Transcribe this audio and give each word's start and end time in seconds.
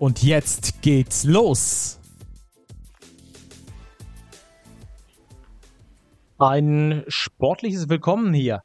Und 0.00 0.22
jetzt 0.22 0.80
geht's 0.80 1.24
los! 1.24 2.00
Ein 6.38 7.04
sportliches 7.06 7.90
Willkommen 7.90 8.32
hier 8.32 8.62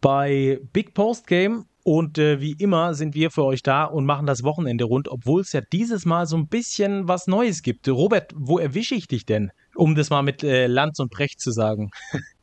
bei 0.00 0.60
Big 0.72 0.94
Post 0.94 1.26
Game. 1.26 1.66
Und 1.84 2.16
äh, 2.16 2.40
wie 2.40 2.52
immer 2.52 2.94
sind 2.94 3.14
wir 3.14 3.30
für 3.30 3.44
euch 3.44 3.62
da 3.62 3.84
und 3.84 4.06
machen 4.06 4.24
das 4.24 4.42
Wochenende 4.44 4.84
rund, 4.84 5.08
obwohl 5.08 5.42
es 5.42 5.52
ja 5.52 5.60
dieses 5.60 6.06
Mal 6.06 6.24
so 6.24 6.38
ein 6.38 6.48
bisschen 6.48 7.06
was 7.06 7.26
Neues 7.26 7.60
gibt. 7.60 7.86
Robert, 7.86 8.32
wo 8.34 8.58
erwische 8.58 8.94
ich 8.94 9.08
dich 9.08 9.26
denn? 9.26 9.50
Um 9.74 9.94
das 9.94 10.08
mal 10.08 10.22
mit 10.22 10.42
äh, 10.42 10.68
Lanz 10.68 11.00
und 11.00 11.10
Brecht 11.10 11.38
zu 11.38 11.50
sagen. 11.50 11.90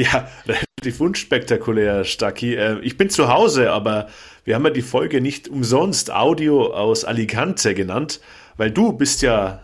Ja, 0.00 0.26
relativ 0.46 0.98
unspektakulär, 1.02 2.04
Stacki. 2.04 2.54
Äh, 2.54 2.78
ich 2.80 2.96
bin 2.96 3.10
zu 3.10 3.28
Hause, 3.28 3.70
aber 3.70 4.08
wir 4.44 4.54
haben 4.54 4.64
ja 4.64 4.70
die 4.70 4.80
Folge 4.80 5.20
nicht 5.20 5.46
umsonst 5.48 6.10
Audio 6.10 6.72
aus 6.72 7.04
Alicante 7.04 7.74
genannt, 7.74 8.18
weil 8.56 8.70
du 8.70 8.94
bist 8.94 9.20
ja 9.20 9.60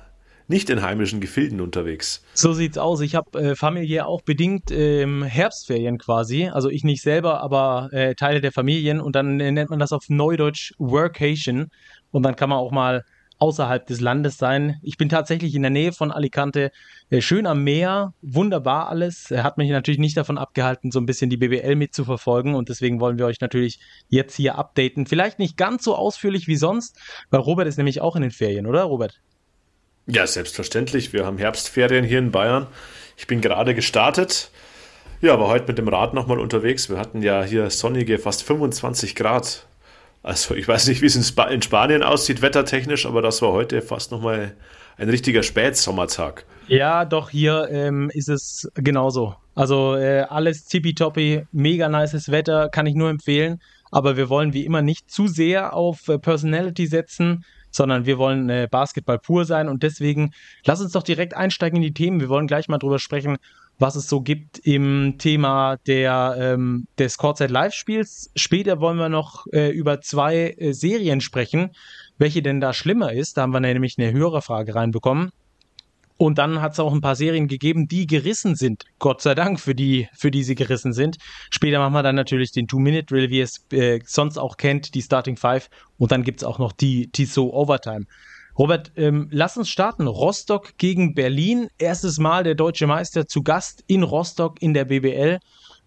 nicht 0.46 0.68
in 0.68 0.82
heimischen 0.82 1.22
Gefilden 1.22 1.62
unterwegs. 1.62 2.22
So 2.34 2.52
sieht's 2.52 2.76
aus. 2.76 3.00
Ich 3.00 3.14
habe 3.14 3.38
äh, 3.40 3.54
familiär 3.56 4.08
auch 4.08 4.20
bedingt 4.20 4.70
ähm, 4.70 5.22
Herbstferien 5.22 5.96
quasi. 5.96 6.48
Also 6.48 6.68
ich 6.68 6.84
nicht 6.84 7.00
selber, 7.00 7.40
aber 7.40 7.88
äh, 7.92 8.14
Teile 8.14 8.42
der 8.42 8.52
Familien. 8.52 9.00
Und 9.00 9.16
dann 9.16 9.40
äh, 9.40 9.50
nennt 9.50 9.70
man 9.70 9.78
das 9.78 9.92
auf 9.92 10.04
Neudeutsch 10.10 10.74
Workation. 10.76 11.68
Und 12.10 12.24
dann 12.24 12.36
kann 12.36 12.50
man 12.50 12.58
auch 12.58 12.72
mal 12.72 13.04
außerhalb 13.38 13.86
des 13.86 14.00
Landes 14.00 14.38
sein. 14.38 14.80
Ich 14.82 14.96
bin 14.96 15.08
tatsächlich 15.08 15.54
in 15.54 15.62
der 15.62 15.70
Nähe 15.70 15.92
von 15.92 16.10
Alicante, 16.10 16.72
äh, 17.10 17.20
schön 17.20 17.46
am 17.46 17.64
Meer, 17.64 18.14
wunderbar 18.22 18.88
alles. 18.88 19.30
Er 19.30 19.44
hat 19.44 19.58
mich 19.58 19.70
natürlich 19.70 20.00
nicht 20.00 20.16
davon 20.16 20.38
abgehalten, 20.38 20.90
so 20.90 20.98
ein 20.98 21.06
bisschen 21.06 21.30
die 21.30 21.36
BBL 21.36 21.76
mitzuverfolgen 21.76 22.54
und 22.54 22.68
deswegen 22.68 23.00
wollen 23.00 23.18
wir 23.18 23.26
euch 23.26 23.40
natürlich 23.40 23.78
jetzt 24.08 24.36
hier 24.36 24.56
updaten. 24.56 25.06
Vielleicht 25.06 25.38
nicht 25.38 25.56
ganz 25.56 25.84
so 25.84 25.94
ausführlich 25.94 26.46
wie 26.46 26.56
sonst, 26.56 26.98
weil 27.30 27.40
Robert 27.40 27.68
ist 27.68 27.76
nämlich 27.76 28.00
auch 28.00 28.16
in 28.16 28.22
den 28.22 28.30
Ferien, 28.30 28.66
oder 28.66 28.84
Robert? 28.84 29.20
Ja, 30.06 30.26
selbstverständlich. 30.26 31.12
Wir 31.12 31.26
haben 31.26 31.36
Herbstferien 31.36 32.04
hier 32.04 32.20
in 32.20 32.30
Bayern. 32.30 32.68
Ich 33.16 33.26
bin 33.26 33.40
gerade 33.40 33.74
gestartet. 33.74 34.50
Ja, 35.20 35.32
aber 35.32 35.48
heute 35.48 35.66
mit 35.66 35.78
dem 35.78 35.88
Rad 35.88 36.14
nochmal 36.14 36.38
unterwegs. 36.38 36.88
Wir 36.88 36.98
hatten 36.98 37.22
ja 37.22 37.42
hier 37.42 37.70
sonnige 37.70 38.18
fast 38.18 38.42
25 38.44 39.16
Grad. 39.16 39.66
Also 40.26 40.56
ich 40.56 40.66
weiß 40.66 40.88
nicht, 40.88 41.02
wie 41.02 41.06
es 41.06 41.14
in, 41.14 41.22
Sp 41.22 41.46
in 41.52 41.62
Spanien 41.62 42.02
aussieht, 42.02 42.42
wettertechnisch, 42.42 43.06
aber 43.06 43.22
das 43.22 43.42
war 43.42 43.52
heute 43.52 43.80
fast 43.80 44.10
nochmal 44.10 44.56
ein 44.96 45.08
richtiger 45.08 45.44
Spätsommertag. 45.44 46.44
Ja, 46.66 47.04
doch, 47.04 47.30
hier 47.30 47.68
ähm, 47.70 48.10
ist 48.12 48.28
es 48.28 48.68
genauso. 48.74 49.36
Also 49.54 49.94
äh, 49.94 50.22
alles 50.22 50.64
tippitoppi, 50.64 51.46
mega 51.52 51.88
nices 51.88 52.32
Wetter, 52.32 52.68
kann 52.70 52.86
ich 52.86 52.96
nur 52.96 53.08
empfehlen. 53.08 53.60
Aber 53.92 54.16
wir 54.16 54.28
wollen 54.28 54.52
wie 54.52 54.64
immer 54.64 54.82
nicht 54.82 55.08
zu 55.12 55.28
sehr 55.28 55.74
auf 55.74 56.08
äh, 56.08 56.18
Personality 56.18 56.88
setzen 56.88 57.44
sondern 57.76 58.06
wir 58.06 58.16
wollen 58.16 58.48
äh, 58.48 58.68
Basketball 58.70 59.18
pur 59.18 59.44
sein 59.44 59.68
und 59.68 59.82
deswegen 59.82 60.32
lass 60.64 60.80
uns 60.80 60.92
doch 60.92 61.02
direkt 61.02 61.36
einsteigen 61.36 61.76
in 61.76 61.82
die 61.82 61.92
Themen. 61.92 62.20
Wir 62.20 62.30
wollen 62.30 62.46
gleich 62.46 62.68
mal 62.68 62.78
drüber 62.78 62.98
sprechen, 62.98 63.36
was 63.78 63.96
es 63.96 64.08
so 64.08 64.20
gibt 64.20 64.58
im 64.58 65.16
Thema 65.18 65.76
der, 65.86 66.36
ähm, 66.38 66.86
des 66.98 67.18
Courtside 67.18 67.52
Live-Spiels. 67.52 68.30
Später 68.34 68.80
wollen 68.80 68.98
wir 68.98 69.08
noch 69.08 69.46
äh, 69.52 69.70
über 69.70 70.00
zwei 70.00 70.54
äh, 70.56 70.72
Serien 70.72 71.20
sprechen, 71.20 71.70
welche 72.18 72.42
denn 72.42 72.60
da 72.60 72.72
schlimmer 72.72 73.12
ist. 73.12 73.36
Da 73.36 73.42
haben 73.42 73.52
wir 73.52 73.60
nämlich 73.60 73.96
eine 73.98 74.12
höhere 74.12 74.42
Frage 74.42 74.74
reinbekommen. 74.74 75.30
Und 76.18 76.38
dann 76.38 76.62
hat 76.62 76.72
es 76.72 76.80
auch 76.80 76.94
ein 76.94 77.02
paar 77.02 77.14
Serien 77.16 77.46
gegeben, 77.46 77.88
die 77.88 78.06
gerissen 78.06 78.54
sind. 78.54 78.84
Gott 78.98 79.20
sei 79.20 79.34
Dank, 79.34 79.60
für 79.60 79.74
die, 79.74 80.08
für 80.14 80.30
die 80.30 80.44
sie 80.44 80.54
gerissen 80.54 80.94
sind. 80.94 81.18
Später 81.50 81.78
machen 81.78 81.92
wir 81.92 82.02
dann 82.02 82.14
natürlich 82.14 82.52
den 82.52 82.68
Two-Minute-Drill, 82.68 83.28
wie 83.28 83.38
ihr 83.38 83.44
es 83.44 83.66
äh, 83.72 84.00
sonst 84.04 84.38
auch 84.38 84.56
kennt, 84.56 84.94
die 84.94 85.02
Starting 85.02 85.36
Five. 85.36 85.68
Und 85.98 86.12
dann 86.12 86.22
gibt's 86.22 86.42
auch 86.42 86.58
noch 86.58 86.72
die 86.72 87.10
Tissot 87.10 87.52
Overtime. 87.52 88.06
Robert, 88.58 88.92
ähm, 88.96 89.28
lass 89.30 89.56
uns 89.56 89.68
starten. 89.68 90.06
Rostock 90.06 90.78
gegen 90.78 91.14
Berlin. 91.14 91.68
Erstes 91.78 92.18
Mal 92.18 92.44
der 92.44 92.54
deutsche 92.54 92.86
Meister 92.86 93.26
zu 93.26 93.42
Gast 93.42 93.84
in 93.86 94.02
Rostock 94.02 94.60
in 94.62 94.74
der 94.74 94.86
BBL. 94.86 95.38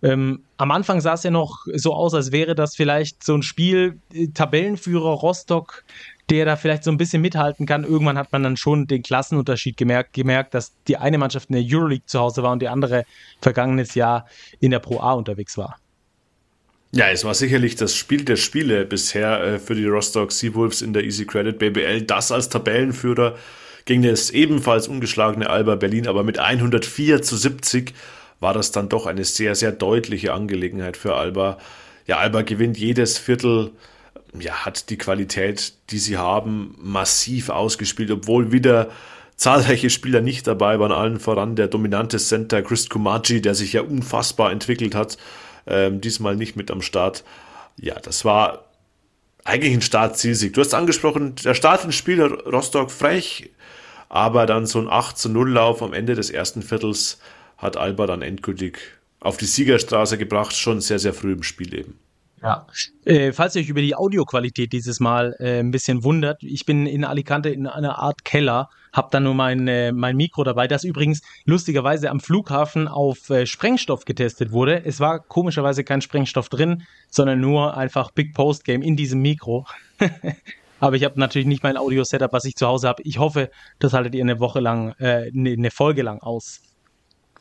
Ähm, 0.02 0.44
am 0.58 0.72
Anfang 0.72 1.02
sah 1.02 1.14
es 1.14 1.24
ja 1.24 1.32
noch 1.32 1.66
so 1.74 1.94
aus, 1.94 2.14
als 2.14 2.32
wäre 2.32 2.56
das 2.56 2.76
vielleicht 2.76 3.24
so 3.24 3.36
ein 3.36 3.44
Spiel, 3.44 4.00
äh, 4.14 4.28
Tabellenführer 4.28 5.12
Rostock 5.12 5.84
der 6.30 6.46
da 6.46 6.56
vielleicht 6.56 6.84
so 6.84 6.92
ein 6.92 6.98
bisschen 6.98 7.22
mithalten 7.22 7.66
kann. 7.66 7.84
Irgendwann 7.84 8.18
hat 8.18 8.32
man 8.32 8.44
dann 8.44 8.58
schon 8.58 8.88
den 8.88 9.02
Klassenunterschied 9.02 9.78
gemerkt, 9.78 10.14
gemerkt, 10.14 10.54
dass 10.54 10.74
die 10.88 10.98
eine 10.98 11.18
Mannschaft 11.18 11.50
in 11.50 11.56
der 11.56 11.66
Euroleague 11.66 12.06
zu 12.06 12.20
Hause 12.20 12.44
war 12.44 12.52
und 12.52 12.62
die 12.62 12.68
andere 12.68 13.06
vergangenes 13.42 13.96
Jahr 13.96 14.26
in 14.60 14.72
der 14.72 14.80
Pro 14.80 15.00
A 15.00 15.14
unterwegs 15.14 15.58
war. 15.58 15.78
Ja, 16.92 17.10
es 17.10 17.24
war 17.24 17.36
sicherlich 17.36 17.76
das 17.76 17.96
Spiel 17.96 18.26
der 18.26 18.36
Spiele 18.36 18.84
bisher 18.84 19.44
äh, 19.44 19.60
für 19.60 19.76
die 19.76 19.86
Rostock 19.86 20.32
Seawolves 20.32 20.82
in 20.82 20.92
der 20.92 21.04
Easy 21.04 21.26
Credit 21.26 21.60
BBL. 21.60 22.02
Das 22.02 22.32
als 22.32 22.50
Tabellenführer 22.50 23.38
gegen 23.86 24.02
das 24.02 24.32
ebenfalls 24.32 24.88
ungeschlagene 24.88 25.50
Alba 25.50 25.76
Berlin, 25.76 26.08
aber 26.08 26.24
mit 26.24 26.40
104 26.40 27.22
zu 27.22 27.38
70 27.38 27.94
war 28.40 28.54
das 28.54 28.72
dann 28.72 28.90
doch 28.90 29.06
eine 29.06 29.24
sehr, 29.24 29.54
sehr 29.54 29.72
deutliche 29.72 30.34
Angelegenheit 30.34 30.98
für 30.98 31.16
Alba. 31.16 31.60
Ja, 32.08 32.18
Alba 32.18 32.42
gewinnt 32.42 32.78
jedes 32.78 33.20
Viertel 33.20 33.72
ja, 34.40 34.66
hat 34.66 34.90
die 34.90 34.98
Qualität, 34.98 35.74
die 35.92 36.00
sie 36.00 36.18
haben, 36.18 36.76
massiv 36.82 37.50
ausgespielt, 37.50 38.12
obwohl 38.12 38.52
wieder 38.52 38.90
zahlreiche 39.36 39.90
Spieler 39.90 40.22
nicht 40.22 40.48
dabei 40.48 40.80
waren, 40.80 40.92
allen 40.92 41.20
voran 41.20 41.56
der 41.56 41.68
dominante 41.68 42.18
Center 42.18 42.62
Chris 42.62 42.90
Kumaji, 42.90 43.42
der 43.42 43.56
sich 43.56 43.74
ja 43.74 43.82
unfassbar 43.82 44.52
entwickelt 44.52 44.96
hat, 44.96 45.18
ähm, 45.70 46.02
diesmal 46.02 46.36
nicht 46.36 46.56
mit 46.56 46.72
am 46.72 46.82
Start. 46.82 47.24
Ja, 47.78 47.96
das 48.00 48.26
war 48.26 48.66
eigentlich 49.44 49.74
ein 49.74 49.82
Start-Zielsieg. 49.82 50.54
Du 50.54 50.62
hast 50.62 50.74
angesprochen, 50.74 51.36
der 51.36 51.54
Start 51.54 51.86
ins 51.86 51.96
Spiel 51.96 52.22
Rostock 52.22 52.92
frech, 52.92 53.50
aber 54.10 54.46
dann 54.46 54.66
so 54.66 54.80
ein 54.80 54.90
8 54.90 55.18
zu 55.18 55.30
0 55.30 55.52
Lauf 55.52 55.82
am 55.82 55.94
Ende 55.94 56.16
des 56.16 56.30
ersten 56.30 56.62
Viertels 56.62 57.20
hat 57.58 57.78
Alba 57.78 58.08
dann 58.08 58.22
endgültig 58.22 58.80
auf 59.20 59.38
die 59.38 59.46
Siegerstraße 59.46 60.18
gebracht, 60.18 60.56
schon 60.56 60.82
sehr, 60.82 61.00
sehr 61.00 61.14
früh 61.14 61.34
im 61.34 61.44
Spiel 61.44 61.74
eben. 61.74 62.00
Ja. 62.42 62.68
Äh, 63.06 63.34
falls 63.34 63.56
ihr 63.56 63.62
euch 63.62 63.70
über 63.70 63.82
die 63.82 63.96
Audioqualität 63.96 64.72
dieses 64.72 65.00
Mal 65.00 65.36
äh, 65.40 65.60
ein 65.60 65.72
bisschen 65.72 66.04
wundert, 66.04 66.42
ich 66.42 66.66
bin 66.66 66.86
in 66.86 67.04
Alicante 67.04 67.50
in 67.50 67.68
einer 67.68 68.00
Art 68.00 68.24
Keller, 68.24 68.70
hab 68.94 69.12
da 69.12 69.20
nur 69.20 69.34
mein, 69.34 69.68
äh, 69.68 69.92
mein 69.92 70.16
Mikro 70.16 70.44
dabei, 70.44 70.68
das 70.68 70.84
übrigens 70.84 71.22
lustigerweise 71.46 72.10
am 72.10 72.20
Flughafen 72.20 72.88
auf 72.88 73.30
äh, 73.30 73.46
Sprengstoff 73.46 74.06
getestet 74.06 74.52
wurde. 74.52 74.84
Es 74.86 75.00
war 75.00 75.20
komischerweise 75.20 75.84
kein 75.84 76.02
Sprengstoff 76.02 76.50
drin, 76.50 76.84
sondern 77.10 77.40
nur 77.40 77.78
einfach 77.78 78.12
Big 78.12 78.34
Post 78.34 78.66
Game 78.66 78.82
in 78.82 78.96
diesem 78.96 79.22
Mikro. 79.22 79.66
Aber 80.80 80.96
ich 80.96 81.04
habe 81.04 81.20
natürlich 81.20 81.48
nicht 81.48 81.64
mein 81.64 81.78
Audio-Setup, 81.78 82.32
was 82.32 82.46
ich 82.46 82.56
zu 82.56 82.66
Hause 82.66 82.88
habe. 82.88 83.04
Ich 83.04 83.20
hoffe, 83.20 83.52
das 83.80 83.94
haltet 83.94 84.16
ihr 84.16 84.24
eine 84.24 84.40
Woche 84.40 84.60
lang, 84.60 84.94
äh, 85.00 85.30
eine 85.34 85.72
Folge 85.72 86.04
lang 86.04 86.20
aus. 86.20 86.62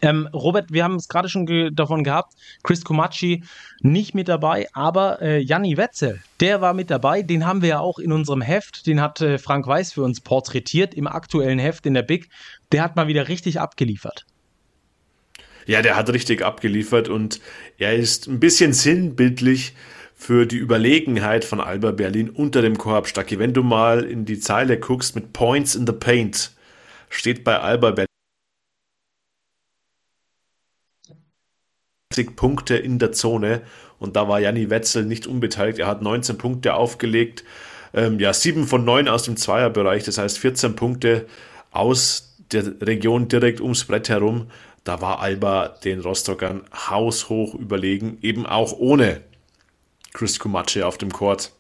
Ähm, 0.01 0.29
Robert, 0.33 0.73
wir 0.73 0.85
haben 0.85 0.97
es 0.97 1.09
gerade 1.09 1.29
schon 1.29 1.47
ge 1.47 1.71
davon 1.73 2.05
gehabt, 2.05 2.35
Chris 2.63 2.85
Komachi 2.85 3.43
nicht 3.81 4.15
mit 4.15 4.29
dabei, 4.29 4.69
aber 4.73 5.21
äh, 5.21 5.39
Janni 5.41 5.77
Wetzel, 5.77 6.21
der 6.41 6.61
war 6.61 6.73
mit 6.73 6.91
dabei, 6.91 7.23
den 7.23 7.47
haben 7.47 7.63
wir 7.63 7.69
ja 7.69 7.81
auch 7.81 7.99
in 7.99 8.13
unserem 8.13 8.41
Heft, 8.41 8.87
den 8.87 9.01
hat 9.01 9.21
äh, 9.21 9.39
Frank 9.39 9.67
Weiß 9.67 9.93
für 9.93 10.03
uns 10.03 10.21
porträtiert 10.21 10.95
im 10.95 11.07
aktuellen 11.07 11.59
Heft 11.59 11.87
in 11.87 11.95
der 11.95 12.03
Big, 12.03 12.29
der 12.71 12.83
hat 12.83 12.95
mal 12.95 13.09
wieder 13.09 13.29
richtig 13.29 13.61
abgeliefert. 13.61 14.25
Ja, 15.67 15.83
der 15.83 15.97
hat 15.97 16.11
richtig 16.11 16.43
abgeliefert 16.43 17.09
und 17.09 17.41
er 17.77 17.95
ist 17.95 18.27
ein 18.27 18.41
bisschen 18.41 18.73
sinnbildlich 18.73 19.75
für 20.15 20.47
die 20.47 20.57
Überlegenheit 20.57 21.45
von 21.45 21.61
Alba 21.61 21.93
Berlin 21.93 22.31
unter 22.31 22.63
dem 22.63 22.79
Korb. 22.79 23.07
Stacki, 23.07 23.39
wenn 23.39 23.53
du 23.53 23.63
mal 23.63 24.03
in 24.03 24.25
die 24.25 24.41
Zeile 24.41 24.79
guckst 24.79 25.15
mit 25.15 25.33
Points 25.33 25.75
in 25.75 25.87
the 25.87 25.93
Paint, 25.93 26.53
steht 27.11 27.45
bei 27.45 27.59
Alba 27.59 27.91
Berlin 27.91 28.08
Punkte 32.37 32.77
in 32.77 32.99
der 32.99 33.13
Zone 33.13 33.63
und 33.99 34.17
da 34.17 34.29
war 34.29 34.41
Janni 34.41 34.71
Wetzel 34.71 35.05
nicht 35.05 35.27
unbeteiligt. 35.27 35.79
Er 35.79 35.87
hat 35.87 36.03
19 36.03 36.39
Punkte 36.39 36.75
aufgelegt, 36.75 37.45
ähm, 37.95 38.19
ja, 38.19 38.33
7 38.33 38.67
von 38.67 38.85
9 38.85 39.09
aus 39.09 39.25
dem 39.25 39.37
Zweierbereich, 39.37 40.05
das 40.05 40.19
heißt 40.19 40.39
14 40.39 40.75
Punkte 40.75 41.27
aus 41.71 42.37
der 42.51 42.81
Region 42.81 43.29
direkt 43.29 43.61
ums 43.61 43.85
Brett 43.85 44.09
herum. 44.09 44.47
Da 44.85 45.03
war 45.03 45.21
Alba 45.21 45.69
den 45.85 46.01
Rostockern 46.01 46.63
haushoch 46.89 47.55
überlegen, 47.55 48.19
eben 48.23 48.47
auch 48.47 48.73
ohne 48.73 49.21
Chris 50.15 50.39
Kumatsche 50.39 50.87
auf 50.87 50.97
dem 50.97 51.13
Court. 51.13 51.53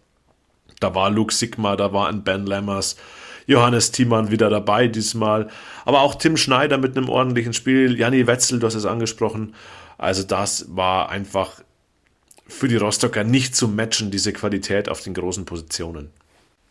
Da 0.80 0.94
war 0.94 1.10
Luke 1.10 1.34
Sigma, 1.34 1.76
da 1.76 1.92
war 1.92 2.08
ein 2.08 2.24
Ben 2.24 2.46
Lammers. 2.46 2.96
Johannes 3.46 3.92
Thiemann 3.92 4.30
wieder 4.30 4.50
dabei 4.50 4.88
diesmal. 4.88 5.48
Aber 5.84 6.02
auch 6.02 6.14
Tim 6.14 6.36
Schneider 6.36 6.78
mit 6.78 6.96
einem 6.96 7.08
ordentlichen 7.08 7.54
Spiel. 7.54 7.98
Janni 7.98 8.26
Wetzel, 8.26 8.58
du 8.58 8.66
hast 8.66 8.74
es 8.74 8.84
angesprochen. 8.84 9.54
Also 9.98 10.22
das 10.22 10.66
war 10.68 11.10
einfach 11.10 11.60
für 12.46 12.68
die 12.68 12.76
Rostocker 12.76 13.24
nicht 13.24 13.54
zu 13.54 13.68
matchen, 13.68 14.10
diese 14.10 14.32
Qualität 14.32 14.88
auf 14.88 15.02
den 15.02 15.12
großen 15.12 15.44
Positionen. 15.44 16.10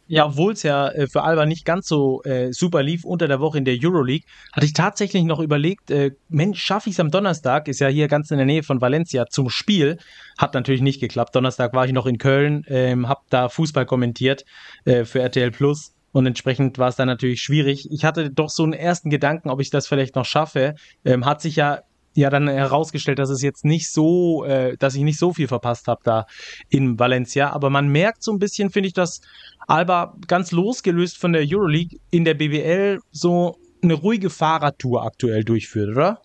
Ja, 0.09 0.25
obwohl 0.25 0.53
es 0.53 0.63
ja 0.63 0.87
äh, 0.89 1.07
für 1.07 1.23
Alba 1.23 1.45
nicht 1.45 1.65
ganz 1.65 1.87
so 1.87 2.23
äh, 2.23 2.53
super 2.53 2.81
lief 2.81 3.03
unter 3.03 3.27
der 3.27 3.41
Woche 3.41 3.57
in 3.57 3.65
der 3.65 3.77
Euroleague, 3.81 4.25
hatte 4.53 4.65
ich 4.65 4.71
tatsächlich 4.71 5.23
noch 5.25 5.41
überlegt, 5.41 5.91
äh, 5.91 6.11
Mensch, 6.29 6.63
schaffe 6.63 6.89
ich 6.89 6.95
es 6.95 6.99
am 7.01 7.11
Donnerstag, 7.11 7.67
ist 7.67 7.81
ja 7.81 7.89
hier 7.89 8.07
ganz 8.07 8.31
in 8.31 8.37
der 8.37 8.45
Nähe 8.45 8.63
von 8.63 8.79
Valencia 8.79 9.25
zum 9.27 9.49
Spiel. 9.49 9.97
Hat 10.37 10.53
natürlich 10.53 10.81
nicht 10.81 11.01
geklappt. 11.01 11.35
Donnerstag 11.35 11.73
war 11.73 11.85
ich 11.85 11.91
noch 11.91 12.05
in 12.05 12.17
Köln, 12.17 12.63
ähm, 12.69 13.09
habe 13.09 13.21
da 13.29 13.49
Fußball 13.49 13.85
kommentiert 13.85 14.45
äh, 14.85 15.03
für 15.03 15.19
RTL 15.19 15.51
Plus. 15.51 15.93
Und 16.13 16.25
entsprechend 16.25 16.77
war 16.77 16.87
es 16.87 16.95
dann 16.95 17.07
natürlich 17.07 17.41
schwierig. 17.41 17.91
Ich 17.91 18.05
hatte 18.05 18.31
doch 18.31 18.49
so 18.49 18.63
einen 18.63 18.73
ersten 18.73 19.09
Gedanken, 19.09 19.49
ob 19.49 19.59
ich 19.59 19.69
das 19.69 19.87
vielleicht 19.87 20.15
noch 20.15 20.25
schaffe. 20.25 20.75
Ähm, 21.03 21.25
hat 21.25 21.41
sich 21.41 21.57
ja 21.57 21.81
ja 22.17 22.29
dann 22.29 22.47
herausgestellt, 22.47 23.19
dass 23.19 23.29
es 23.29 23.41
jetzt 23.41 23.63
nicht 23.63 23.91
so, 23.91 24.43
äh, 24.43 24.75
dass 24.77 24.95
ich 24.95 25.03
nicht 25.03 25.19
so 25.19 25.33
viel 25.33 25.47
verpasst 25.47 25.87
habe 25.87 26.01
da 26.03 26.25
in 26.69 26.97
Valencia. 26.99 27.51
Aber 27.51 27.69
man 27.69 27.89
merkt 27.89 28.23
so 28.23 28.31
ein 28.31 28.39
bisschen, 28.39 28.71
finde 28.71 28.87
ich, 28.87 28.93
dass 28.93 29.21
Alba 29.67 30.15
ganz 30.27 30.51
losgelöst 30.51 31.17
von 31.17 31.33
der 31.33 31.43
Euroleague 31.47 31.99
in 32.09 32.25
der 32.25 32.33
BWL 32.33 32.99
so 33.11 33.57
eine 33.83 33.93
ruhige 33.93 34.29
Fahrradtour 34.29 35.03
aktuell 35.03 35.43
durchführt, 35.43 35.89
oder? 35.89 36.21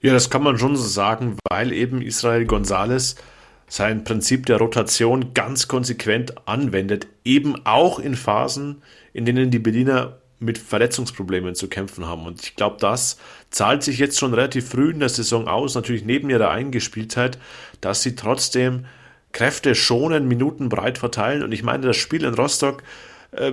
Ja, 0.00 0.14
das 0.14 0.30
kann 0.30 0.42
man 0.42 0.58
schon 0.58 0.76
so 0.76 0.82
sagen, 0.82 1.36
weil 1.50 1.72
eben 1.72 2.00
Israel 2.00 2.46
Gonzalez 2.46 3.16
sein 3.68 4.02
Prinzip 4.02 4.46
der 4.46 4.56
Rotation 4.56 5.34
ganz 5.34 5.68
konsequent 5.68 6.48
anwendet, 6.48 7.06
eben 7.22 7.66
auch 7.66 7.98
in 7.98 8.14
Phasen, 8.14 8.82
in 9.12 9.26
denen 9.26 9.50
die 9.50 9.58
Berliner 9.58 10.20
mit 10.40 10.56
Verletzungsproblemen 10.56 11.54
zu 11.54 11.68
kämpfen 11.68 12.06
haben. 12.06 12.26
Und 12.26 12.42
ich 12.42 12.56
glaube, 12.56 12.78
das 12.80 13.18
zahlt 13.50 13.82
sich 13.82 13.98
jetzt 13.98 14.18
schon 14.18 14.34
relativ 14.34 14.68
früh 14.68 14.90
in 14.90 15.00
der 15.00 15.08
Saison 15.08 15.48
aus, 15.48 15.74
natürlich 15.74 16.04
neben 16.04 16.30
ihrer 16.30 16.50
Eingespieltheit, 16.50 17.38
dass 17.80 18.02
sie 18.02 18.14
trotzdem 18.14 18.86
Kräfte 19.32 19.74
schonen, 19.74 20.28
Minuten 20.28 20.68
breit 20.68 20.98
verteilen. 20.98 21.42
Und 21.42 21.52
ich 21.52 21.62
meine, 21.62 21.86
das 21.86 21.96
Spiel 21.96 22.24
in 22.24 22.34
Rostock 22.34 22.82
äh, 23.32 23.52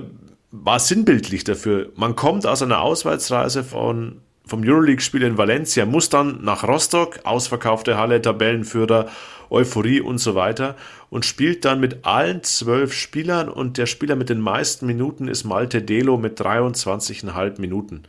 war 0.50 0.80
sinnbildlich 0.80 1.44
dafür. 1.44 1.90
Man 1.94 2.16
kommt 2.16 2.46
aus 2.46 2.62
einer 2.62 2.80
Auswärtsreise 2.80 3.64
von, 3.64 4.20
vom 4.46 4.62
Euroleague-Spiel 4.64 5.22
in 5.22 5.38
Valencia, 5.38 5.84
muss 5.84 6.08
dann 6.08 6.42
nach 6.42 6.64
Rostock, 6.64 7.20
ausverkaufte 7.24 7.96
Halle, 7.96 8.22
Tabellenführer, 8.22 9.08
Euphorie 9.50 10.00
und 10.00 10.18
so 10.18 10.34
weiter 10.34 10.76
und 11.10 11.24
spielt 11.24 11.64
dann 11.64 11.80
mit 11.80 12.04
allen 12.04 12.42
zwölf 12.42 12.92
Spielern 12.92 13.48
und 13.48 13.78
der 13.78 13.86
Spieler 13.86 14.14
mit 14.14 14.28
den 14.28 14.40
meisten 14.40 14.86
Minuten 14.86 15.26
ist 15.28 15.44
Malte 15.44 15.82
Delo 15.82 16.18
mit 16.18 16.40
23,5 16.40 17.60
Minuten. 17.60 18.02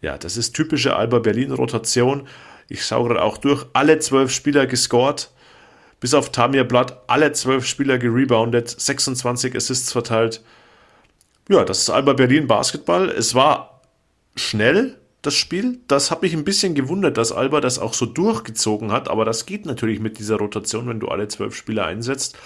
Ja, 0.00 0.18
das 0.18 0.36
ist 0.36 0.52
typische 0.52 0.96
Alba 0.96 1.18
Berlin 1.18 1.52
Rotation. 1.52 2.26
Ich 2.68 2.84
schaue 2.84 3.08
gerade 3.08 3.22
auch 3.22 3.38
durch, 3.38 3.66
alle 3.72 3.98
zwölf 3.98 4.30
Spieler 4.30 4.66
gescored, 4.66 5.30
bis 5.98 6.14
auf 6.14 6.32
Tamir 6.32 6.64
Blatt, 6.64 7.02
alle 7.06 7.32
zwölf 7.32 7.66
Spieler 7.66 7.98
gereboundet, 7.98 8.68
26 8.68 9.54
Assists 9.54 9.92
verteilt. 9.92 10.42
Ja, 11.48 11.64
das 11.64 11.80
ist 11.80 11.90
Alba 11.90 12.12
Berlin 12.12 12.46
Basketball. 12.46 13.10
Es 13.10 13.34
war 13.34 13.82
schnell, 14.36 14.96
das 15.22 15.34
Spiel. 15.34 15.80
Das 15.88 16.10
hat 16.10 16.22
mich 16.22 16.32
ein 16.32 16.44
bisschen 16.44 16.74
gewundert, 16.74 17.16
dass 17.16 17.32
Alba 17.32 17.60
das 17.60 17.78
auch 17.78 17.94
so 17.94 18.06
durchgezogen 18.06 18.92
hat, 18.92 19.08
aber 19.08 19.24
das 19.24 19.46
geht 19.46 19.66
natürlich 19.66 20.00
mit 20.00 20.18
dieser 20.18 20.36
Rotation, 20.36 20.88
wenn 20.88 21.00
du 21.00 21.08
alle 21.08 21.28
zwölf 21.28 21.54
Spieler 21.54 21.86
einsetzt, 21.86 22.36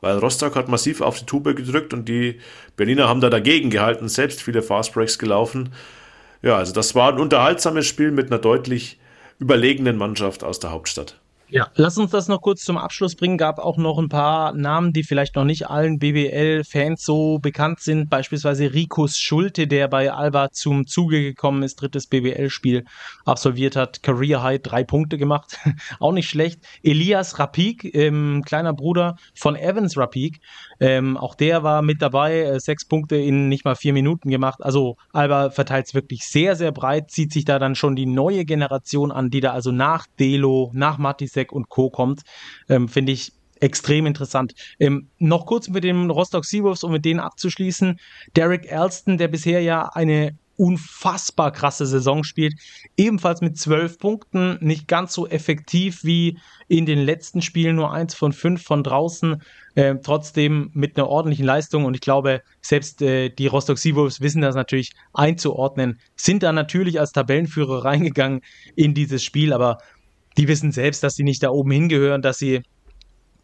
weil 0.00 0.18
Rostock 0.18 0.56
hat 0.56 0.68
massiv 0.68 1.00
auf 1.00 1.18
die 1.18 1.26
Tube 1.26 1.54
gedrückt 1.54 1.94
und 1.94 2.08
die 2.08 2.40
Berliner 2.76 3.08
haben 3.08 3.20
da 3.20 3.30
dagegen 3.30 3.70
gehalten, 3.70 4.08
selbst 4.08 4.42
viele 4.42 4.62
Fastbreaks 4.62 5.18
gelaufen. 5.18 5.72
Ja, 6.44 6.58
also 6.58 6.74
das 6.74 6.94
war 6.94 7.10
ein 7.10 7.18
unterhaltsames 7.18 7.86
Spiel 7.86 8.10
mit 8.10 8.30
einer 8.30 8.38
deutlich 8.38 8.98
überlegenen 9.38 9.96
Mannschaft 9.96 10.44
aus 10.44 10.60
der 10.60 10.72
Hauptstadt. 10.72 11.18
Ja, 11.48 11.70
lass 11.74 11.96
uns 11.96 12.10
das 12.10 12.28
noch 12.28 12.42
kurz 12.42 12.64
zum 12.64 12.76
Abschluss 12.76 13.14
bringen. 13.14 13.38
Gab 13.38 13.58
auch 13.58 13.78
noch 13.78 13.98
ein 13.98 14.10
paar 14.10 14.52
Namen, 14.52 14.92
die 14.92 15.04
vielleicht 15.04 15.36
noch 15.36 15.44
nicht 15.44 15.70
allen 15.70 15.98
BBL-Fans 15.98 17.02
so 17.02 17.38
bekannt 17.38 17.80
sind. 17.80 18.10
Beispielsweise 18.10 18.74
Rikus 18.74 19.18
Schulte, 19.18 19.66
der 19.66 19.88
bei 19.88 20.12
Alba 20.12 20.50
zum 20.50 20.86
Zuge 20.86 21.22
gekommen 21.22 21.62
ist, 21.62 21.76
drittes 21.76 22.08
BBL-Spiel 22.08 22.84
absolviert 23.24 23.76
hat. 23.76 24.02
Career 24.02 24.42
High, 24.42 24.62
drei 24.62 24.84
Punkte 24.84 25.18
gemacht. 25.18 25.58
auch 26.00 26.12
nicht 26.12 26.28
schlecht. 26.28 26.60
Elias 26.82 27.38
Rapik, 27.38 27.94
ähm, 27.94 28.42
kleiner 28.46 28.72
Bruder 28.72 29.16
von 29.34 29.56
Evans 29.56 29.96
Rapik. 29.96 30.40
Ähm, 30.80 31.16
auch 31.16 31.34
der 31.34 31.62
war 31.62 31.82
mit 31.82 32.00
dabei. 32.00 32.40
Äh, 32.40 32.60
sechs 32.60 32.86
Punkte 32.86 33.16
in 33.16 33.48
nicht 33.48 33.64
mal 33.64 33.76
vier 33.76 33.92
Minuten 33.92 34.30
gemacht. 34.30 34.60
Also 34.62 34.96
Alba 35.12 35.50
verteilt 35.50 35.86
es 35.86 35.94
wirklich 35.94 36.26
sehr, 36.26 36.56
sehr 36.56 36.72
breit. 36.72 37.10
Zieht 37.10 37.32
sich 37.32 37.44
da 37.44 37.58
dann 37.58 37.74
schon 37.74 37.96
die 37.96 38.06
neue 38.06 38.44
Generation 38.44 39.12
an, 39.12 39.30
die 39.30 39.40
da 39.40 39.52
also 39.52 39.72
nach 39.72 40.06
Delo, 40.18 40.70
nach 40.72 40.96
Matis 40.98 41.34
Zizek 41.34 41.52
und 41.52 41.68
Co. 41.68 41.90
kommt, 41.90 42.22
ähm, 42.68 42.88
finde 42.88 43.12
ich 43.12 43.32
extrem 43.60 44.06
interessant. 44.06 44.54
Ähm, 44.78 45.08
noch 45.18 45.46
kurz 45.46 45.68
mit 45.68 45.84
dem 45.84 46.10
Rostock 46.10 46.44
Seawolves, 46.44 46.84
um 46.84 46.92
mit 46.92 47.04
denen 47.04 47.20
abzuschließen. 47.20 47.98
Derek 48.36 48.70
Alston, 48.70 49.18
der 49.18 49.28
bisher 49.28 49.60
ja 49.62 49.88
eine 49.94 50.36
unfassbar 50.56 51.52
krasse 51.52 51.86
Saison 51.86 52.24
spielt, 52.24 52.54
ebenfalls 52.96 53.40
mit 53.40 53.58
zwölf 53.58 53.98
Punkten, 53.98 54.58
nicht 54.60 54.88
ganz 54.88 55.12
so 55.12 55.26
effektiv 55.26 56.04
wie 56.04 56.38
in 56.68 56.86
den 56.86 56.98
letzten 56.98 57.42
Spielen, 57.42 57.76
nur 57.76 57.92
eins 57.92 58.14
von 58.14 58.32
fünf 58.32 58.62
von 58.62 58.82
draußen, 58.82 59.42
äh, 59.74 59.96
trotzdem 60.02 60.70
mit 60.74 60.96
einer 60.96 61.08
ordentlichen 61.08 61.44
Leistung. 61.44 61.84
Und 61.84 61.94
ich 61.94 62.00
glaube, 62.00 62.42
selbst 62.60 63.02
äh, 63.02 63.30
die 63.30 63.46
Rostock 63.46 63.78
Seawolves 63.78 64.20
wissen 64.20 64.42
das 64.42 64.54
natürlich 64.54 64.92
einzuordnen, 65.12 65.98
sind 66.16 66.42
da 66.42 66.52
natürlich 66.52 67.00
als 67.00 67.12
Tabellenführer 67.12 67.84
reingegangen 67.84 68.40
in 68.76 68.94
dieses 68.94 69.22
Spiel, 69.22 69.52
aber 69.52 69.78
die 70.36 70.48
wissen 70.48 70.72
selbst, 70.72 71.02
dass 71.02 71.14
sie 71.14 71.22
nicht 71.22 71.42
da 71.42 71.50
oben 71.50 71.70
hingehören, 71.70 72.22
dass 72.22 72.38
sie 72.38 72.62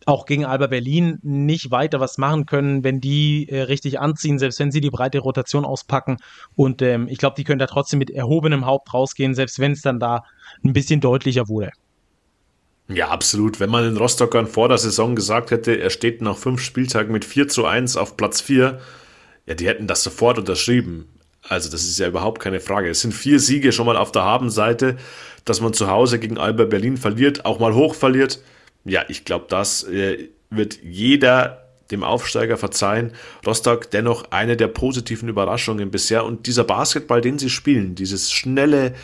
auch 0.06 0.26
gegen 0.26 0.44
Alba 0.44 0.66
Berlin 0.66 1.18
nicht 1.22 1.70
weiter 1.70 2.00
was 2.00 2.18
machen 2.18 2.46
können, 2.46 2.84
wenn 2.84 3.00
die 3.00 3.48
äh, 3.48 3.62
richtig 3.62 4.00
anziehen, 4.00 4.38
selbst 4.38 4.58
wenn 4.58 4.70
sie 4.70 4.80
die 4.80 4.90
breite 4.90 5.18
Rotation 5.18 5.64
auspacken. 5.64 6.16
Und 6.56 6.82
ähm, 6.82 7.06
ich 7.08 7.18
glaube, 7.18 7.34
die 7.36 7.44
können 7.44 7.58
da 7.58 7.66
trotzdem 7.66 7.98
mit 7.98 8.10
erhobenem 8.10 8.66
Haupt 8.66 8.92
rausgehen, 8.94 9.34
selbst 9.34 9.58
wenn 9.58 9.72
es 9.72 9.82
dann 9.82 10.00
da 10.00 10.24
ein 10.64 10.72
bisschen 10.72 11.00
deutlicher 11.00 11.48
wurde. 11.48 11.70
Ja, 12.88 13.08
absolut. 13.08 13.60
Wenn 13.60 13.70
man 13.70 13.84
den 13.84 13.96
Rostockern 13.96 14.46
vor 14.46 14.68
der 14.68 14.78
Saison 14.78 15.14
gesagt 15.14 15.52
hätte, 15.52 15.78
er 15.78 15.90
steht 15.90 16.22
nach 16.22 16.36
fünf 16.36 16.60
Spieltagen 16.60 17.12
mit 17.12 17.24
4 17.24 17.46
zu 17.48 17.66
1 17.66 17.96
auf 17.96 18.16
Platz 18.16 18.40
4, 18.40 18.80
ja, 19.46 19.54
die 19.54 19.68
hätten 19.68 19.86
das 19.86 20.02
sofort 20.02 20.38
unterschrieben. 20.38 21.06
Also 21.48 21.70
das 21.70 21.84
ist 21.84 21.98
ja 21.98 22.08
überhaupt 22.08 22.40
keine 22.40 22.60
Frage. 22.60 22.90
Es 22.90 23.00
sind 23.00 23.14
vier 23.14 23.40
Siege 23.40 23.72
schon 23.72 23.86
mal 23.86 23.96
auf 23.96 24.12
der 24.12 24.22
Habenseite, 24.22 24.96
dass 25.44 25.60
man 25.60 25.72
zu 25.72 25.88
Hause 25.88 26.18
gegen 26.18 26.36
Alba 26.36 26.64
Berlin 26.64 26.96
verliert, 26.96 27.44
auch 27.44 27.58
mal 27.58 27.74
hoch 27.74 27.94
verliert. 27.94 28.40
Ja, 28.84 29.04
ich 29.08 29.24
glaube, 29.24 29.46
das 29.48 29.84
äh, 29.84 30.28
wird 30.50 30.78
jeder 30.82 31.66
dem 31.90 32.04
Aufsteiger 32.04 32.56
verzeihen. 32.56 33.12
Rostock 33.46 33.90
dennoch 33.90 34.30
eine 34.30 34.56
der 34.56 34.68
positiven 34.68 35.28
Überraschungen 35.28 35.90
bisher 35.90 36.24
und 36.24 36.46
dieser 36.46 36.64
Basketball, 36.64 37.20
den 37.20 37.38
sie 37.38 37.50
spielen, 37.50 37.94
dieses 37.94 38.30
schnelle 38.30 38.94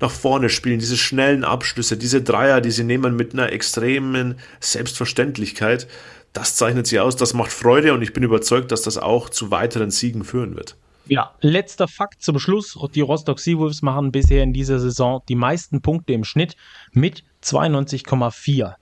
nach 0.00 0.10
vorne 0.10 0.50
spielen, 0.50 0.78
diese 0.78 0.98
schnellen 0.98 1.42
Abschlüsse, 1.42 1.96
diese 1.96 2.22
Dreier, 2.22 2.60
die 2.60 2.70
sie 2.70 2.84
nehmen 2.84 3.16
mit 3.16 3.32
einer 3.32 3.52
extremen 3.52 4.38
Selbstverständlichkeit, 4.60 5.88
das 6.34 6.54
zeichnet 6.56 6.86
sie 6.86 7.00
aus, 7.00 7.16
das 7.16 7.32
macht 7.32 7.50
Freude 7.50 7.94
und 7.94 8.02
ich 8.02 8.12
bin 8.12 8.22
überzeugt, 8.22 8.70
dass 8.70 8.82
das 8.82 8.98
auch 8.98 9.30
zu 9.30 9.50
weiteren 9.50 9.90
Siegen 9.90 10.22
führen 10.22 10.54
wird. 10.54 10.76
Ja, 11.08 11.34
letzter 11.40 11.88
Fakt 11.88 12.22
zum 12.22 12.38
Schluss. 12.38 12.76
Die 12.94 13.00
Rostock 13.00 13.38
Seawolves 13.38 13.80
machen 13.80 14.12
bisher 14.12 14.42
in 14.42 14.52
dieser 14.52 14.80
Saison 14.80 15.22
die 15.28 15.36
meisten 15.36 15.80
Punkte 15.80 16.12
im 16.12 16.24
Schnitt 16.24 16.56
mit 16.92 17.22
92,4 17.42 18.74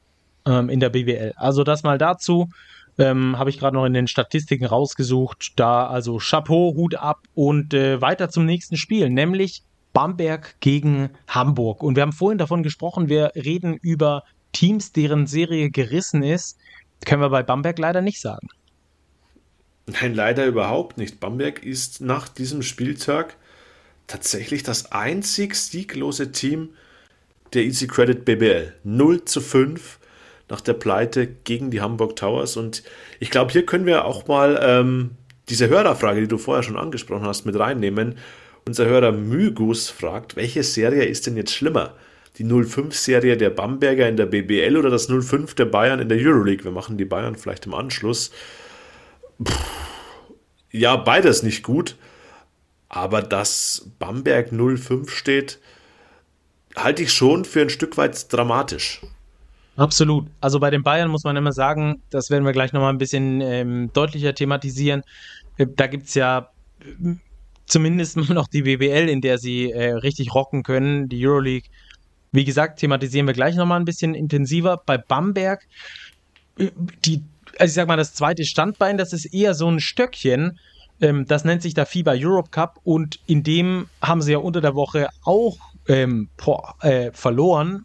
ähm, 0.46 0.68
in 0.68 0.80
der 0.80 0.90
BWL. 0.90 1.32
Also 1.36 1.64
das 1.64 1.82
mal 1.82 1.98
dazu. 1.98 2.48
Ähm, 2.96 3.38
Habe 3.38 3.50
ich 3.50 3.58
gerade 3.58 3.74
noch 3.74 3.84
in 3.86 3.92
den 3.92 4.06
Statistiken 4.06 4.66
rausgesucht. 4.66 5.54
Da 5.56 5.86
also 5.86 6.18
Chapeau, 6.18 6.74
Hut 6.76 6.94
ab 6.94 7.20
und 7.34 7.74
äh, 7.74 8.00
weiter 8.00 8.28
zum 8.28 8.46
nächsten 8.46 8.76
Spiel, 8.76 9.10
nämlich 9.10 9.62
Bamberg 9.92 10.56
gegen 10.60 11.10
Hamburg. 11.26 11.82
Und 11.82 11.96
wir 11.96 12.02
haben 12.02 12.12
vorhin 12.12 12.38
davon 12.38 12.62
gesprochen, 12.62 13.08
wir 13.08 13.32
reden 13.34 13.78
über 13.80 14.24
Teams, 14.52 14.92
deren 14.92 15.26
Serie 15.26 15.70
gerissen 15.70 16.22
ist. 16.22 16.58
Können 17.04 17.22
wir 17.22 17.30
bei 17.30 17.42
Bamberg 17.42 17.78
leider 17.78 18.00
nicht 18.00 18.20
sagen. 18.20 18.48
Nein, 19.86 20.14
leider 20.14 20.46
überhaupt 20.46 20.96
nicht. 20.96 21.20
Bamberg 21.20 21.64
ist 21.64 22.00
nach 22.00 22.28
diesem 22.28 22.62
Spieltag 22.62 23.36
tatsächlich 24.06 24.62
das 24.62 24.92
einzig 24.92 25.56
sieglose 25.56 26.32
Team 26.32 26.70
der 27.52 27.64
Easy 27.64 27.86
Credit 27.86 28.24
BBL. 28.24 28.74
0 28.84 29.24
zu 29.24 29.40
5 29.40 29.98
nach 30.48 30.60
der 30.60 30.74
Pleite 30.74 31.26
gegen 31.26 31.70
die 31.70 31.80
Hamburg 31.80 32.16
Towers. 32.16 32.56
Und 32.56 32.82
ich 33.20 33.30
glaube, 33.30 33.52
hier 33.52 33.66
können 33.66 33.86
wir 33.86 34.04
auch 34.04 34.26
mal 34.26 34.60
ähm, 34.62 35.10
diese 35.48 35.68
Hörerfrage, 35.68 36.20
die 36.20 36.28
du 36.28 36.38
vorher 36.38 36.62
schon 36.62 36.76
angesprochen 36.76 37.26
hast, 37.26 37.44
mit 37.46 37.58
reinnehmen. 37.58 38.18
Unser 38.66 38.86
Hörer 38.86 39.12
Mygus 39.12 39.88
fragt, 39.88 40.36
welche 40.36 40.62
Serie 40.62 41.04
ist 41.04 41.26
denn 41.26 41.36
jetzt 41.36 41.54
schlimmer? 41.54 41.94
Die 42.38 42.44
05-Serie 42.44 43.36
der 43.36 43.50
Bamberger 43.50 44.08
in 44.08 44.16
der 44.16 44.26
BBL 44.26 44.76
oder 44.76 44.90
das 44.90 45.06
05 45.06 45.54
der 45.54 45.66
Bayern 45.66 46.00
in 46.00 46.08
der 46.08 46.18
Euroleague? 46.18 46.64
Wir 46.64 46.72
machen 46.72 46.96
die 46.98 47.04
Bayern 47.04 47.36
vielleicht 47.36 47.66
im 47.66 47.74
Anschluss 47.74 48.30
ja, 50.70 50.96
beides 50.96 51.42
nicht 51.42 51.62
gut. 51.62 51.96
Aber 52.88 53.22
dass 53.22 53.90
Bamberg 53.98 54.50
05 54.50 55.10
steht, 55.10 55.58
halte 56.76 57.02
ich 57.02 57.12
schon 57.12 57.44
für 57.44 57.62
ein 57.62 57.70
Stück 57.70 57.96
weit 57.96 58.32
dramatisch. 58.32 59.02
Absolut. 59.76 60.26
Also 60.40 60.60
bei 60.60 60.70
den 60.70 60.82
Bayern 60.82 61.10
muss 61.10 61.24
man 61.24 61.36
immer 61.36 61.52
sagen, 61.52 62.02
das 62.10 62.30
werden 62.30 62.44
wir 62.44 62.52
gleich 62.52 62.72
nochmal 62.72 62.92
ein 62.92 62.98
bisschen 62.98 63.40
ähm, 63.40 63.90
deutlicher 63.92 64.34
thematisieren. 64.34 65.02
Äh, 65.56 65.66
da 65.74 65.86
gibt 65.86 66.06
es 66.06 66.14
ja 66.14 66.50
äh, 66.80 67.14
zumindest 67.66 68.16
noch 68.30 68.46
die 68.46 68.62
BBL, 68.62 69.08
in 69.08 69.20
der 69.20 69.38
sie 69.38 69.72
äh, 69.72 69.94
richtig 69.94 70.34
rocken 70.34 70.62
können, 70.62 71.08
die 71.08 71.26
Euroleague. 71.26 71.68
Wie 72.30 72.44
gesagt, 72.44 72.80
thematisieren 72.80 73.26
wir 73.26 73.34
gleich 73.34 73.56
nochmal 73.56 73.80
ein 73.80 73.84
bisschen 73.84 74.14
intensiver. 74.14 74.80
Bei 74.84 74.96
Bamberg, 74.96 75.66
äh, 76.58 76.70
die, 77.04 77.22
also 77.58 77.70
ich 77.70 77.74
sag 77.74 77.88
mal, 77.88 77.96
das 77.96 78.14
zweite 78.14 78.44
Standbein, 78.44 78.96
das 78.96 79.12
ist 79.12 79.26
eher 79.26 79.54
so 79.54 79.68
ein 79.68 79.80
Stöckchen. 79.80 80.58
Ähm, 81.00 81.26
das 81.26 81.44
nennt 81.44 81.62
sich 81.62 81.74
der 81.74 81.86
FIBA 81.86 82.12
Europe 82.16 82.50
Cup 82.50 82.78
und 82.84 83.18
in 83.26 83.42
dem 83.42 83.88
haben 84.00 84.22
sie 84.22 84.32
ja 84.32 84.38
unter 84.38 84.60
der 84.60 84.76
Woche 84.76 85.08
auch 85.24 85.56
ähm, 85.88 86.28
boah, 86.36 86.76
äh, 86.80 87.10
verloren. 87.12 87.84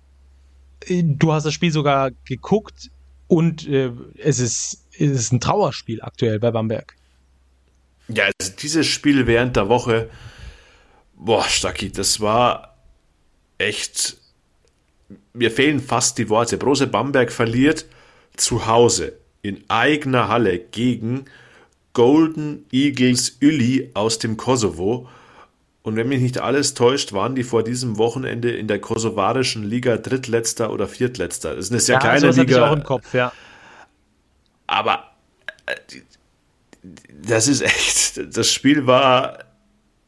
Du 0.87 1.33
hast 1.33 1.43
das 1.43 1.53
Spiel 1.53 1.71
sogar 1.71 2.11
geguckt 2.25 2.89
und 3.27 3.67
äh, 3.67 3.91
es, 4.17 4.39
ist, 4.39 4.85
es 4.93 5.11
ist 5.11 5.31
ein 5.31 5.39
Trauerspiel 5.39 6.01
aktuell 6.01 6.39
bei 6.39 6.51
Bamberg. 6.51 6.95
Ja, 8.07 8.25
also 8.25 8.53
dieses 8.59 8.87
Spiel 8.87 9.27
während 9.27 9.55
der 9.55 9.69
Woche, 9.69 10.09
boah, 11.15 11.43
Stacki, 11.43 11.91
das 11.91 12.19
war 12.21 12.75
echt. 13.57 14.17
Mir 15.33 15.51
fehlen 15.51 15.79
fast 15.79 16.17
die 16.17 16.29
Worte. 16.29 16.57
Brose 16.57 16.87
Bamberg 16.87 17.31
verliert 17.31 17.85
zu 18.35 18.65
Hause 18.67 19.13
in 19.41 19.63
eigener 19.67 20.27
Halle 20.27 20.59
gegen 20.59 21.25
Golden 21.93 22.65
Eagles 22.71 23.37
Uli 23.41 23.91
aus 23.93 24.19
dem 24.19 24.37
Kosovo. 24.37 25.07
Und 25.89 25.95
wenn 25.95 26.07
mich 26.07 26.21
nicht 26.21 26.37
alles 26.37 26.75
täuscht, 26.75 27.13
waren 27.13 27.33
die 27.33 27.43
vor 27.43 27.63
diesem 27.63 27.97
Wochenende 27.97 28.51
in 28.51 28.67
der 28.67 28.77
kosovarischen 28.77 29.63
Liga 29.63 29.97
drittletzter 29.97 30.71
oder 30.71 30.87
viertletzter. 30.87 31.55
Das 31.55 31.65
ist 31.65 31.71
eine 31.71 31.79
sehr 31.79 31.95
ja, 31.95 31.99
kleine 31.99 32.29
Liga. 32.29 32.57
Ich 32.57 32.61
auch 32.61 32.75
im 32.75 32.83
Kopf, 32.83 33.11
ja. 33.15 33.31
Aber 34.67 35.05
äh, 35.65 35.73
das 37.23 37.47
ist 37.47 37.61
echt, 37.61 38.37
das 38.37 38.53
Spiel 38.53 38.85
war 38.85 39.39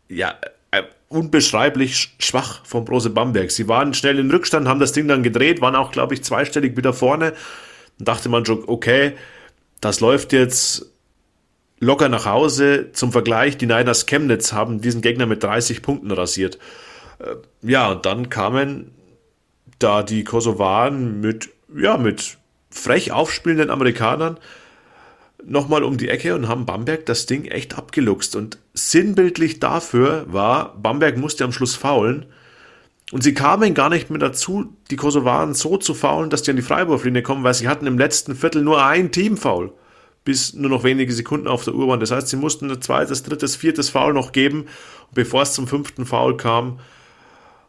ja 0.07 0.35
äh, 0.69 0.83
unbeschreiblich 1.09 2.13
schwach 2.19 2.63
von 2.63 2.85
Brose 2.85 3.09
Bamberg. 3.09 3.49
Sie 3.49 3.67
waren 3.67 3.95
schnell 3.95 4.19
in 4.19 4.29
Rückstand, 4.29 4.67
haben 4.67 4.79
das 4.79 4.91
Ding 4.91 5.07
dann 5.07 5.23
gedreht, 5.23 5.61
waren 5.61 5.75
auch, 5.75 5.91
glaube 5.91 6.13
ich, 6.13 6.23
zweistellig 6.23 6.77
wieder 6.77 6.93
vorne. 6.93 7.33
Dann 7.97 8.05
dachte 8.05 8.29
man 8.29 8.45
schon, 8.45 8.65
okay, 8.67 9.13
das 9.79 9.99
läuft 9.99 10.31
jetzt 10.31 10.90
locker 11.81 12.07
nach 12.07 12.25
Hause. 12.25 12.91
Zum 12.93 13.11
Vergleich, 13.11 13.57
die 13.57 13.65
Niners 13.65 14.05
Chemnitz 14.05 14.53
haben 14.53 14.79
diesen 14.79 15.01
Gegner 15.01 15.25
mit 15.25 15.43
30 15.43 15.81
Punkten 15.81 16.11
rasiert. 16.11 16.57
Äh, 17.19 17.35
ja, 17.61 17.91
und 17.91 18.05
dann 18.05 18.29
kamen 18.29 18.91
da 19.79 20.03
die 20.03 20.23
Kosovaren 20.23 21.19
mit, 21.19 21.49
ja, 21.75 21.97
mit 21.97 22.37
frech 22.69 23.11
aufspielenden 23.11 23.69
Amerikanern 23.69 24.37
nochmal 25.43 25.83
um 25.83 25.97
die 25.97 26.07
Ecke 26.07 26.35
und 26.35 26.47
haben 26.47 26.67
Bamberg 26.67 27.07
das 27.07 27.25
Ding 27.25 27.45
echt 27.45 27.75
abgeluchst. 27.75 28.35
Und 28.35 28.59
sinnbildlich 28.75 29.59
dafür 29.59 30.25
war, 30.27 30.77
Bamberg 30.77 31.17
musste 31.17 31.43
am 31.43 31.51
Schluss 31.51 31.75
faulen. 31.75 32.27
Und 33.11 33.23
sie 33.23 33.33
kamen 33.33 33.73
gar 33.73 33.89
nicht 33.89 34.11
mehr 34.11 34.19
dazu, 34.19 34.77
die 34.91 34.95
Kosovaren 34.95 35.55
so 35.55 35.77
zu 35.77 35.95
faulen, 35.95 36.29
dass 36.29 36.43
die 36.43 36.51
an 36.51 36.57
die 36.57 36.61
Freiwurflinie 36.61 37.23
kommen, 37.23 37.43
weil 37.43 37.55
sie 37.55 37.67
hatten 37.67 37.87
im 37.87 37.97
letzten 37.97 38.35
Viertel 38.35 38.61
nur 38.61 38.85
ein 38.85 39.11
Teamfoul 39.11 39.73
bis 40.23 40.53
nur 40.53 40.69
noch 40.69 40.83
wenige 40.83 41.13
Sekunden 41.13 41.47
auf 41.47 41.63
der 41.63 41.73
Uhr 41.73 41.87
waren. 41.87 41.99
Das 41.99 42.11
heißt, 42.11 42.27
sie 42.27 42.37
mussten 42.37 42.69
ein 42.69 42.81
zweites, 42.81 43.23
drittes, 43.23 43.55
viertes 43.55 43.89
Foul 43.89 44.13
noch 44.13 44.31
geben. 44.31 44.61
Und 45.07 45.15
bevor 45.15 45.41
es 45.41 45.53
zum 45.53 45.67
fünften 45.67 46.05
Foul 46.05 46.37
kam, 46.37 46.79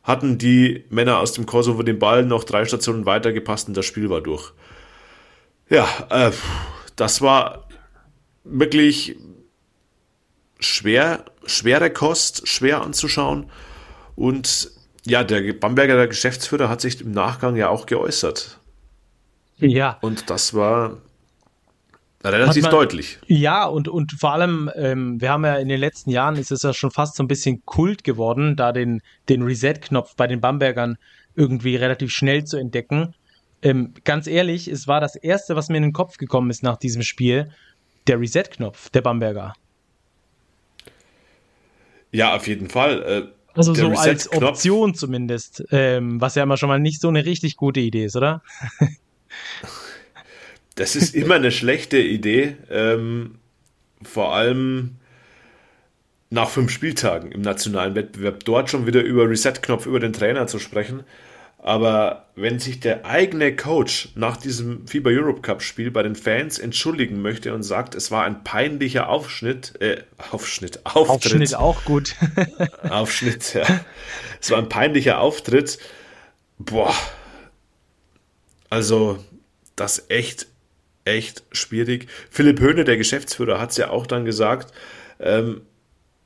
hatten 0.03 0.37
die 0.37 0.85
Männer 0.91 1.19
aus 1.19 1.33
dem 1.33 1.47
Kosovo 1.47 1.83
den 1.83 1.99
Ball 1.99 2.25
noch 2.25 2.45
drei 2.45 2.65
Stationen 2.65 3.07
weitergepasst 3.07 3.69
und 3.69 3.77
das 3.77 3.87
Spiel 3.87 4.11
war 4.11 4.21
durch. 4.21 4.53
Ja, 5.69 5.89
äh, 6.11 6.33
das 6.97 7.23
war 7.23 7.69
wirklich 8.45 9.17
schwer, 10.59 11.25
schwere 11.47 11.91
Kost, 11.91 12.49
schwer 12.49 12.83
anzuschauen. 12.83 13.51
Und 14.17 14.71
ja, 15.07 15.25
der 15.25 15.53
Bamberger, 15.55 15.97
der 15.97 16.09
Geschäftsführer, 16.09 16.69
hat 16.69 16.81
sich 16.81 17.01
im 17.01 17.13
Nachgang 17.13 17.57
ja 17.57 17.69
auch 17.69 17.87
geäußert. 17.87 18.59
Ja. 19.59 19.99
Und 20.01 20.29
das 20.31 20.55
war 20.55 20.99
Relativ 22.25 22.63
man, 22.63 22.71
deutlich. 22.71 23.19
Ja, 23.27 23.65
und, 23.67 23.89
und 23.89 24.13
vor 24.13 24.33
allem, 24.33 24.71
ähm, 24.77 25.21
wir 25.21 25.31
haben 25.31 25.45
ja 25.45 25.57
in 25.57 25.69
den 25.69 25.81
letzten 25.81 26.11
Jahren, 26.11 26.37
ist 26.37 26.53
es 26.53 26.63
ja 26.63 26.73
schon 26.73 26.91
fast 26.91 27.17
so 27.17 27.23
ein 27.23 27.29
bisschen 27.29 27.65
Kult 27.65 28.05
geworden, 28.05 28.55
da 28.55 28.73
den, 28.73 29.03
den 29.29 29.43
Reset-Knopf 29.43 30.15
bei 30.17 30.27
den 30.27 30.41
Bambergern 30.41 30.99
irgendwie 31.35 31.77
relativ 31.77 32.13
schnell 32.13 32.45
zu 32.45 32.59
entdecken. 32.59 33.15
Ähm, 33.63 33.95
ganz 34.05 34.27
ehrlich, 34.27 34.69
es 34.69 34.87
war 34.87 35.01
das 35.01 35.17
Erste, 35.17 35.57
was 35.57 35.69
mir 35.69 35.79
in 35.79 35.83
den 35.85 35.93
Kopf 35.93 36.17
gekommen 36.17 36.51
ist 36.51 36.63
nach 36.63 36.77
diesem 36.77 37.03
Spiel, 37.03 37.51
der 38.07 38.21
Reset-Knopf 38.21 38.91
der 38.91 39.01
Bamberger. 39.01 39.55
Ja, 42.13 42.37
auf 42.37 42.47
jeden 42.47 42.69
Fall. 42.69 43.03
Äh, 43.03 43.23
also 43.55 43.75
so 43.75 43.89
als 43.89 44.31
Option 44.33 44.95
zumindest, 44.95 45.65
ähm, 45.71 46.21
was 46.21 46.37
ja 46.37 46.45
immer 46.45 46.57
schon 46.57 46.69
mal 46.69 46.79
nicht 46.79 47.01
so 47.01 47.09
eine 47.09 47.25
richtig 47.25 47.57
gute 47.57 47.81
Idee 47.81 48.05
ist, 48.05 48.17
oder? 48.17 48.43
Das 50.75 50.97
ist 50.97 51.15
immer 51.15 51.35
eine 51.35 51.53
schlechte 51.53 51.99
Idee. 51.99 52.57
Ähm, 52.71 53.37
vor 54.03 54.35
allem 54.35 54.97
nach 56.31 56.49
fünf 56.49 56.71
Spieltagen 56.71 57.31
im 57.31 57.43
nationalen 57.43 57.95
Wettbewerb 57.95 58.45
dort 58.45 58.71
schon 58.71 58.87
wieder 58.87 59.03
über 59.03 59.29
Reset-Knopf 59.29 59.87
über 59.87 60.01
den 60.01 60.15
Trainer 60.15 60.47
zu 60.47 60.59
sprechen. 60.59 61.05
Aber 61.59 62.27
wenn 62.35 62.59
sich 62.59 62.81
der 62.81 63.05
eigene 63.07 63.55
Coach 63.55 64.09
nach 64.17 64.37
diesem 64.37 64.89
FIBA 64.89 65.11
Europe 65.11 65.43
Cup 65.43 65.63
Spiel 65.63 65.93
bei 65.93 66.03
den 66.03 66.17
Fans 66.17 66.59
entschuldigen 66.59 67.23
möchte 67.23 67.55
und 67.55 67.63
sagt, 67.63 67.95
es 67.95 68.11
war 68.11 68.25
ein 68.25 68.43
peinlicher 68.43 69.09
Aufschnitt, 69.09 69.81
äh, 69.81 70.03
Aufschnitt, 70.33 70.85
Auftritt. 70.85 71.11
Aufschnitt 71.11 71.55
auch 71.55 71.85
gut. 71.85 72.17
Aufschnitt, 72.83 73.55
ja. 73.55 73.65
Es 74.41 74.51
war 74.51 74.59
ein 74.59 74.69
peinlicher 74.69 75.21
Auftritt. 75.21 75.79
Boah. 76.59 76.95
Also, 78.71 79.23
das 79.77 80.07
echt 80.09 80.49
echt 81.05 81.45
schwierig. 81.53 82.07
Philipp 82.31 82.61
Höhne, 82.61 82.85
der 82.85 82.97
Geschäftsführer, 82.97 83.61
hat 83.61 83.71
es 83.71 83.77
ja 83.77 83.91
auch 83.91 84.07
dann 84.07 84.25
gesagt, 84.25 84.73
ähm, 85.21 85.63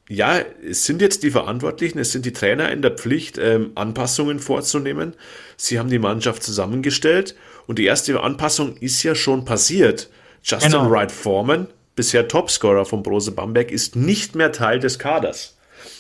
ja, 0.09 0.39
es 0.39 0.85
sind 0.85 1.03
jetzt 1.03 1.23
die 1.25 1.33
Verantwortlichen, 1.33 1.99
es 1.99 2.13
sind 2.13 2.25
die 2.25 2.33
Trainer 2.33 2.71
in 2.71 2.81
der 2.81 2.93
Pflicht, 2.93 3.39
ähm, 3.39 3.73
Anpassungen 3.75 4.39
vorzunehmen. 4.39 5.15
Sie 5.57 5.79
haben 5.79 5.91
die 5.91 5.99
Mannschaft 5.99 6.43
zusammengestellt 6.43 7.35
und 7.67 7.79
die 7.79 7.87
erste 7.87 8.21
Anpassung 8.21 8.77
ist 8.77 9.03
ja 9.03 9.15
schon 9.15 9.45
passiert. 9.45 10.09
Justin 10.43 10.73
genau. 10.73 10.91
Wright 10.91 11.11
Foreman, 11.11 11.67
bisher 11.97 12.29
Topscorer 12.29 12.85
von 12.85 13.03
Brose 13.03 13.33
Bamberg, 13.33 13.73
ist 13.73 13.97
nicht 13.97 14.37
mehr 14.37 14.53
Teil 14.53 14.79
des 14.79 15.01
Kaders. 15.01 15.57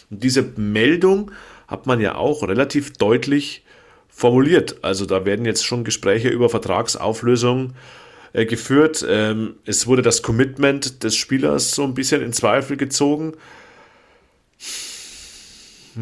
Und 0.08 0.22
diese 0.22 0.42
Meldung 0.56 1.32
hat 1.66 1.86
man 1.86 2.00
ja 2.00 2.14
auch 2.14 2.46
relativ 2.46 2.92
deutlich 2.92 3.64
formuliert. 4.08 4.76
Also 4.82 5.04
da 5.04 5.24
werden 5.24 5.44
jetzt 5.44 5.64
schon 5.64 5.82
Gespräche 5.82 6.28
über 6.28 6.48
Vertragsauflösung 6.48 7.74
äh, 8.36 8.44
geführt. 8.44 9.04
Ähm, 9.08 9.56
es 9.64 9.86
wurde 9.86 10.02
das 10.02 10.20
Commitment 10.20 11.02
des 11.02 11.16
Spielers 11.16 11.70
so 11.70 11.84
ein 11.84 11.94
bisschen 11.94 12.20
in 12.20 12.34
Zweifel 12.34 12.76
gezogen. 12.76 13.32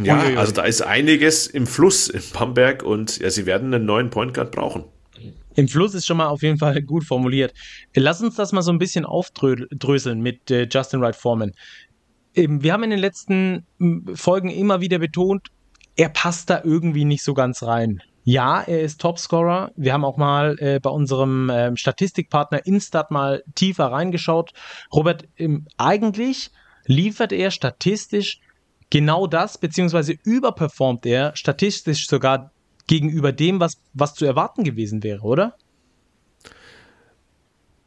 Ja, 0.02 0.18
also 0.36 0.50
da 0.50 0.64
ist 0.64 0.82
einiges 0.82 1.46
im 1.46 1.68
Fluss 1.68 2.08
in 2.08 2.22
Bamberg 2.32 2.82
und 2.82 3.18
ja, 3.20 3.30
sie 3.30 3.46
werden 3.46 3.72
einen 3.72 3.86
neuen 3.86 4.10
Point 4.10 4.34
Guard 4.34 4.50
brauchen. 4.50 4.82
Im 5.54 5.68
Fluss 5.68 5.94
ist 5.94 6.06
schon 6.06 6.16
mal 6.16 6.26
auf 6.26 6.42
jeden 6.42 6.58
Fall 6.58 6.82
gut 6.82 7.04
formuliert. 7.04 7.54
Lass 7.94 8.20
uns 8.20 8.34
das 8.34 8.50
mal 8.50 8.62
so 8.62 8.72
ein 8.72 8.80
bisschen 8.80 9.04
aufdröseln 9.04 10.20
mit 10.20 10.50
äh, 10.50 10.66
Justin 10.68 11.00
Wright 11.00 11.14
Foreman. 11.14 11.52
Ähm, 12.34 12.64
wir 12.64 12.72
haben 12.72 12.82
in 12.82 12.90
den 12.90 12.98
letzten 12.98 13.64
Folgen 14.14 14.50
immer 14.50 14.80
wieder 14.80 14.98
betont, 14.98 15.46
er 15.94 16.08
passt 16.08 16.50
da 16.50 16.62
irgendwie 16.64 17.04
nicht 17.04 17.22
so 17.22 17.32
ganz 17.32 17.62
rein. 17.62 18.02
Ja, 18.24 18.62
er 18.62 18.80
ist 18.80 19.02
Topscorer. 19.02 19.70
Wir 19.76 19.92
haben 19.92 20.04
auch 20.04 20.16
mal 20.16 20.56
äh, 20.58 20.80
bei 20.80 20.88
unserem 20.88 21.50
äh, 21.50 21.76
Statistikpartner 21.76 22.66
Instat 22.66 23.10
mal 23.10 23.44
tiefer 23.54 23.86
reingeschaut. 23.86 24.52
Robert, 24.92 25.28
ähm, 25.36 25.66
eigentlich 25.76 26.50
liefert 26.86 27.32
er 27.32 27.50
statistisch 27.50 28.40
genau 28.88 29.26
das, 29.26 29.58
beziehungsweise 29.58 30.14
überperformt 30.24 31.04
er 31.04 31.36
statistisch 31.36 32.08
sogar 32.08 32.50
gegenüber 32.86 33.32
dem, 33.32 33.60
was, 33.60 33.74
was 33.92 34.14
zu 34.14 34.24
erwarten 34.24 34.64
gewesen 34.64 35.02
wäre, 35.02 35.20
oder? 35.20 35.54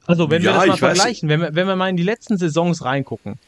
Also, 0.06 0.30
wenn 0.30 0.44
ja, 0.44 0.52
wir 0.52 0.54
das 0.60 0.68
mal 0.68 0.78
vergleichen, 0.78 1.30
wenn 1.30 1.42
wir, 1.42 1.56
wenn 1.56 1.68
wir 1.68 1.76
mal 1.76 1.90
in 1.90 1.98
die 1.98 2.04
letzten 2.04 2.38
Saisons 2.38 2.86
reingucken, 2.86 3.40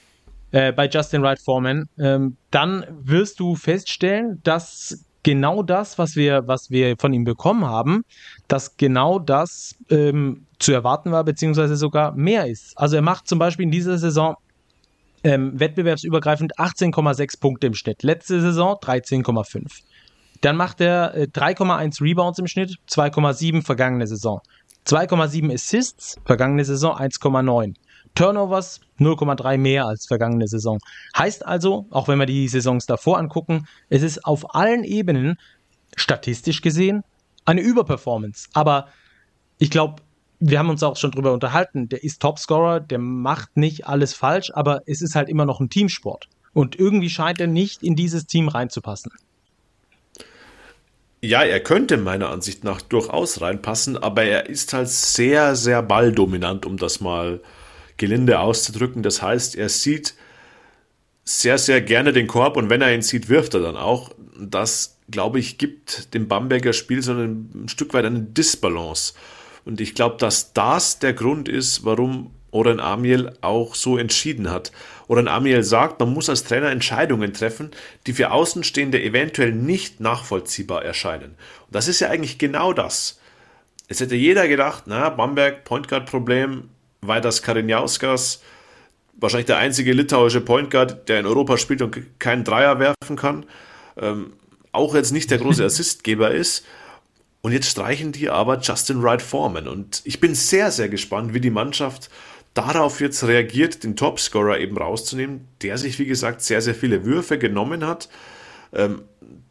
äh, 0.52 0.72
bei 0.72 0.90
Justin 0.90 1.22
Wright 1.22 1.40
Foreman, 1.40 1.88
ähm, 2.00 2.38
dann 2.50 2.86
wirst 2.90 3.40
du 3.40 3.56
feststellen, 3.56 4.42
dass 4.44 5.06
genau 5.24 5.64
das, 5.64 5.98
was 5.98 6.16
wir, 6.16 6.48
was 6.48 6.70
wir 6.70 6.96
von 6.98 7.14
ihm 7.14 7.24
bekommen 7.24 7.66
haben, 7.66 8.04
dass 8.48 8.78
genau 8.78 9.20
das 9.20 9.76
ähm, 9.90 10.46
zu 10.60 10.72
erwarten 10.72 11.12
war, 11.12 11.24
beziehungsweise 11.24 11.76
sogar 11.76 12.14
mehr 12.14 12.48
ist. 12.48 12.78
Also 12.78 12.96
er 12.96 13.02
macht 13.02 13.28
zum 13.28 13.40
Beispiel 13.40 13.64
in 13.64 13.72
dieser 13.72 13.98
Saison 13.98 14.36
ähm, 15.24 15.60
wettbewerbsübergreifend 15.60 16.58
18,6 16.58 17.40
Punkte 17.40 17.68
im 17.68 17.74
Schnitt. 17.74 18.04
Letzte 18.04 18.40
Saison 18.42 18.76
13,5. 18.76 19.82
Dann 20.42 20.56
macht 20.56 20.80
er 20.80 21.16
äh, 21.16 21.24
3,1 21.24 22.02
Rebounds 22.02 22.40
im 22.40 22.48
Schnitt, 22.48 22.76
2,7 22.90 23.64
vergangene 23.64 24.08
Saison. 24.08 24.42
2,7 24.88 25.54
Assists, 25.54 26.16
vergangene 26.26 26.64
Saison 26.64 26.96
1,9. 26.96 27.76
Turnovers 28.20 28.82
0,3 29.00 29.58
mehr 29.58 29.86
als 29.86 30.06
vergangene 30.06 30.46
Saison. 30.46 30.80
Heißt 31.18 31.46
also, 31.46 31.86
auch 31.90 32.10
wenn 32.10 32.20
wir 32.20 32.26
die 32.26 32.50
Saisons 32.50 32.86
davor 32.86 33.18
angucken, 33.18 33.66
es 33.88 34.04
ist 34.04 34.26
auf 34.26 34.54
allen 34.56 34.84
Ebenen 34.84 35.38
statistisch 35.96 36.60
gesehen 36.62 37.06
eine 37.46 37.62
Überperformance. 37.62 38.50
Aber 38.52 38.90
ich 39.58 39.70
glaube, 39.70 40.02
wir 40.42 40.60
haben 40.60 40.70
uns 40.70 40.84
auch 40.84 40.98
schon 40.98 41.12
drüber 41.12 41.32
unterhalten. 41.32 41.88
Der 41.88 42.04
ist 42.04 42.22
Topscorer, 42.22 42.82
der 42.82 43.00
macht 43.00 43.56
nicht 43.56 43.88
alles 43.88 44.14
falsch, 44.14 44.52
aber 44.54 44.82
es 44.86 45.02
ist 45.02 45.16
halt 45.16 45.30
immer 45.30 45.46
noch 45.46 45.62
ein 45.62 45.70
Teamsport. 45.70 46.28
Und 46.52 46.78
irgendwie 46.78 47.10
scheint 47.10 47.40
er 47.40 47.48
nicht 47.48 47.84
in 47.84 47.96
dieses 47.96 48.28
Team 48.28 48.50
reinzupassen. 48.50 49.14
Ja, 51.22 51.44
er 51.44 51.62
könnte 51.62 51.96
meiner 51.96 52.32
Ansicht 52.32 52.66
nach 52.66 52.82
durchaus 52.82 53.40
reinpassen, 53.40 53.98
aber 53.98 54.24
er 54.24 54.50
ist 54.50 54.74
halt 54.74 54.90
sehr, 54.90 55.56
sehr 55.56 55.82
balldominant, 55.82 56.66
um 56.66 56.76
das 56.76 57.00
mal 57.00 57.40
gelinde 58.00 58.40
auszudrücken. 58.40 59.04
Das 59.04 59.22
heißt, 59.22 59.56
er 59.56 59.70
sieht 59.70 60.16
sehr, 61.24 61.60
sehr 61.60 61.82
gerne 61.82 62.12
den 62.12 62.26
Korb 62.26 62.58
und 62.58 62.72
wenn 62.72 62.82
er 62.82 62.94
ihn 62.94 63.04
sieht, 63.04 63.30
wirft 63.30 63.54
er 63.54 63.60
dann 63.60 63.78
auch. 63.78 64.12
Das, 64.40 64.98
glaube 65.12 65.38
ich, 65.38 65.60
gibt 65.60 66.14
dem 66.16 66.28
Bamberger 66.28 66.74
Spiel 66.74 67.04
so 67.04 67.12
ein, 67.12 67.68
Stück 67.68 67.94
weit 67.94 68.06
eine 68.06 68.22
Disbalance. 68.22 69.14
Und 69.66 69.80
ich 69.80 69.94
glaube, 69.94 70.18
dass 70.18 70.54
das 70.54 70.98
der 70.98 71.14
Grund 71.14 71.48
ist, 71.48 71.86
warum 71.86 72.32
Oren 72.52 72.80
Amiel 72.80 73.32
auch 73.42 73.76
so 73.76 73.98
entschieden 73.98 74.50
hat. 74.50 74.72
Oren 75.08 75.28
Amiel 75.28 75.62
sagt, 75.62 76.00
man 76.00 76.14
muss 76.14 76.30
als 76.30 76.46
Trainer 76.46 76.72
Entscheidungen 76.72 77.34
treffen, 77.34 77.70
die 78.08 78.14
für 78.14 78.32
Außenstehende 78.32 79.02
eventuell 79.04 79.52
nicht 79.52 80.00
nachvollziehbar 80.00 80.84
erscheinen. 80.84 81.36
Und 81.68 81.76
das 81.76 81.88
ist 81.88 82.00
ja 82.00 82.10
eigentlich 82.10 82.40
genau 82.40 82.74
das. 82.74 83.20
Es 83.88 84.00
hätte 84.00 84.16
jeder 84.16 84.48
gedacht, 84.48 84.84
na, 84.88 85.10
Bamberg, 85.10 85.64
Point 85.64 85.88
Guard 85.88 86.10
Problem, 86.10 86.70
Vaidas 87.02 87.42
Karinjauskas, 87.42 88.42
wahrscheinlich 89.14 89.48
der 89.48 89.58
einzige 89.58 89.94
litauische 89.94 90.42
Point 90.42 90.72
Guard, 90.72 91.10
der 91.10 91.20
in 91.20 91.26
Europa 91.26 91.58
spielt 91.58 91.82
und 91.82 92.20
keinen 92.20 92.44
Dreier 92.44 92.80
werfen 92.80 93.16
kann, 93.16 93.46
ähm, 93.98 94.34
auch 94.72 94.96
jetzt 94.96 95.12
nicht 95.12 95.32
der 95.32 95.38
große 95.38 95.64
Assistgeber 95.66 96.32
ist. 96.32 96.66
Und 97.42 97.54
jetzt 97.54 97.70
streichen 97.70 98.12
die 98.12 98.30
aber 98.30 98.60
Justin 98.60 99.02
Wright 99.02 99.22
Foreman. 99.22 99.68
Und 99.68 100.02
ich 100.04 100.20
bin 100.20 100.36
sehr, 100.36 100.72
sehr 100.72 100.90
gespannt, 100.90 101.34
wie 101.34 101.40
die 101.40 101.50
Mannschaft 101.50 102.10
darauf 102.54 103.00
jetzt 103.00 103.26
reagiert, 103.26 103.84
den 103.84 103.96
Topscorer 103.96 104.60
eben 104.60 104.78
rauszunehmen, 104.78 105.48
der 105.62 105.78
sich, 105.78 106.00
wie 106.00 106.06
gesagt, 106.06 106.42
sehr, 106.42 106.62
sehr 106.62 106.76
viele 106.76 107.06
Würfe 107.06 107.38
genommen 107.38 107.86
hat. 107.86 108.10
Ähm, 108.74 109.04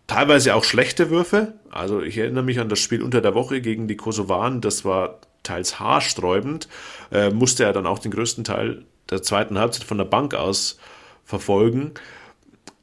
teilweise 0.06 0.54
auch 0.54 0.64
schlechte 0.64 1.08
Würfe. 1.08 1.54
Also 1.70 2.02
ich 2.02 2.18
erinnere 2.18 2.44
mich 2.44 2.60
an 2.60 2.68
das 2.68 2.80
Spiel 2.80 3.02
unter 3.02 3.20
der 3.20 3.34
Woche 3.34 3.62
gegen 3.62 3.88
die 3.88 3.96
Kosovaren. 3.96 4.60
Das 4.60 4.84
war 4.84 5.20
teils 5.42 5.80
haarsträubend. 5.80 6.68
Äh, 7.10 7.30
musste 7.30 7.64
er 7.64 7.72
dann 7.72 7.86
auch 7.86 7.98
den 7.98 8.10
größten 8.10 8.44
Teil 8.44 8.84
der 9.10 9.22
zweiten 9.22 9.58
Halbzeit 9.58 9.84
von 9.84 9.98
der 9.98 10.04
Bank 10.04 10.34
aus 10.34 10.78
verfolgen. 11.24 11.92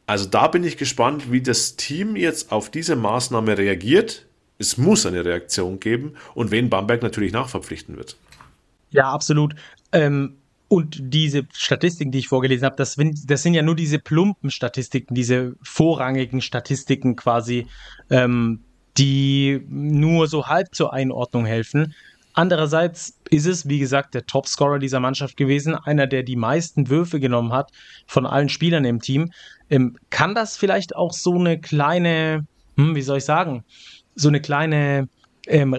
Also 0.07 0.25
da 0.25 0.47
bin 0.47 0.63
ich 0.63 0.77
gespannt, 0.77 1.31
wie 1.31 1.41
das 1.41 1.75
Team 1.75 2.15
jetzt 2.15 2.51
auf 2.51 2.69
diese 2.69 2.95
Maßnahme 2.95 3.57
reagiert. 3.57 4.25
Es 4.57 4.77
muss 4.77 5.05
eine 5.05 5.25
Reaktion 5.25 5.79
geben 5.79 6.13
und 6.33 6.51
wen 6.51 6.69
Bamberg 6.69 7.01
natürlich 7.01 7.33
nachverpflichten 7.33 7.97
wird. 7.97 8.15
Ja, 8.91 9.11
absolut. 9.11 9.55
Ähm, 9.91 10.37
und 10.67 10.97
diese 10.99 11.47
Statistiken, 11.53 12.11
die 12.11 12.19
ich 12.19 12.27
vorgelesen 12.27 12.65
habe, 12.65 12.75
das, 12.75 12.97
das, 13.25 13.43
sind 13.43 13.53
ja 13.53 13.61
nur 13.61 13.75
diese 13.75 13.99
plumpen 13.99 14.49
Statistiken, 14.49 15.13
diese 15.13 15.55
vorrangigen 15.61 16.41
Statistiken 16.41 17.15
quasi, 17.15 17.67
ähm, 18.09 18.61
die 18.97 19.61
nur 19.67 20.27
so 20.27 20.47
halb 20.47 20.73
zur 20.73 20.93
Einordnung 20.93 21.45
helfen. 21.45 21.93
Andererseits 22.35 23.19
ist 23.29 23.45
es, 23.45 23.67
wie 23.67 23.79
gesagt, 23.79 24.13
der 24.13 24.25
Topscorer 24.25 24.77
dieser 24.77 24.99
Mannschaft 24.99 25.37
gewesen, 25.37 25.73
einer, 25.73 26.05
der 26.05 26.23
die 26.23 26.35
meisten 26.35 26.89
Würfe 26.89 27.19
genommen 27.19 27.53
hat 27.53 27.71
von 28.07 28.25
allen 28.25 28.49
Spielern 28.49 28.85
im 28.85 28.99
Team. 28.99 29.31
Ähm, 29.69 29.97
kann 30.09 30.35
das 30.35 30.57
vielleicht 30.57 30.95
auch 30.95 31.13
so 31.13 31.33
eine 31.33 31.59
kleine, 31.59 32.45
hm, 32.77 32.95
wie 32.95 33.01
soll 33.01 33.17
ich 33.17 33.25
sagen, 33.25 33.63
so 34.15 34.27
eine 34.27 34.41
kleine 34.41 35.07
ähm, 35.47 35.77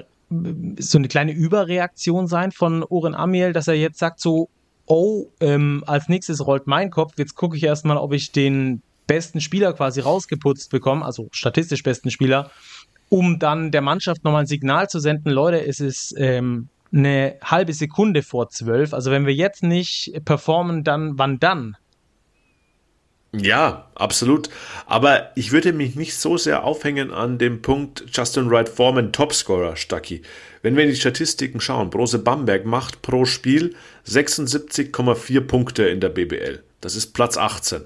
so 0.79 0.99
eine 0.99 1.09
kleine 1.09 1.33
Überreaktion 1.33 2.27
sein 2.27 2.51
von 2.51 2.83
Oren 2.83 3.15
Amiel, 3.15 3.53
dass 3.53 3.69
er 3.69 3.75
jetzt 3.75 3.99
sagt 3.99 4.21
so, 4.21 4.49
oh, 4.87 5.27
ähm, 5.41 5.85
als 5.87 6.09
nächstes 6.09 6.47
rollt 6.47 6.67
mein 6.67 6.91
Kopf, 6.91 7.15
jetzt 7.17 7.35
gucke 7.35 7.57
ich 7.57 7.63
erstmal, 7.63 7.97
ob 7.97 8.13
ich 8.13 8.33
den 8.33 8.83
besten 9.07 9.41
Spieler 9.41 9.73
quasi 9.73 10.01
rausgeputzt 10.01 10.71
bekomme, 10.71 11.05
also 11.05 11.29
statistisch 11.31 11.83
besten 11.83 12.11
Spieler, 12.11 12.51
um 13.09 13.39
dann 13.39 13.71
der 13.71 13.83
Mannschaft 13.83 14.25
nochmal 14.25 14.43
ein 14.43 14.47
Signal 14.47 14.89
zu 14.89 14.99
senden, 14.99 15.31
Leute, 15.31 15.65
es 15.65 15.81
ist 15.81 16.15
ähm, 16.17 16.69
eine 16.93 17.37
halbe 17.43 17.73
Sekunde 17.73 18.23
vor 18.23 18.49
zwölf, 18.49 18.95
also 18.95 19.11
wenn 19.11 19.27
wir 19.27 19.35
jetzt 19.35 19.63
nicht 19.63 20.13
performen, 20.25 20.85
dann 20.85 21.19
wann 21.19 21.39
dann? 21.39 21.77
Ja, 23.33 23.91
absolut. 23.95 24.49
Aber 24.87 25.31
ich 25.35 25.53
würde 25.53 25.73
mich 25.73 25.95
nicht 25.95 26.17
so 26.17 26.39
sehr 26.39 26.65
aufhängen 26.65 27.11
an 27.13 27.39
dem 27.39 27.61
Punkt 27.61 28.05
Justin 28.11 28.51
Wright 28.51 28.69
Foreman 28.69 29.13
Topscorer, 29.13 29.77
Stucky. 29.77 30.23
Wenn 30.63 30.77
wir 30.77 30.85
in 30.85 30.91
die 30.91 30.97
Statistiken 30.97 31.61
schauen, 31.61 31.91
Brose 31.91 32.19
Bamberg 32.19 32.65
macht 32.65 33.03
pro 33.03 33.25
Spiel 33.25 33.75
76,4 34.07 35.41
Punkte 35.41 35.85
in 35.85 36.01
der 36.01 36.09
BBL. 36.09 36.63
Das 36.81 36.97
ist 36.97 37.13
Platz 37.13 37.37
18. 37.37 37.83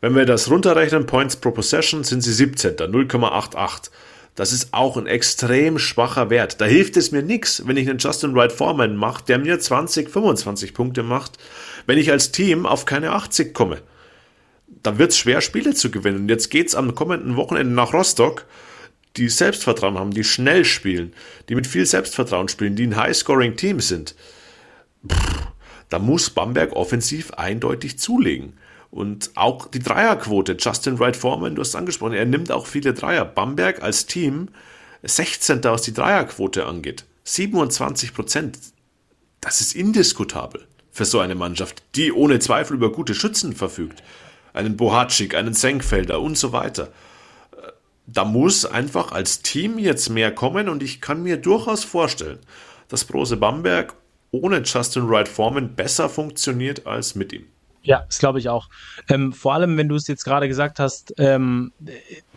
Wenn 0.00 0.14
wir 0.14 0.26
das 0.26 0.48
runterrechnen, 0.48 1.06
Points 1.06 1.36
pro 1.36 1.50
Possession, 1.50 2.04
sind 2.04 2.20
sie 2.20 2.32
17. 2.32 2.76
0,88. 2.76 3.90
Das 4.34 4.52
ist 4.52 4.68
auch 4.72 4.96
ein 4.96 5.06
extrem 5.06 5.78
schwacher 5.78 6.30
Wert. 6.30 6.60
Da 6.60 6.64
hilft 6.64 6.96
es 6.96 7.10
mir 7.10 7.22
nichts, 7.22 7.66
wenn 7.66 7.76
ich 7.76 7.88
einen 7.88 7.98
Justin 7.98 8.34
Wright 8.34 8.52
Foreman 8.52 8.96
mache, 8.96 9.24
der 9.24 9.38
mir 9.38 9.58
20, 9.58 10.10
25 10.10 10.74
Punkte 10.74 11.02
macht, 11.02 11.38
wenn 11.86 11.98
ich 11.98 12.10
als 12.10 12.30
Team 12.30 12.66
auf 12.66 12.84
keine 12.84 13.12
80 13.12 13.52
komme 13.52 13.82
da 14.82 14.98
wird 14.98 15.12
es 15.12 15.18
schwer, 15.18 15.40
Spiele 15.40 15.74
zu 15.74 15.90
gewinnen. 15.90 16.22
Und 16.22 16.28
jetzt 16.28 16.50
geht 16.50 16.68
es 16.68 16.74
am 16.74 16.94
kommenden 16.94 17.36
Wochenende 17.36 17.74
nach 17.74 17.92
Rostock, 17.92 18.46
die 19.16 19.28
Selbstvertrauen 19.28 19.98
haben, 19.98 20.12
die 20.12 20.24
schnell 20.24 20.64
spielen, 20.64 21.12
die 21.48 21.54
mit 21.54 21.66
viel 21.66 21.86
Selbstvertrauen 21.86 22.48
spielen, 22.48 22.76
die 22.76 22.86
ein 22.86 22.96
High-Scoring-Team 22.96 23.80
sind. 23.80 24.14
Pff, 25.10 25.48
da 25.88 25.98
muss 25.98 26.30
Bamberg 26.30 26.72
offensiv 26.72 27.32
eindeutig 27.32 27.98
zulegen. 27.98 28.57
Und 28.90 29.30
auch 29.34 29.68
die 29.68 29.80
Dreierquote, 29.80 30.56
Justin 30.58 30.98
Wright 30.98 31.16
Foreman, 31.16 31.54
du 31.54 31.60
hast 31.60 31.68
es 31.68 31.74
angesprochen, 31.74 32.14
er 32.14 32.24
nimmt 32.24 32.50
auch 32.50 32.66
viele 32.66 32.94
Dreier. 32.94 33.24
Bamberg 33.24 33.82
als 33.82 34.06
Team 34.06 34.48
16. 35.02 35.62
was 35.64 35.82
die 35.82 35.92
Dreierquote 35.92 36.66
angeht. 36.66 37.04
27 37.24 38.14
Prozent. 38.14 38.58
Das 39.40 39.60
ist 39.60 39.74
indiskutabel 39.74 40.66
für 40.90 41.04
so 41.04 41.20
eine 41.20 41.34
Mannschaft, 41.34 41.82
die 41.94 42.12
ohne 42.12 42.38
Zweifel 42.38 42.74
über 42.74 42.90
gute 42.90 43.14
Schützen 43.14 43.52
verfügt 43.52 44.02
einen 44.58 44.76
Bohatschik, 44.76 45.34
einen 45.34 45.54
Senkfelder 45.54 46.20
und 46.20 46.36
so 46.36 46.52
weiter. 46.52 46.92
Da 48.06 48.24
muss 48.24 48.64
einfach 48.64 49.12
als 49.12 49.42
Team 49.42 49.78
jetzt 49.78 50.08
mehr 50.08 50.34
kommen 50.34 50.68
und 50.68 50.82
ich 50.82 51.00
kann 51.00 51.22
mir 51.22 51.36
durchaus 51.36 51.84
vorstellen, 51.84 52.38
dass 52.88 53.04
Brose 53.04 53.36
Bamberg 53.36 53.94
ohne 54.30 54.62
Justin 54.62 55.08
Wright 55.08 55.28
Foreman 55.28 55.74
besser 55.74 56.08
funktioniert 56.08 56.86
als 56.86 57.14
mit 57.14 57.32
ihm. 57.32 57.46
Ja, 57.88 58.04
das 58.06 58.18
glaube 58.18 58.38
ich 58.38 58.50
auch. 58.50 58.68
Ähm, 59.08 59.32
vor 59.32 59.54
allem, 59.54 59.78
wenn 59.78 59.88
du 59.88 59.94
es 59.94 60.06
jetzt 60.08 60.22
gerade 60.22 60.46
gesagt 60.46 60.78
hast, 60.78 61.14
ähm, 61.16 61.72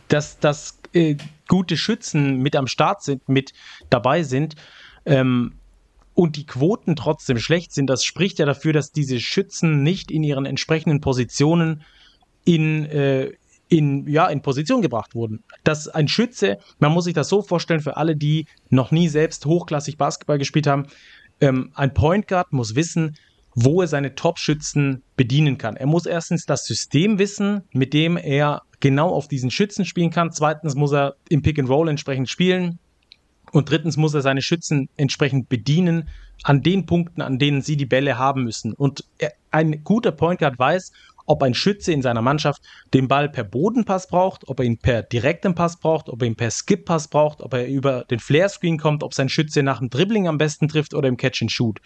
dass, 0.07 0.39
dass 0.39 0.79
äh, 0.93 1.17
gute 1.49 1.75
Schützen 1.75 2.37
mit 2.37 2.55
am 2.55 2.67
Start 2.67 3.03
sind, 3.03 3.27
mit 3.27 3.51
dabei 3.89 4.23
sind, 4.23 4.55
ähm, 5.05 5.55
und 6.13 6.37
die 6.37 6.45
Quoten 6.45 6.95
trotzdem 6.95 7.37
schlecht 7.37 7.73
sind, 7.73 7.87
das 7.87 8.05
spricht 8.05 8.39
ja 8.39 8.45
dafür, 8.45 8.71
dass 8.71 8.93
diese 8.93 9.19
Schützen 9.19 9.83
nicht 9.83 10.09
in 10.09 10.23
ihren 10.23 10.45
entsprechenden 10.45 11.01
Positionen 11.01 11.83
in, 12.45 12.85
äh, 12.85 13.31
in, 13.67 14.07
ja, 14.07 14.27
in 14.27 14.41
Position 14.41 14.81
gebracht 14.81 15.15
wurden. 15.15 15.43
Dass 15.65 15.89
ein 15.89 16.07
Schütze, 16.07 16.59
man 16.79 16.93
muss 16.93 17.03
sich 17.05 17.13
das 17.13 17.27
so 17.27 17.41
vorstellen, 17.41 17.81
für 17.81 17.97
alle, 17.97 18.15
die 18.15 18.45
noch 18.69 18.91
nie 18.91 19.09
selbst 19.09 19.45
hochklassig 19.45 19.97
Basketball 19.97 20.37
gespielt 20.37 20.67
haben, 20.67 20.87
ähm, 21.41 21.71
ein 21.75 21.93
Point 21.93 22.29
Guard 22.29 22.53
muss 22.53 22.75
wissen, 22.75 23.17
wo 23.53 23.81
er 23.81 23.87
seine 23.87 24.15
Top-Schützen 24.15 25.03
bedienen 25.15 25.57
kann. 25.57 25.75
Er 25.75 25.87
muss 25.87 26.05
erstens 26.05 26.45
das 26.45 26.65
System 26.65 27.19
wissen, 27.19 27.63
mit 27.73 27.93
dem 27.93 28.17
er 28.17 28.61
genau 28.79 29.09
auf 29.09 29.27
diesen 29.27 29.51
Schützen 29.51 29.85
spielen 29.85 30.09
kann. 30.09 30.31
Zweitens 30.31 30.75
muss 30.75 30.93
er 30.93 31.15
im 31.29 31.41
Pick 31.41 31.59
and 31.59 31.69
Roll 31.69 31.89
entsprechend 31.89 32.29
spielen. 32.29 32.79
Und 33.51 33.69
drittens 33.69 33.97
muss 33.97 34.13
er 34.13 34.21
seine 34.21 34.41
Schützen 34.41 34.87
entsprechend 34.95 35.49
bedienen 35.49 36.07
an 36.43 36.63
den 36.63 36.85
Punkten, 36.85 37.21
an 37.21 37.37
denen 37.37 37.61
sie 37.61 37.75
die 37.75 37.85
Bälle 37.85 38.17
haben 38.17 38.43
müssen. 38.43 38.73
Und 38.73 39.03
ein 39.51 39.83
guter 39.83 40.11
Point 40.11 40.39
Guard 40.39 40.57
weiß, 40.57 40.91
ob 41.25 41.43
ein 41.43 41.53
Schütze 41.53 41.91
in 41.91 42.01
seiner 42.01 42.21
Mannschaft 42.21 42.61
den 42.93 43.07
Ball 43.07 43.29
per 43.29 43.43
Bodenpass 43.43 44.07
braucht, 44.07 44.47
ob 44.47 44.59
er 44.59 44.65
ihn 44.65 44.79
per 44.79 45.03
direktem 45.03 45.53
Pass 45.53 45.77
braucht, 45.77 46.09
ob 46.09 46.21
er 46.21 46.27
ihn 46.27 46.35
per 46.35 46.49
Skip-Pass 46.49 47.09
braucht, 47.09 47.41
ob 47.41 47.53
er 47.53 47.67
über 47.67 48.05
den 48.05 48.19
Flare-Screen 48.19 48.77
kommt, 48.77 49.03
ob 49.03 49.13
sein 49.13 49.29
Schütze 49.29 49.63
nach 49.63 49.79
dem 49.79 49.89
Dribbling 49.89 50.27
am 50.27 50.37
besten 50.37 50.67
trifft 50.67 50.93
oder 50.93 51.07
im 51.07 51.17
Catch-and-Shoot. 51.17 51.79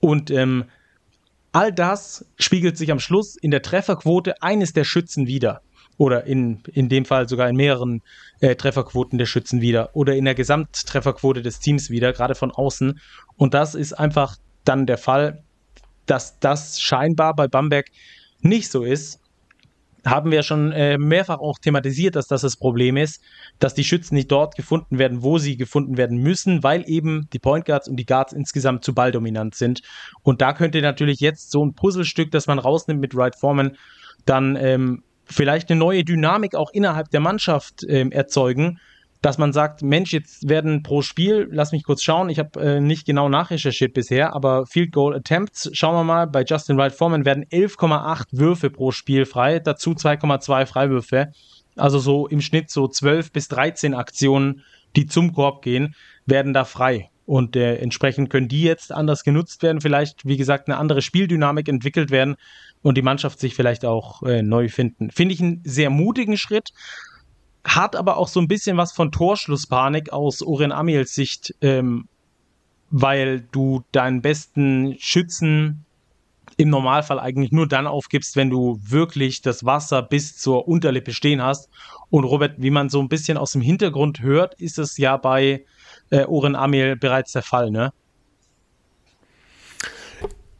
Und 0.00 0.30
ähm, 0.30 0.64
All 1.52 1.72
das 1.72 2.26
spiegelt 2.38 2.76
sich 2.76 2.90
am 2.90 3.00
Schluss 3.00 3.36
in 3.36 3.50
der 3.50 3.62
Trefferquote 3.62 4.42
eines 4.42 4.72
der 4.72 4.84
Schützen 4.84 5.26
wieder. 5.26 5.62
Oder 5.98 6.24
in, 6.24 6.62
in 6.72 6.90
dem 6.90 7.06
Fall 7.06 7.28
sogar 7.28 7.48
in 7.48 7.56
mehreren 7.56 8.02
äh, 8.40 8.54
Trefferquoten 8.54 9.18
der 9.18 9.26
Schützen 9.26 9.62
wieder. 9.62 9.90
Oder 9.94 10.14
in 10.14 10.26
der 10.26 10.34
Gesamttrefferquote 10.34 11.40
des 11.42 11.58
Teams 11.58 11.88
wieder, 11.88 12.12
gerade 12.12 12.34
von 12.34 12.50
außen. 12.50 13.00
Und 13.36 13.54
das 13.54 13.74
ist 13.74 13.94
einfach 13.94 14.36
dann 14.64 14.86
der 14.86 14.98
Fall, 14.98 15.42
dass 16.04 16.38
das 16.38 16.80
scheinbar 16.80 17.34
bei 17.34 17.48
Bamberg 17.48 17.86
nicht 18.40 18.70
so 18.70 18.84
ist 18.84 19.20
haben 20.06 20.30
wir 20.30 20.42
schon 20.42 20.72
äh, 20.72 20.98
mehrfach 20.98 21.38
auch 21.38 21.58
thematisiert, 21.58 22.16
dass 22.16 22.28
das 22.28 22.42
das 22.42 22.56
Problem 22.56 22.96
ist, 22.96 23.22
dass 23.58 23.74
die 23.74 23.84
Schützen 23.84 24.14
nicht 24.14 24.30
dort 24.30 24.54
gefunden 24.54 24.98
werden, 24.98 25.22
wo 25.22 25.38
sie 25.38 25.56
gefunden 25.56 25.96
werden 25.96 26.18
müssen, 26.18 26.62
weil 26.62 26.88
eben 26.88 27.28
die 27.32 27.38
Point 27.38 27.64
Guards 27.64 27.88
und 27.88 27.96
die 27.96 28.06
Guards 28.06 28.32
insgesamt 28.32 28.84
zu 28.84 28.94
balldominant 28.94 29.54
sind. 29.54 29.82
Und 30.22 30.40
da 30.40 30.52
könnte 30.52 30.80
natürlich 30.80 31.20
jetzt 31.20 31.50
so 31.50 31.64
ein 31.64 31.74
Puzzlestück, 31.74 32.30
das 32.30 32.46
man 32.46 32.58
rausnimmt 32.58 33.00
mit 33.00 33.16
Wright 33.16 33.36
Foreman, 33.36 33.76
dann 34.24 34.56
ähm, 34.56 35.02
vielleicht 35.24 35.70
eine 35.70 35.78
neue 35.78 36.04
Dynamik 36.04 36.54
auch 36.54 36.70
innerhalb 36.72 37.10
der 37.10 37.20
Mannschaft 37.20 37.84
ähm, 37.88 38.12
erzeugen, 38.12 38.78
dass 39.22 39.38
man 39.38 39.52
sagt, 39.52 39.82
Mensch, 39.82 40.12
jetzt 40.12 40.48
werden 40.48 40.82
pro 40.82 41.02
Spiel, 41.02 41.48
lass 41.50 41.72
mich 41.72 41.84
kurz 41.84 42.02
schauen, 42.02 42.28
ich 42.28 42.38
habe 42.38 42.60
äh, 42.60 42.80
nicht 42.80 43.06
genau 43.06 43.28
nachrecherchiert 43.28 43.94
bisher, 43.94 44.34
aber 44.34 44.66
Field 44.66 44.92
Goal 44.92 45.14
Attempts, 45.14 45.70
schauen 45.72 45.94
wir 45.94 46.04
mal, 46.04 46.26
bei 46.26 46.44
Justin 46.44 46.76
Wright 46.76 46.92
Foreman 46.92 47.24
werden 47.24 47.44
11,8 47.44 48.26
Würfe 48.32 48.70
pro 48.70 48.90
Spiel 48.90 49.24
frei, 49.24 49.58
dazu 49.58 49.92
2,2 49.92 50.66
Freiwürfe. 50.66 51.32
Also 51.76 51.98
so 51.98 52.26
im 52.26 52.40
Schnitt 52.40 52.70
so 52.70 52.88
12 52.88 53.32
bis 53.32 53.48
13 53.48 53.94
Aktionen, 53.94 54.62
die 54.96 55.06
zum 55.06 55.32
Korb 55.32 55.62
gehen, 55.62 55.94
werden 56.24 56.54
da 56.54 56.64
frei. 56.64 57.10
Und 57.26 57.56
äh, 57.56 57.76
entsprechend 57.76 58.30
können 58.30 58.48
die 58.48 58.62
jetzt 58.62 58.92
anders 58.92 59.24
genutzt 59.24 59.62
werden, 59.62 59.80
vielleicht, 59.80 60.24
wie 60.24 60.36
gesagt, 60.36 60.68
eine 60.68 60.78
andere 60.78 61.02
Spieldynamik 61.02 61.68
entwickelt 61.68 62.10
werden 62.10 62.36
und 62.82 62.96
die 62.96 63.02
Mannschaft 63.02 63.40
sich 63.40 63.54
vielleicht 63.54 63.84
auch 63.84 64.22
äh, 64.22 64.42
neu 64.42 64.68
finden. 64.68 65.10
Finde 65.10 65.34
ich 65.34 65.40
einen 65.40 65.60
sehr 65.64 65.90
mutigen 65.90 66.36
Schritt 66.36 66.70
hat 67.66 67.96
aber 67.96 68.16
auch 68.16 68.28
so 68.28 68.40
ein 68.40 68.48
bisschen 68.48 68.76
was 68.76 68.92
von 68.92 69.12
Torschlusspanik 69.12 70.12
aus 70.12 70.42
Oren 70.42 70.72
Amiels 70.72 71.14
Sicht, 71.14 71.54
ähm, 71.60 72.08
weil 72.90 73.40
du 73.52 73.82
deinen 73.92 74.22
besten 74.22 74.96
Schützen 74.98 75.84
im 76.56 76.70
Normalfall 76.70 77.18
eigentlich 77.18 77.52
nur 77.52 77.68
dann 77.68 77.86
aufgibst, 77.86 78.36
wenn 78.36 78.48
du 78.48 78.78
wirklich 78.82 79.42
das 79.42 79.64
Wasser 79.66 80.02
bis 80.02 80.38
zur 80.38 80.68
Unterlippe 80.68 81.12
stehen 81.12 81.42
hast. 81.42 81.68
Und 82.08 82.24
Robert, 82.24 82.54
wie 82.58 82.70
man 82.70 82.88
so 82.88 83.00
ein 83.00 83.08
bisschen 83.08 83.36
aus 83.36 83.52
dem 83.52 83.60
Hintergrund 83.60 84.20
hört, 84.20 84.54
ist 84.54 84.78
es 84.78 84.96
ja 84.96 85.16
bei 85.16 85.64
äh, 86.10 86.24
Oren 86.24 86.54
Amiel 86.54 86.96
bereits 86.96 87.32
der 87.32 87.42
Fall, 87.42 87.70
ne? 87.70 87.92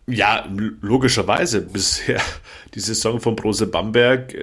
Ja, 0.09 0.47
logischerweise. 0.83 1.63
Bisher 1.63 2.21
die 2.75 2.81
Saison 2.81 3.21
von 3.21 3.35
Brose 3.35 3.67
Bamberg 3.67 4.35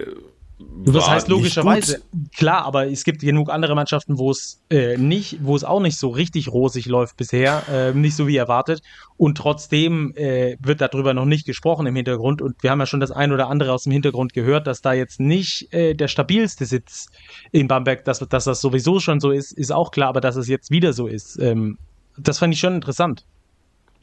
das 0.86 1.10
heißt 1.10 1.28
logischerweise, 1.30 2.02
klar, 2.36 2.66
aber 2.66 2.88
es 2.88 3.04
gibt 3.04 3.22
genug 3.22 3.50
andere 3.50 3.74
Mannschaften, 3.76 4.18
wo 4.18 4.32
es 4.32 4.62
äh, 4.70 4.98
nicht, 4.98 5.38
wo 5.42 5.56
es 5.56 5.64
auch 5.64 5.80
nicht 5.80 5.98
so 5.98 6.10
richtig 6.10 6.52
rosig 6.52 6.88
läuft 6.88 7.16
bisher, 7.16 7.64
äh, 7.72 7.94
nicht 7.94 8.16
so 8.16 8.28
wie 8.28 8.36
erwartet. 8.36 8.82
Und 9.16 9.38
trotzdem 9.38 10.14
äh, 10.16 10.58
wird 10.60 10.82
darüber 10.82 11.14
noch 11.14 11.26
nicht 11.26 11.46
gesprochen 11.46 11.86
im 11.88 11.96
Hintergrund. 11.96 12.42
Und 12.42 12.62
wir 12.64 12.72
haben 12.72 12.80
ja 12.80 12.86
schon 12.86 13.00
das 13.00 13.12
ein 13.12 13.32
oder 13.32 13.50
andere 13.50 13.72
aus 13.72 13.84
dem 13.84 13.94
Hintergrund 13.94 14.34
gehört, 14.34 14.68
dass 14.68 14.82
da 14.82 14.94
jetzt 14.94 15.20
nicht 15.20 15.74
äh, 15.74 15.94
der 15.94 16.08
stabilste 16.08 16.66
Sitz 16.66 17.08
in 17.52 17.68
Bamberg, 17.68 18.04
dass, 18.04 18.20
dass 18.20 18.44
das 18.44 18.60
sowieso 18.60 19.00
schon 19.00 19.20
so 19.20 19.32
ist, 19.32 19.54
ist 19.54 19.72
auch 19.72 19.92
klar, 19.92 20.10
aber 20.10 20.22
dass 20.22 20.36
es 20.36 20.48
jetzt 20.48 20.70
wieder 20.70 20.92
so 20.92 21.08
ist. 21.08 21.40
Ähm, 21.40 21.78
das 22.18 22.40
fand 22.40 22.54
ich 22.54 22.60
schon 22.60 22.76
interessant. 22.76 23.26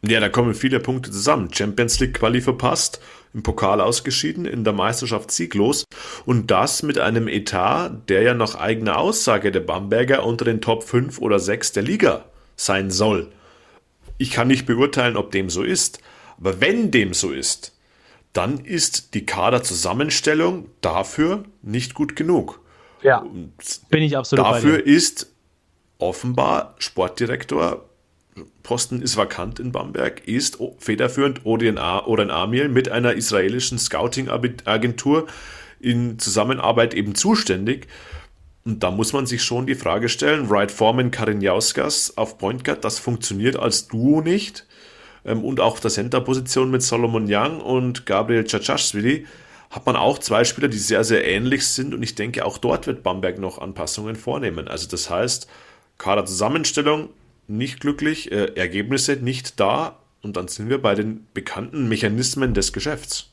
Ja, 0.03 0.19
da 0.19 0.29
kommen 0.29 0.55
viele 0.55 0.81
Punkte 0.81 1.11
zusammen. 1.11 1.53
Champions 1.53 2.01
League 2.01 2.15
Quali 2.15 2.41
verpasst, 2.41 3.01
im 3.35 3.43
Pokal 3.43 3.81
ausgeschieden, 3.81 4.47
in 4.47 4.65
der 4.65 4.73
Meisterschaft 4.73 5.31
sieglos 5.31 5.85
und 6.25 6.51
das 6.51 6.83
mit 6.83 6.99
einem 6.99 7.29
Etat, 7.29 7.91
der 8.09 8.23
ja 8.23 8.35
nach 8.35 8.55
eigener 8.55 8.99
Aussage 8.99 9.53
der 9.53 9.61
Bamberger 9.61 10.25
unter 10.25 10.45
den 10.45 10.61
Top 10.61 10.85
5 10.85 11.19
oder 11.21 11.39
6 11.39 11.73
der 11.73 11.83
Liga 11.83 12.25
sein 12.57 12.91
soll. 12.91 13.31
Ich 14.17 14.31
kann 14.31 14.49
nicht 14.49 14.67
beurteilen, 14.67 15.17
ob 15.17 15.31
dem 15.31 15.51
so 15.51 15.63
ist, 15.63 16.01
aber 16.39 16.61
wenn 16.61 16.91
dem 16.91 17.15
so 17.15 17.31
ist, 17.31 17.77
dann 18.33 18.59
ist 18.59 19.15
die 19.15 19.27
Kaderzusammenstellung 19.27 20.69
dafür 20.81 21.45
nicht 21.63 21.95
gut 21.95 22.17
genug. 22.17 22.61
Ja, 23.03 23.19
und 23.19 23.53
bin 23.91 24.03
ich 24.03 24.17
absolut 24.17 24.45
Dafür 24.45 24.85
ist 24.85 25.33
offenbar 25.99 26.75
Sportdirektor 26.79 27.90
Posten 28.63 29.03
ist 29.03 29.17
vakant 29.17 29.59
in 29.59 29.73
Bamberg, 29.73 30.27
ist 30.27 30.59
federführend 30.79 31.45
Odin, 31.45 31.79
Odin 31.79 32.31
Amir 32.31 32.69
mit 32.69 32.89
einer 32.89 33.15
israelischen 33.15 33.79
Scouting-Agentur 33.79 35.27
in 35.81 36.19
Zusammenarbeit 36.19 36.95
eben 36.95 37.15
zuständig. 37.15 37.89
Und 38.65 38.83
da 38.83 38.91
muss 38.91 39.13
man 39.13 39.27
sich 39.27 39.43
schon 39.43 39.67
die 39.67 39.75
Frage 39.75 40.09
stellen, 40.09 40.51
Wright 40.51 40.71
Foreman, 40.71 41.11
Karin 41.11 41.41
Jauskas 41.41 42.17
auf 42.17 42.39
Point 42.39 42.65
Guard, 42.65 42.85
das 42.85 42.99
funktioniert 42.99 43.57
als 43.57 43.89
Duo 43.89 44.21
nicht. 44.21 44.67
Ähm, 45.25 45.45
und 45.45 45.61
auch 45.61 45.79
der 45.81 45.91
Center-Position 45.91 46.71
mit 46.71 46.83
Solomon 46.83 47.27
Young 47.29 47.61
und 47.61 48.07
Gabriel 48.07 48.45
Cacashvili 48.45 49.27
hat 49.71 49.87
man 49.87 49.97
auch 49.97 50.19
zwei 50.19 50.45
Spieler, 50.45 50.69
die 50.69 50.79
sehr, 50.79 51.05
sehr 51.05 51.27
ähnlich 51.27 51.67
sind. 51.67 51.95
Und 51.95 52.03
ich 52.03 52.15
denke, 52.15 52.45
auch 52.45 52.59
dort 52.59 52.87
wird 52.87 53.03
Bamberg 53.03 53.39
noch 53.39 53.59
Anpassungen 53.59 54.17
vornehmen. 54.17 54.69
Also 54.69 54.89
das 54.89 55.09
heißt, 55.09 55.47
Kaderzusammenstellung 55.97 57.09
nicht 57.51 57.81
glücklich, 57.81 58.31
äh, 58.33 58.53
Ergebnisse 58.55 59.17
nicht 59.17 59.61
da 59.61 59.99
und 60.23 60.37
dann 60.37 60.49
sind 60.49 60.69
wir 60.69 60.81
bei 60.81 60.95
den 60.95 61.27
bekannten 61.35 61.89
Mechanismen 61.89 62.55
des 62.55 62.73
Geschäfts. 62.73 63.33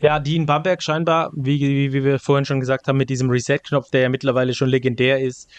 Ja, 0.00 0.20
die 0.20 0.36
in 0.36 0.46
Bamberg 0.46 0.82
scheinbar, 0.82 1.32
wie, 1.34 1.60
wie, 1.60 1.92
wie 1.92 2.04
wir 2.04 2.18
vorhin 2.20 2.44
schon 2.44 2.60
gesagt 2.60 2.86
haben, 2.86 2.98
mit 2.98 3.10
diesem 3.10 3.30
Reset-Knopf, 3.30 3.90
der 3.90 4.02
ja 4.02 4.08
mittlerweile 4.08 4.54
schon 4.54 4.68
legendär 4.68 5.20
ist, 5.20 5.50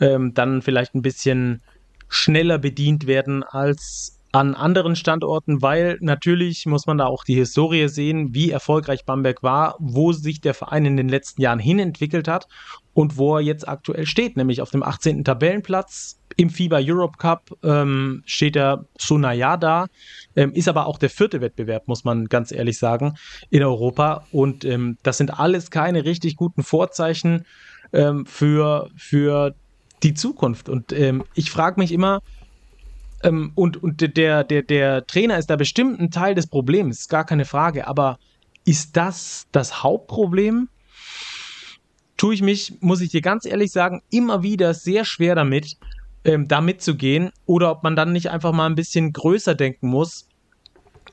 ähm, 0.00 0.34
dann 0.34 0.60
vielleicht 0.60 0.94
ein 0.94 1.02
bisschen 1.02 1.62
schneller 2.08 2.58
bedient 2.58 3.06
werden 3.06 3.42
als 3.42 4.15
an 4.36 4.54
anderen 4.54 4.96
Standorten, 4.96 5.62
weil 5.62 5.96
natürlich 6.02 6.66
muss 6.66 6.86
man 6.86 6.98
da 6.98 7.06
auch 7.06 7.24
die 7.24 7.34
Historie 7.34 7.88
sehen, 7.88 8.34
wie 8.34 8.50
erfolgreich 8.50 9.06
Bamberg 9.06 9.42
war, 9.42 9.76
wo 9.78 10.12
sich 10.12 10.42
der 10.42 10.52
Verein 10.52 10.84
in 10.84 10.98
den 10.98 11.08
letzten 11.08 11.40
Jahren 11.40 11.58
hin 11.58 11.78
entwickelt 11.78 12.28
hat 12.28 12.46
und 12.92 13.16
wo 13.16 13.36
er 13.36 13.40
jetzt 13.40 13.66
aktuell 13.66 14.04
steht, 14.04 14.36
nämlich 14.36 14.60
auf 14.60 14.70
dem 14.70 14.82
18. 14.82 15.24
Tabellenplatz. 15.24 16.18
Im 16.36 16.50
FIBA 16.50 16.80
Europe 16.82 17.16
Cup 17.16 17.50
ähm, 17.62 18.22
steht 18.26 18.56
er 18.56 18.84
so 18.98 19.16
naja 19.16 19.56
da, 19.56 19.86
ähm, 20.34 20.52
ist 20.52 20.68
aber 20.68 20.86
auch 20.86 20.98
der 20.98 21.08
vierte 21.08 21.40
Wettbewerb, 21.40 21.88
muss 21.88 22.04
man 22.04 22.26
ganz 22.26 22.52
ehrlich 22.52 22.78
sagen, 22.78 23.14
in 23.48 23.62
Europa. 23.62 24.26
Und 24.32 24.66
ähm, 24.66 24.98
das 25.02 25.16
sind 25.16 25.40
alles 25.40 25.70
keine 25.70 26.04
richtig 26.04 26.36
guten 26.36 26.62
Vorzeichen 26.62 27.46
ähm, 27.94 28.26
für, 28.26 28.90
für 28.96 29.54
die 30.02 30.12
Zukunft. 30.12 30.68
Und 30.68 30.92
ähm, 30.92 31.24
ich 31.34 31.50
frage 31.50 31.80
mich 31.80 31.90
immer, 31.90 32.20
ähm, 33.26 33.52
und 33.54 33.82
und 33.82 34.16
der, 34.16 34.44
der, 34.44 34.62
der 34.62 35.06
Trainer 35.06 35.38
ist 35.38 35.50
da 35.50 35.56
bestimmt 35.56 36.00
ein 36.00 36.10
Teil 36.10 36.34
des 36.34 36.46
Problems, 36.46 37.08
gar 37.08 37.24
keine 37.24 37.44
Frage. 37.44 37.86
Aber 37.86 38.18
ist 38.64 38.96
das 38.96 39.46
das 39.52 39.82
Hauptproblem? 39.82 40.68
Tue 42.16 42.34
ich 42.34 42.42
mich, 42.42 42.74
muss 42.80 43.02
ich 43.02 43.10
dir 43.10 43.20
ganz 43.20 43.44
ehrlich 43.44 43.72
sagen, 43.72 44.02
immer 44.10 44.42
wieder 44.42 44.72
sehr 44.72 45.04
schwer 45.04 45.34
damit, 45.34 45.76
ähm, 46.24 46.48
da 46.48 46.60
mitzugehen. 46.60 47.30
Oder 47.44 47.70
ob 47.70 47.82
man 47.82 47.96
dann 47.96 48.12
nicht 48.12 48.30
einfach 48.30 48.52
mal 48.52 48.66
ein 48.66 48.74
bisschen 48.74 49.12
größer 49.12 49.54
denken 49.54 49.88
muss 49.88 50.26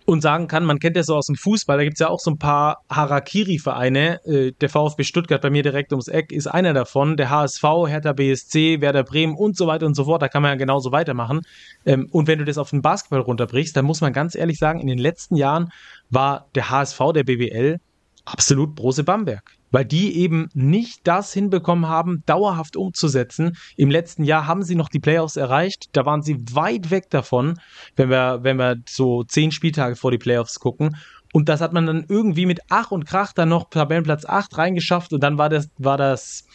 und 0.05 0.21
sagen 0.21 0.47
kann, 0.47 0.65
man 0.65 0.79
kennt 0.79 0.95
das 0.95 1.07
so 1.07 1.15
aus 1.15 1.27
dem 1.27 1.35
Fußball, 1.35 1.77
da 1.77 1.83
gibt 1.83 1.95
es 1.95 1.99
ja 1.99 2.09
auch 2.09 2.19
so 2.19 2.31
ein 2.31 2.37
paar 2.37 2.83
Harakiri-Vereine. 2.89 4.25
Äh, 4.25 4.51
der 4.53 4.69
VfB 4.69 5.03
Stuttgart 5.03 5.41
bei 5.41 5.49
mir 5.49 5.63
direkt 5.63 5.91
ums 5.91 6.07
Eck 6.07 6.31
ist 6.31 6.47
einer 6.47 6.73
davon. 6.73 7.17
Der 7.17 7.29
HSV, 7.29 7.63
Hertha 7.87 8.13
BSC, 8.13 8.81
Werder 8.81 9.03
Bremen 9.03 9.35
und 9.35 9.57
so 9.57 9.67
weiter 9.67 9.85
und 9.85 9.95
so 9.95 10.05
fort. 10.05 10.21
Da 10.21 10.27
kann 10.27 10.41
man 10.41 10.51
ja 10.51 10.55
genauso 10.55 10.91
weitermachen. 10.91 11.41
Ähm, 11.85 12.07
und 12.11 12.27
wenn 12.27 12.39
du 12.39 12.45
das 12.45 12.57
auf 12.57 12.69
den 12.69 12.81
Basketball 12.81 13.21
runterbrichst, 13.21 13.75
dann 13.75 13.85
muss 13.85 14.01
man 14.01 14.13
ganz 14.13 14.35
ehrlich 14.35 14.57
sagen, 14.59 14.79
in 14.79 14.87
den 14.87 14.97
letzten 14.97 15.35
Jahren 15.35 15.71
war 16.09 16.47
der 16.55 16.69
HSV 16.69 16.99
der 17.13 17.23
BWL 17.23 17.79
absolut 18.25 18.75
Brose 18.75 19.03
Bamberg 19.03 19.57
weil 19.73 19.85
die 19.85 20.15
eben 20.17 20.49
nicht 20.53 21.01
das 21.03 21.33
hinbekommen 21.33 21.87
haben, 21.87 22.21
dauerhaft 22.27 22.77
umzusetzen. 22.77 23.57
Im 23.75 23.89
letzten 23.89 24.23
Jahr 24.23 24.45
haben 24.45 24.63
sie 24.63 24.75
noch 24.75 24.87
die 24.87 24.99
Playoffs 24.99 25.35
erreicht, 25.35 25.89
da 25.93 26.05
waren 26.05 26.21
sie 26.21 26.37
weit 26.53 26.91
weg 26.91 27.09
davon, 27.09 27.59
wenn 27.95 28.11
wir, 28.11 28.43
wenn 28.43 28.57
wir 28.57 28.77
so 28.87 29.23
zehn 29.23 29.51
Spieltage 29.51 29.95
vor 29.95 30.11
die 30.11 30.19
Playoffs 30.19 30.59
gucken. 30.59 30.95
Und 31.33 31.49
das 31.49 31.59
hat 31.59 31.73
man 31.73 31.87
dann 31.87 32.05
irgendwie 32.07 32.45
mit 32.45 32.59
Ach 32.69 32.91
und 32.91 33.05
Krach 33.05 33.33
dann 33.33 33.49
noch 33.49 33.71
Tabellenplatz 33.71 34.25
8 34.25 34.55
reingeschafft 34.59 35.11
und 35.11 35.23
dann 35.23 35.39
war 35.39 35.49
das, 35.49 35.67
war 35.79 35.97
das 35.97 36.45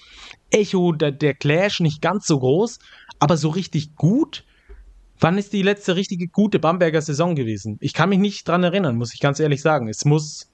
Echo, 0.51 0.93
der, 0.93 1.11
der 1.11 1.35
Clash 1.35 1.81
nicht 1.81 2.01
ganz 2.01 2.25
so 2.25 2.39
groß, 2.39 2.79
aber 3.19 3.37
so 3.37 3.49
richtig 3.49 3.97
gut. 3.97 4.45
Wann 5.19 5.39
ist 5.39 5.53
die 5.53 5.63
letzte 5.63 5.97
richtige 5.97 6.29
gute 6.29 6.61
Bamberger 6.61 7.03
Saison 7.03 7.35
gewesen? 7.35 7.79
Ich 7.81 7.95
kann 7.95 8.11
mich 8.11 8.21
nicht 8.21 8.47
dran 8.47 8.63
erinnern, 8.63 8.97
muss 8.97 9.13
ich 9.13 9.19
ganz 9.19 9.41
ehrlich 9.41 9.61
sagen. 9.61 9.89
Es 9.89 10.05
muss 10.05 10.53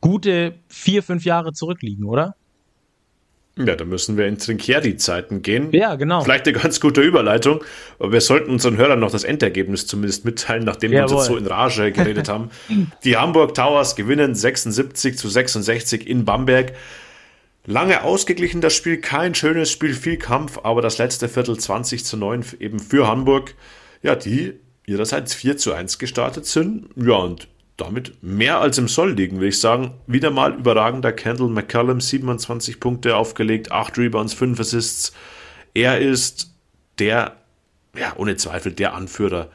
gute 0.00 0.54
vier, 0.68 1.02
fünf 1.02 1.24
Jahre 1.24 1.52
zurückliegen, 1.52 2.04
oder? 2.04 2.34
Ja, 3.56 3.76
da 3.76 3.84
müssen 3.84 4.16
wir 4.16 4.26
in 4.26 4.38
Trinchieri-Zeiten 4.38 5.42
gehen. 5.42 5.70
Ja, 5.72 5.96
genau. 5.96 6.22
Vielleicht 6.22 6.46
eine 6.46 6.58
ganz 6.58 6.80
gute 6.80 7.02
Überleitung, 7.02 7.62
aber 7.98 8.12
wir 8.12 8.20
sollten 8.20 8.50
unseren 8.50 8.76
Hörern 8.76 9.00
noch 9.00 9.10
das 9.10 9.24
Endergebnis 9.24 9.86
zumindest 9.86 10.24
mitteilen, 10.24 10.64
nachdem 10.64 10.92
Jawohl. 10.92 11.10
wir 11.10 11.16
uns 11.16 11.28
jetzt 11.28 11.32
so 11.32 11.36
in 11.36 11.46
Rage 11.46 11.92
geredet 11.92 12.28
haben. 12.28 12.50
Die 13.04 13.16
Hamburg 13.16 13.54
Towers 13.54 13.96
gewinnen 13.96 14.34
76 14.34 15.18
zu 15.18 15.28
66 15.28 16.06
in 16.06 16.24
Bamberg. 16.24 16.72
Lange 17.66 18.02
ausgeglichen 18.02 18.62
das 18.62 18.74
Spiel, 18.74 18.98
kein 18.98 19.34
schönes 19.34 19.70
Spiel, 19.70 19.92
viel 19.92 20.16
Kampf, 20.16 20.60
aber 20.62 20.80
das 20.80 20.96
letzte 20.96 21.28
Viertel 21.28 21.58
20 21.58 22.04
zu 22.04 22.16
9 22.16 22.44
eben 22.58 22.78
für 22.78 23.06
Hamburg, 23.06 23.54
ja, 24.02 24.16
die 24.16 24.54
ihrerseits 24.86 25.34
4 25.34 25.58
zu 25.58 25.74
1 25.74 25.98
gestartet 25.98 26.46
sind. 26.46 26.88
Ja, 26.96 27.16
und 27.16 27.48
damit 27.80 28.22
mehr 28.22 28.60
als 28.60 28.78
im 28.78 28.88
Soll 28.88 29.12
liegen, 29.12 29.36
würde 29.36 29.48
ich 29.48 29.60
sagen. 29.60 29.92
Wieder 30.06 30.30
mal 30.30 30.54
überragender 30.54 31.12
Kendall 31.12 31.48
McCallum, 31.48 32.00
27 32.00 32.80
Punkte 32.80 33.16
aufgelegt, 33.16 33.72
8 33.72 33.98
Rebounds, 33.98 34.34
5 34.34 34.60
Assists. 34.60 35.12
Er 35.74 35.98
ist 35.98 36.52
der, 36.98 37.36
ja, 37.96 38.12
ohne 38.16 38.36
Zweifel 38.36 38.72
der 38.72 38.94
Anführer 38.94 39.50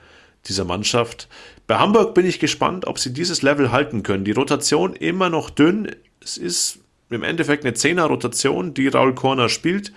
dieser 0.47 0.65
Mannschaft. 0.65 1.27
Bei 1.67 1.77
Hamburg 1.77 2.13
bin 2.13 2.25
ich 2.25 2.39
gespannt, 2.39 2.85
ob 2.85 2.99
sie 2.99 3.13
dieses 3.13 3.41
Level 3.41 3.71
halten 3.71 4.03
können. 4.03 4.25
Die 4.25 4.31
Rotation 4.31 4.95
immer 4.95 5.29
noch 5.29 5.49
dünn. 5.49 5.91
Es 6.21 6.38
ist 6.38 6.79
im 7.09 7.23
Endeffekt 7.23 7.65
eine 7.65 7.75
10er 7.75 8.05
Rotation, 8.05 8.73
die 8.73 8.88
Raul 8.88 9.15
Korner 9.15 9.49
spielt. 9.49 9.91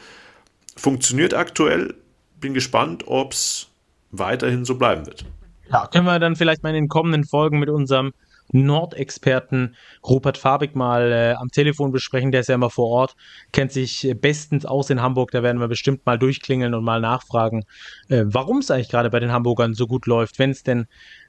Funktioniert 0.77 1.35
aktuell. 1.35 1.95
Bin 2.41 2.55
gespannt, 2.55 3.05
ob 3.07 3.33
es 3.33 3.69
weiterhin 4.11 4.65
so 4.65 4.77
bleiben 4.77 5.07
wird. 5.07 5.25
Ja, 5.71 5.87
können 5.87 6.07
wir 6.07 6.19
dann 6.19 6.37
vielleicht 6.37 6.63
mal 6.63 6.71
in 6.71 6.75
den 6.75 6.89
kommenden 6.89 7.25
Folgen 7.25 7.59
mit 7.59 7.69
unserem 7.69 8.13
Nordexperten 8.53 9.77
Rupert 10.07 10.39
Fabig 10.39 10.75
mal 10.75 11.13
äh, 11.13 11.35
am 11.35 11.49
Telefon 11.49 11.93
besprechen. 11.93 12.33
Der 12.33 12.41
ist 12.41 12.49
ja 12.49 12.55
immer 12.55 12.71
vor 12.71 12.89
Ort, 12.89 13.15
kennt 13.53 13.73
sich 13.73 14.15
bestens 14.21 14.65
aus 14.65 14.91
in 14.91 15.03
Hamburg. 15.03 15.31
Da 15.33 15.43
werden 15.43 15.61
wir 15.61 15.69
bestimmt 15.69 16.07
mal 16.07 16.19
durchklingeln 16.19 16.75
und 16.75 16.85
mal 16.85 17.01
nachfragen, 17.01 17.65
äh, 18.09 18.25
warum 18.27 18.59
es 18.59 18.71
eigentlich 18.71 18.89
gerade 18.89 19.11
bei 19.11 19.21
den 19.21 19.33
Hamburgern 19.33 19.75
so 19.75 19.87
gut 19.87 20.07
läuft, 20.07 20.39
wenn 20.39 20.51
es 20.51 20.63
denn 20.63 20.87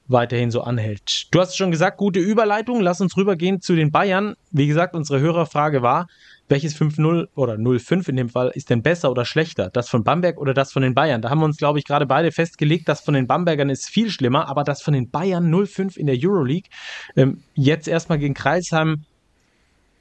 weiterhin 0.08 0.50
so 0.50 0.62
anhält. 0.62 1.28
Du 1.32 1.40
hast 1.40 1.56
schon 1.56 1.72
gesagt, 1.72 1.98
gute 1.98 2.20
Überleitung. 2.20 2.82
Lass 2.82 3.02
uns 3.02 3.16
rübergehen 3.16 3.62
zu 3.62 3.76
den 3.76 3.92
Bayern. 3.92 4.36
Wie 4.52 4.68
gesagt, 4.68 4.96
unsere 4.96 5.20
Hörerfrage 5.20 5.82
war, 5.82 6.08
welches 6.50 6.76
5-0 6.76 7.28
oder 7.36 7.54
0-5 7.54 8.10
in 8.10 8.16
dem 8.16 8.30
Fall 8.30 8.52
ist 8.54 8.70
denn 8.70 8.82
besser 8.82 9.12
oder 9.12 9.24
schlechter? 9.24 9.70
Das 9.70 9.88
von 9.88 10.04
Bamberg 10.04 10.40
oder 10.40 10.54
das 10.54 10.74
von 10.74 10.82
den 10.82 10.96
Bayern? 10.96 11.22
Da 11.22 11.30
haben 11.30 11.40
wir 11.40 11.46
uns, 11.46 11.58
glaube 11.58 11.80
ich, 11.80 11.86
gerade 11.86 12.08
beide 12.08 12.32
festgelegt, 12.32 12.90
das 12.90 13.02
von 13.02 13.14
den 13.14 13.28
Bambergern 13.28 13.70
ist 13.70 13.88
viel 13.88 14.10
schlimmer, 14.10 14.50
aber 14.50 14.64
das 14.64 14.82
von 14.82 14.94
den 14.94 15.10
Bayern 15.10 15.54
0-5 15.54 15.96
in 15.96 16.08
der 16.08 16.18
Euroleague. 16.20 16.70
Ähm, 17.16 17.44
jetzt 17.54 17.88
erstmal 17.88 18.18
gegen 18.18 18.34
Kreisheim 18.34 19.06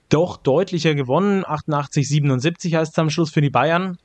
doch 0.09 0.39
deutlicher 0.39 0.95
gewonnen. 0.95 1.45
88, 1.47 2.09
77 2.09 2.75
heißt 2.75 2.93
es 2.93 2.99
am 2.99 3.11
Schluss 3.11 3.31
für 3.31 3.43
die 3.43 3.51
Bayern. 3.51 3.99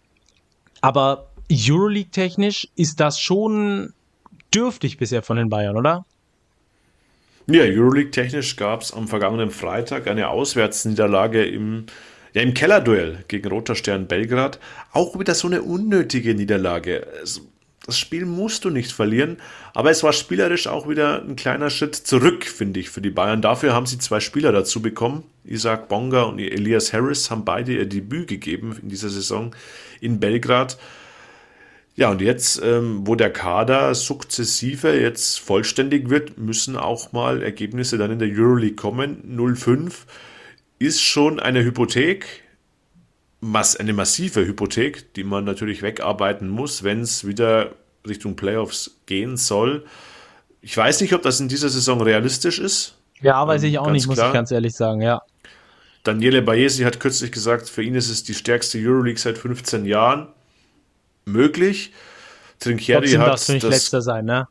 Aber 0.82 1.29
Euroleague-technisch 1.49 2.67
ist 2.75 2.99
das 2.99 3.19
schon 3.19 3.93
dürftig 4.53 4.97
bisher 4.97 5.23
von 5.23 5.38
den 5.38 5.49
Bayern, 5.49 5.77
oder? 5.77 6.06
Ja, 7.47 7.63
Euroleague-technisch 7.63 8.56
gab 8.56 8.82
es 8.82 8.93
am 8.93 9.08
vergangenen 9.08 9.49
Freitag 9.49 10.08
eine 10.08 10.29
Auswärtsniederlage 10.29 11.45
im 11.45 11.86
ja, 12.34 12.41
im 12.41 12.54
Kellerduell 12.54 13.24
gegen 13.28 13.48
Roter 13.50 13.76
Stern 13.76 14.08
Belgrad 14.08 14.60
auch 14.91 15.19
wieder 15.19 15.36
so 15.36 15.48
eine 15.48 15.62
unnötige 15.62 16.34
Niederlage. 16.34 17.08
Das 17.86 18.00
Spiel 18.00 18.26
musst 18.26 18.63
du 18.63 18.69
nicht 18.69 18.91
verlieren, 18.91 19.38
aber 19.74 19.91
es 19.91 20.04
war 20.04 20.13
spielerisch 20.13 20.67
auch 20.67 20.88
wieder 20.88 21.22
ein 21.22 21.36
kleiner 21.36 21.69
Schritt 21.69 21.96
zurück, 21.96 22.46
finde 22.46 22.80
ich, 22.80 22.89
für 22.89 23.02
die 23.02 23.10
Bayern. 23.10 23.41
Dafür 23.41 23.74
haben 23.74 23.86
sie 23.86 23.98
zwei 23.98 24.22
Spieler 24.22 24.52
dazu 24.52 24.82
bekommen. 24.82 25.24
Isaac 25.43 25.89
Bonga 25.89 26.24
und 26.24 26.39
Elias 26.39 26.93
Harris 26.93 27.30
haben 27.30 27.43
beide 27.43 27.74
ihr 27.74 27.86
Debüt 27.86 28.30
gegeben 28.30 28.78
in 28.82 28.88
dieser 28.88 29.10
Saison 29.10 29.54
in 30.00 30.19
Belgrad. 30.19 30.78
Ja, 31.96 32.10
und 32.10 32.22
jetzt, 32.22 32.60
ähm, 32.63 33.06
wo 33.06 33.15
der 33.15 33.32
Kader 33.32 33.93
sukzessive 33.93 35.00
jetzt 35.00 35.39
vollständig 35.39 36.10
wird, 36.10 36.39
müssen 36.39 36.76
auch 36.78 37.12
mal 37.12 37.43
Ergebnisse 37.43 38.00
dann 38.00 38.12
in 38.12 38.19
der 38.19 38.30
Euroleague 38.30 38.76
kommen. 38.76 39.38
0-5 39.38 39.91
ist 40.86 41.02
schon 41.02 41.39
eine 41.39 41.63
Hypothek, 41.63 42.43
eine 43.41 43.93
massive 43.93 44.46
Hypothek, 44.46 45.13
die 45.15 45.24
man 45.24 45.43
natürlich 45.43 45.82
wegarbeiten 45.82 46.48
muss, 46.50 46.84
wenn 46.84 47.02
es 47.02 47.28
wieder 47.28 47.76
Richtung 48.08 48.36
Playoffs 48.36 48.98
gehen 49.06 49.38
soll. 49.38 49.86
Ich 50.62 50.76
weiß 50.76 51.02
nicht, 51.02 51.13
ob 51.13 51.22
das 51.22 51.39
in 51.39 51.50
dieser 51.50 51.69
Saison 51.69 52.02
realistisch 52.02 52.60
ist. 52.60 52.98
Ja, 53.22 53.46
weiß 53.48 53.63
ich 53.63 53.80
auch 53.80 53.89
nicht, 53.91 54.06
klar. 54.06 54.15
muss 54.15 54.28
ich 54.28 54.34
ganz 54.34 54.52
ehrlich 54.52 54.74
sagen, 54.74 55.02
ja. 55.02 55.22
Daniele 56.04 56.41
Baesi 56.41 56.84
hat 56.84 57.00
kürzlich 57.00 57.32
gesagt, 57.32 57.69
für 57.69 57.82
ihn 57.82 57.96
ist 57.96 58.10
es 58.10 58.24
die 58.24 58.34
stärkste 58.34 58.78
Euroleague 58.78 59.19
seit 59.19 59.38
15 59.38 59.86
Jahren. 59.86 60.28
Möglich. 61.26 61.93
Trinkieri 62.60 63.10
hat 63.12 63.28
darfst 63.28 63.50
du 63.50 63.54
nicht 63.54 63.63
das, 63.63 63.72
letzter 63.72 64.02
sein, 64.02 64.26
ne? 64.26 64.48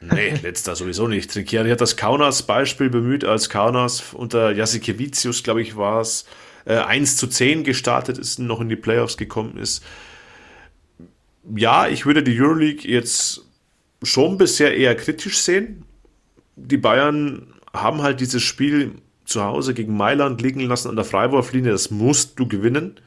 Nee, 0.00 0.34
letzter 0.42 0.76
sowieso 0.76 1.08
nicht. 1.08 1.32
Trinkieri 1.32 1.70
hat 1.70 1.80
das 1.80 1.96
Kaunas-Beispiel 1.96 2.90
bemüht, 2.90 3.24
als 3.24 3.48
Kaunas 3.48 4.12
unter 4.12 4.52
Jasikevicius, 4.52 5.42
glaube 5.42 5.62
ich, 5.62 5.76
war 5.76 6.00
es, 6.00 6.26
äh, 6.66 6.74
1 6.76 7.16
zu 7.16 7.26
10 7.26 7.64
gestartet 7.64 8.18
ist 8.18 8.38
und 8.38 8.46
noch 8.46 8.60
in 8.60 8.68
die 8.68 8.76
Playoffs 8.76 9.16
gekommen 9.16 9.56
ist. 9.56 9.82
Ja, 11.54 11.88
ich 11.88 12.06
würde 12.06 12.22
die 12.22 12.38
Euroleague 12.38 12.90
jetzt 12.90 13.42
schon 14.02 14.36
bisher 14.36 14.76
eher 14.76 14.94
kritisch 14.96 15.38
sehen. 15.38 15.84
Die 16.56 16.76
Bayern 16.76 17.54
haben 17.72 18.02
halt 18.02 18.20
dieses 18.20 18.42
Spiel 18.42 18.92
zu 19.24 19.44
Hause 19.44 19.74
gegen 19.74 19.96
Mailand 19.96 20.40
liegen 20.42 20.60
lassen 20.60 20.88
an 20.88 20.96
der 20.96 21.04
Freiwurflinie. 21.04 21.72
Das 21.72 21.90
musst 21.90 22.38
du 22.38 22.46
gewinnen. 22.46 23.00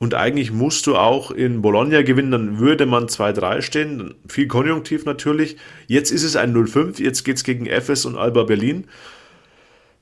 Und 0.00 0.14
eigentlich 0.14 0.50
musst 0.50 0.86
du 0.86 0.96
auch 0.96 1.30
in 1.30 1.60
Bologna 1.60 2.00
gewinnen, 2.00 2.30
dann 2.30 2.58
würde 2.58 2.86
man 2.86 3.04
2-3 3.04 3.60
stehen. 3.60 4.14
Viel 4.26 4.46
Konjunktiv 4.46 5.04
natürlich. 5.04 5.58
Jetzt 5.88 6.10
ist 6.10 6.22
es 6.22 6.36
ein 6.36 6.56
0-5, 6.56 7.02
jetzt 7.02 7.22
geht 7.22 7.36
es 7.36 7.44
gegen 7.44 7.66
FS 7.66 8.06
und 8.06 8.16
Alba 8.16 8.44
Berlin. 8.44 8.86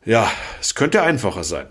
Ja, 0.04 0.30
es 0.60 0.76
könnte 0.76 1.02
einfacher 1.02 1.42
sein. 1.42 1.66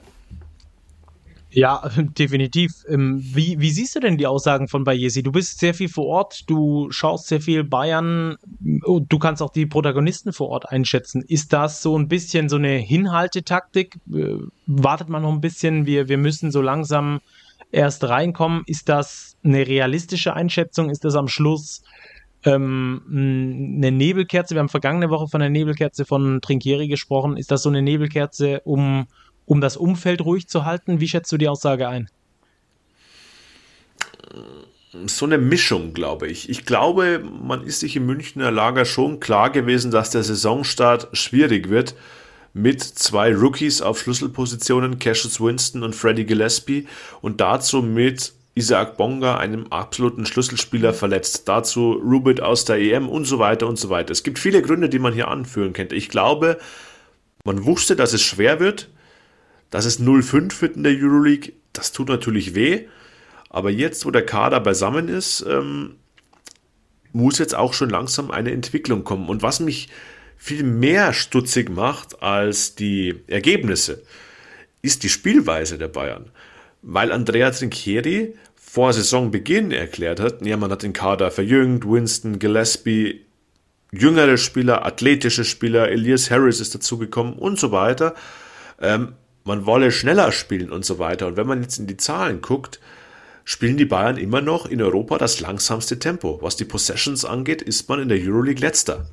Ja, 1.51 1.89
definitiv. 2.19 2.73
Ähm, 2.89 3.21
wie, 3.23 3.61
wie 3.61 3.71
siehst 3.71 3.95
du 3.95 4.01
denn 4.01 4.17
die 4.17 4.27
Aussagen 4.27 4.67
von 4.67 4.83
Bayesi? 4.83 5.23
Du 5.23 5.31
bist 5.31 5.59
sehr 5.59 5.73
viel 5.73 5.87
vor 5.87 6.07
Ort, 6.07 6.49
du 6.49 6.91
schaust 6.91 7.27
sehr 7.27 7.39
viel 7.39 7.63
Bayern, 7.63 8.35
du 8.59 9.19
kannst 9.19 9.41
auch 9.41 9.51
die 9.51 9.65
Protagonisten 9.65 10.33
vor 10.33 10.49
Ort 10.49 10.69
einschätzen. 10.69 11.23
Ist 11.25 11.53
das 11.53 11.81
so 11.81 11.97
ein 11.97 12.09
bisschen 12.09 12.49
so 12.49 12.57
eine 12.57 12.75
Hinhaltetaktik? 12.75 13.95
Äh, 14.13 14.35
wartet 14.65 15.07
man 15.07 15.21
noch 15.21 15.31
ein 15.31 15.39
bisschen, 15.39 15.85
wir, 15.85 16.09
wir 16.09 16.17
müssen 16.17 16.51
so 16.51 16.61
langsam 16.61 17.21
erst 17.71 18.03
reinkommen. 18.03 18.63
Ist 18.65 18.89
das 18.89 19.38
eine 19.43 19.67
realistische 19.67 20.34
Einschätzung? 20.34 20.89
Ist 20.89 21.03
das 21.06 21.15
am 21.15 21.27
Schluss 21.27 21.84
ähm, 22.43 23.01
eine 23.10 23.91
Nebelkerze? 23.91 24.56
Wir 24.56 24.60
haben 24.60 24.69
vergangene 24.69 25.10
Woche 25.10 25.27
von 25.27 25.39
der 25.39 25.49
Nebelkerze 25.49 26.06
von 26.06 26.41
Trinkieri 26.41 26.88
gesprochen. 26.88 27.38
Ist 27.38 27.51
das 27.51 27.63
so 27.63 27.69
eine 27.69 27.82
Nebelkerze, 27.82 28.62
um, 28.62 29.08
um 29.45 29.62
das 29.62 29.77
Umfeld 29.77 30.21
ruhig 30.21 30.47
zu 30.47 30.65
halten? 30.65 30.99
Wie 30.99 31.08
schätzt 31.08 31.32
du 31.32 31.38
die 31.38 31.49
Aussage 31.49 31.88
ein? 31.88 32.10
so 35.06 35.25
eine 35.25 35.38
Mischung, 35.38 35.93
glaube 35.93 36.27
ich. 36.27 36.49
Ich 36.49 36.65
glaube, 36.65 37.19
man 37.19 37.63
ist 37.63 37.82
sich 37.82 37.95
im 37.95 38.06
Münchner 38.06 38.51
Lager 38.51 38.86
schon 38.86 39.19
klar 39.19 39.51
gewesen, 39.51 39.91
dass 39.91 40.10
der 40.10 40.23
Saisonstart 40.23 41.10
schwierig 41.13 41.69
wird 41.69 41.95
mit 42.58 42.82
zwei 42.82 43.34
Rookies 43.34 43.82
auf 43.82 44.00
Schlüsselpositionen, 44.00 45.00
Cassius 45.00 45.39
Winston 45.39 45.84
und 45.84 45.96
Freddie 45.96 46.26
Gillespie 46.26 46.88
und 47.22 47.39
dazu 47.39 47.82
mit 47.82 48.34
Isaac 48.56 48.98
Bonga, 48.98 49.38
einem 49.38 49.67
absoluten 49.67 50.26
Schlüsselspieler, 50.26 50.93
verletzt. 50.93 51.48
Dazu 51.48 51.91
Rubit 51.91 52.41
aus 52.41 52.65
der 52.65 52.78
EM 52.78 53.08
und 53.08 53.26
so 53.26 53.38
weiter 53.38 53.67
und 53.67 53.78
so 53.78 53.89
weiter. 53.91 54.12
Es 54.12 54.24
gibt 54.24 54.39
viele 54.39 54.63
Gründe, 54.63 54.89
die 54.89 54.98
man 54.98 55.13
hier 55.13 55.28
anführen 55.28 55.74
könnte. 55.74 55.96
Ich 55.96 56.10
glaube, 56.10 56.58
man 57.43 57.65
wusste, 57.65 57.96
dass 57.96 58.13
es 58.13 58.24
schwer 58.24 58.60
wird, 58.60 58.89
dass 59.70 59.86
es 59.86 60.02
0-5 60.02 60.60
wird 60.62 60.76
in 60.76 60.84
der 60.84 60.93
Euroleague. 60.93 61.54
Das 61.72 61.91
tut 61.91 62.10
natürlich 62.10 62.56
weh. 62.56 62.88
Aber 63.50 63.70
jetzt, 63.70 64.06
wo 64.06 64.12
der 64.12 64.26
Kader 64.26 64.60
beisammen 64.60 65.08
ist, 65.08 65.46
ähm, 65.48 65.96
muss 67.13 67.38
jetzt 67.38 67.56
auch 67.56 67.74
schon 67.74 67.91
langsam 67.91 68.32
eine 68.32 68.52
Entwicklung 68.52 69.04
kommen. 69.04 69.30
Und 69.30 69.43
was 69.43 69.60
mich 69.60 69.89
viel 70.38 70.63
mehr 70.63 71.13
stutzig 71.13 71.69
macht 71.69 72.21
als 72.21 72.76
die 72.76 73.15
Ergebnisse, 73.28 74.04
ist 74.82 75.04
die 75.04 75.10
Spielweise 75.10 75.78
der 75.78 75.88
Bayern. 75.88 76.32
Weil 76.82 77.12
Andrea 77.12 77.52
Trinchieri 77.52 78.36
vor 78.56 78.93
Saisonbeginn 78.93 79.71
erklärt 79.71 80.19
hat, 80.19 80.45
ja, 80.45 80.56
man 80.56 80.71
hat 80.71 80.84
den 80.84 80.93
Kader 80.93 81.32
verjüngt, 81.32 81.86
Winston, 81.86 82.39
Gillespie, 82.39 83.26
jüngere 83.91 84.38
Spieler, 84.38 84.86
athletische 84.86 85.43
Spieler, 85.43 85.89
Elias 85.89 86.30
Harris 86.30 86.60
ist 86.60 86.76
dazugekommen 86.76 87.34
und 87.34 87.60
so 87.60 87.71
weiter. 87.71 88.13
Ähm, 88.80 89.13
man 89.43 89.65
wolle 89.65 89.91
schneller 89.91 90.32
spielen 90.32 90.71
und 90.71 90.86
so 90.86 91.00
weiter. 91.00 91.28
Und 91.28 91.38
wenn 91.38 91.47
man 91.47 91.62
jetzt 91.62 91.80
in 91.80 91.88
die 91.88 91.97
Zahlen 91.97 92.41
guckt, 92.41 92.80
spielen 93.45 93.78
die 93.78 93.86
Bayern 93.86 94.17
immer 94.17 94.41
noch 94.41 94.65
in 94.65 94.82
Europa 94.82 95.17
das 95.17 95.39
langsamste 95.39 96.00
Tempo. 96.00 96.39
Was 96.41 96.58
die 96.58 96.65
Possessions 96.65 97.23
angeht, 97.23 97.62
ist 97.62 97.88
man 97.88 98.02
in 98.02 98.10
der 98.10 98.19
Euroleague 98.19 98.62
letzter. 98.62 99.08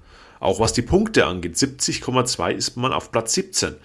Auch 0.45 0.61
was 0.61 0.75
die 0.75 0.83
Punkte 0.83 1.25
angeht, 1.25 1.57
70,2 1.57 2.53
ist 2.53 2.77
man 2.77 2.93
auf 2.93 3.11
Platz 3.11 3.33
17. 3.33 3.77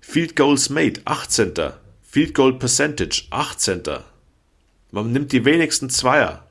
Field 0.00 0.34
Goals 0.34 0.68
Made, 0.68 1.00
18. 1.04 1.54
Field 2.02 2.34
Goal 2.34 2.54
Percentage, 2.54 3.28
18. 3.30 3.82
Man 4.90 5.12
nimmt 5.12 5.30
die 5.30 5.44
wenigsten 5.44 5.88
Zweier 5.88 6.44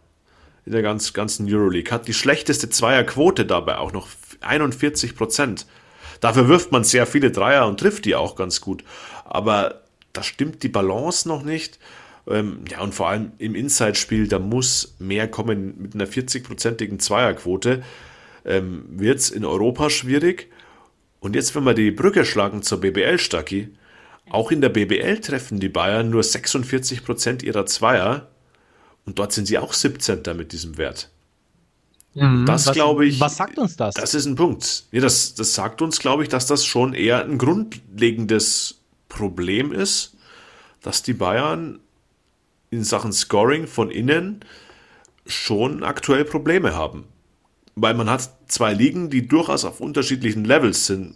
in 0.65 0.71
der 0.71 0.84
ganz, 0.84 1.12
ganzen 1.12 1.54
Euroleague, 1.54 1.91
hat 1.91 2.08
die 2.08 2.13
schlechteste 2.13 2.69
Zweierquote 2.69 3.45
dabei, 3.45 3.78
auch 3.80 3.91
noch 3.91 4.08
41 4.39 5.17
Prozent. 5.17 5.65
Dafür 6.21 6.48
wirft 6.48 6.71
man 6.71 6.86
sehr 6.86 7.06
viele 7.06 7.30
Dreier 7.30 7.67
und 7.67 7.82
trifft 7.82 8.06
die 8.06 8.15
auch 8.15 8.38
ganz 8.38 8.62
gut. 8.62 8.86
Aber 9.26 9.82
da 10.13 10.24
stimmt 10.24 10.63
die 10.63 10.69
Balance 10.69 11.28
noch 11.28 11.43
nicht. 11.43 11.78
Ähm, 12.26 12.62
ja, 12.71 12.80
und 12.80 12.95
vor 12.95 13.10
allem 13.10 13.34
im 13.39 13.54
Inside-Spiel, 13.54 14.30
da 14.30 14.39
muss 14.39 14.95
mehr 14.98 15.28
kommen 15.28 15.76
mit 15.82 15.93
einer 15.93 16.08
40-prozentigen 16.08 17.00
Zweierquote. 17.00 17.84
Ähm, 18.45 18.86
Wird 18.89 19.19
es 19.19 19.29
in 19.29 19.45
Europa 19.45 19.89
schwierig. 19.89 20.51
Und 21.19 21.36
jetzt, 21.36 21.55
wenn 21.55 21.63
wir 21.63 21.73
die 21.73 21.91
Brücke 21.91 22.25
schlagen 22.25 22.62
zur 22.62 22.79
BBL, 22.79 23.17
Stacki, 23.17 23.69
auch 24.29 24.51
in 24.51 24.62
der 24.62 24.69
BBL 24.69 25.19
treffen 25.19 25.60
die 25.60 25.69
Bayern 25.69 26.10
nur 26.10 26.23
46 26.23 27.03
Prozent 27.03 27.43
ihrer 27.43 27.65
Zweier. 27.65 28.29
Und 29.05 29.19
dort 29.19 29.34
sind 29.34 29.45
sie 29.45 29.58
auch 29.58 29.73
17. 29.73 30.21
mit 30.36 30.51
diesem 30.51 30.77
Wert. 30.77 31.10
Mhm, 32.15 32.45
das 32.45 32.71
glaube 32.71 33.05
ich. 33.05 33.19
Was 33.19 33.38
sagt 33.38 33.58
uns 33.58 33.75
das? 33.75 33.93
Das 33.93 34.13
ist 34.13 34.25
ein 34.25 34.36
Punkt. 34.36 34.86
Ja, 34.91 35.01
das, 35.01 35.36
das 35.36 35.53
sagt 35.53 35.81
uns, 35.81 35.99
glaube 35.99 36.23
ich, 36.23 36.29
dass 36.29 36.47
das 36.47 36.65
schon 36.65 36.93
eher 36.93 37.23
ein 37.23 37.38
grundlegendes 37.38 38.79
Problem 39.10 39.71
ist, 39.71 40.15
dass 40.81 41.03
die 41.03 41.13
Bayern 41.13 41.79
in 42.69 42.84
Sachen 42.84 43.13
Scoring 43.13 43.67
von 43.67 43.91
innen 43.91 44.41
schon 45.25 45.84
aktuell 45.84 46.25
Probleme 46.25 46.73
haben. 46.73 47.05
Weil 47.75 47.93
man 47.93 48.09
hat 48.09 48.29
zwei 48.47 48.73
Ligen, 48.73 49.09
die 49.09 49.27
durchaus 49.27 49.65
auf 49.65 49.81
unterschiedlichen 49.81 50.45
Levels 50.45 50.85
sind. 50.85 51.15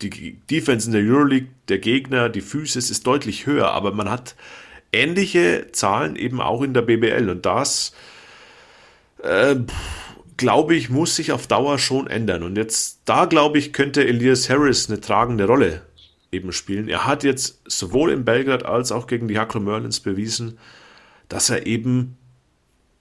Die 0.00 0.38
Defense 0.48 0.86
in 0.86 0.92
der 0.92 1.02
Euroleague, 1.02 1.48
der 1.68 1.78
Gegner, 1.78 2.28
die 2.28 2.40
Physis 2.40 2.90
ist 2.90 3.06
deutlich 3.06 3.46
höher, 3.46 3.72
aber 3.72 3.92
man 3.92 4.08
hat 4.08 4.36
ähnliche 4.92 5.66
Zahlen 5.72 6.14
eben 6.14 6.40
auch 6.40 6.62
in 6.62 6.72
der 6.72 6.82
BBL. 6.82 7.28
Und 7.28 7.44
das, 7.44 7.92
äh, 9.22 9.56
glaube 10.36 10.76
ich, 10.76 10.88
muss 10.88 11.16
sich 11.16 11.32
auf 11.32 11.46
Dauer 11.46 11.78
schon 11.78 12.06
ändern. 12.06 12.42
Und 12.42 12.56
jetzt, 12.56 13.00
da 13.04 13.24
glaube 13.24 13.58
ich, 13.58 13.72
könnte 13.72 14.06
Elias 14.06 14.48
Harris 14.48 14.88
eine 14.88 15.00
tragende 15.00 15.46
Rolle 15.46 15.82
eben 16.30 16.52
spielen. 16.52 16.88
Er 16.88 17.06
hat 17.06 17.24
jetzt 17.24 17.60
sowohl 17.66 18.12
in 18.12 18.24
Belgrad 18.24 18.64
als 18.64 18.92
auch 18.92 19.06
gegen 19.06 19.28
die 19.28 19.38
Hackle 19.38 19.60
Merlins 19.60 20.00
bewiesen, 20.00 20.58
dass 21.28 21.50
er 21.50 21.66
eben 21.66 22.17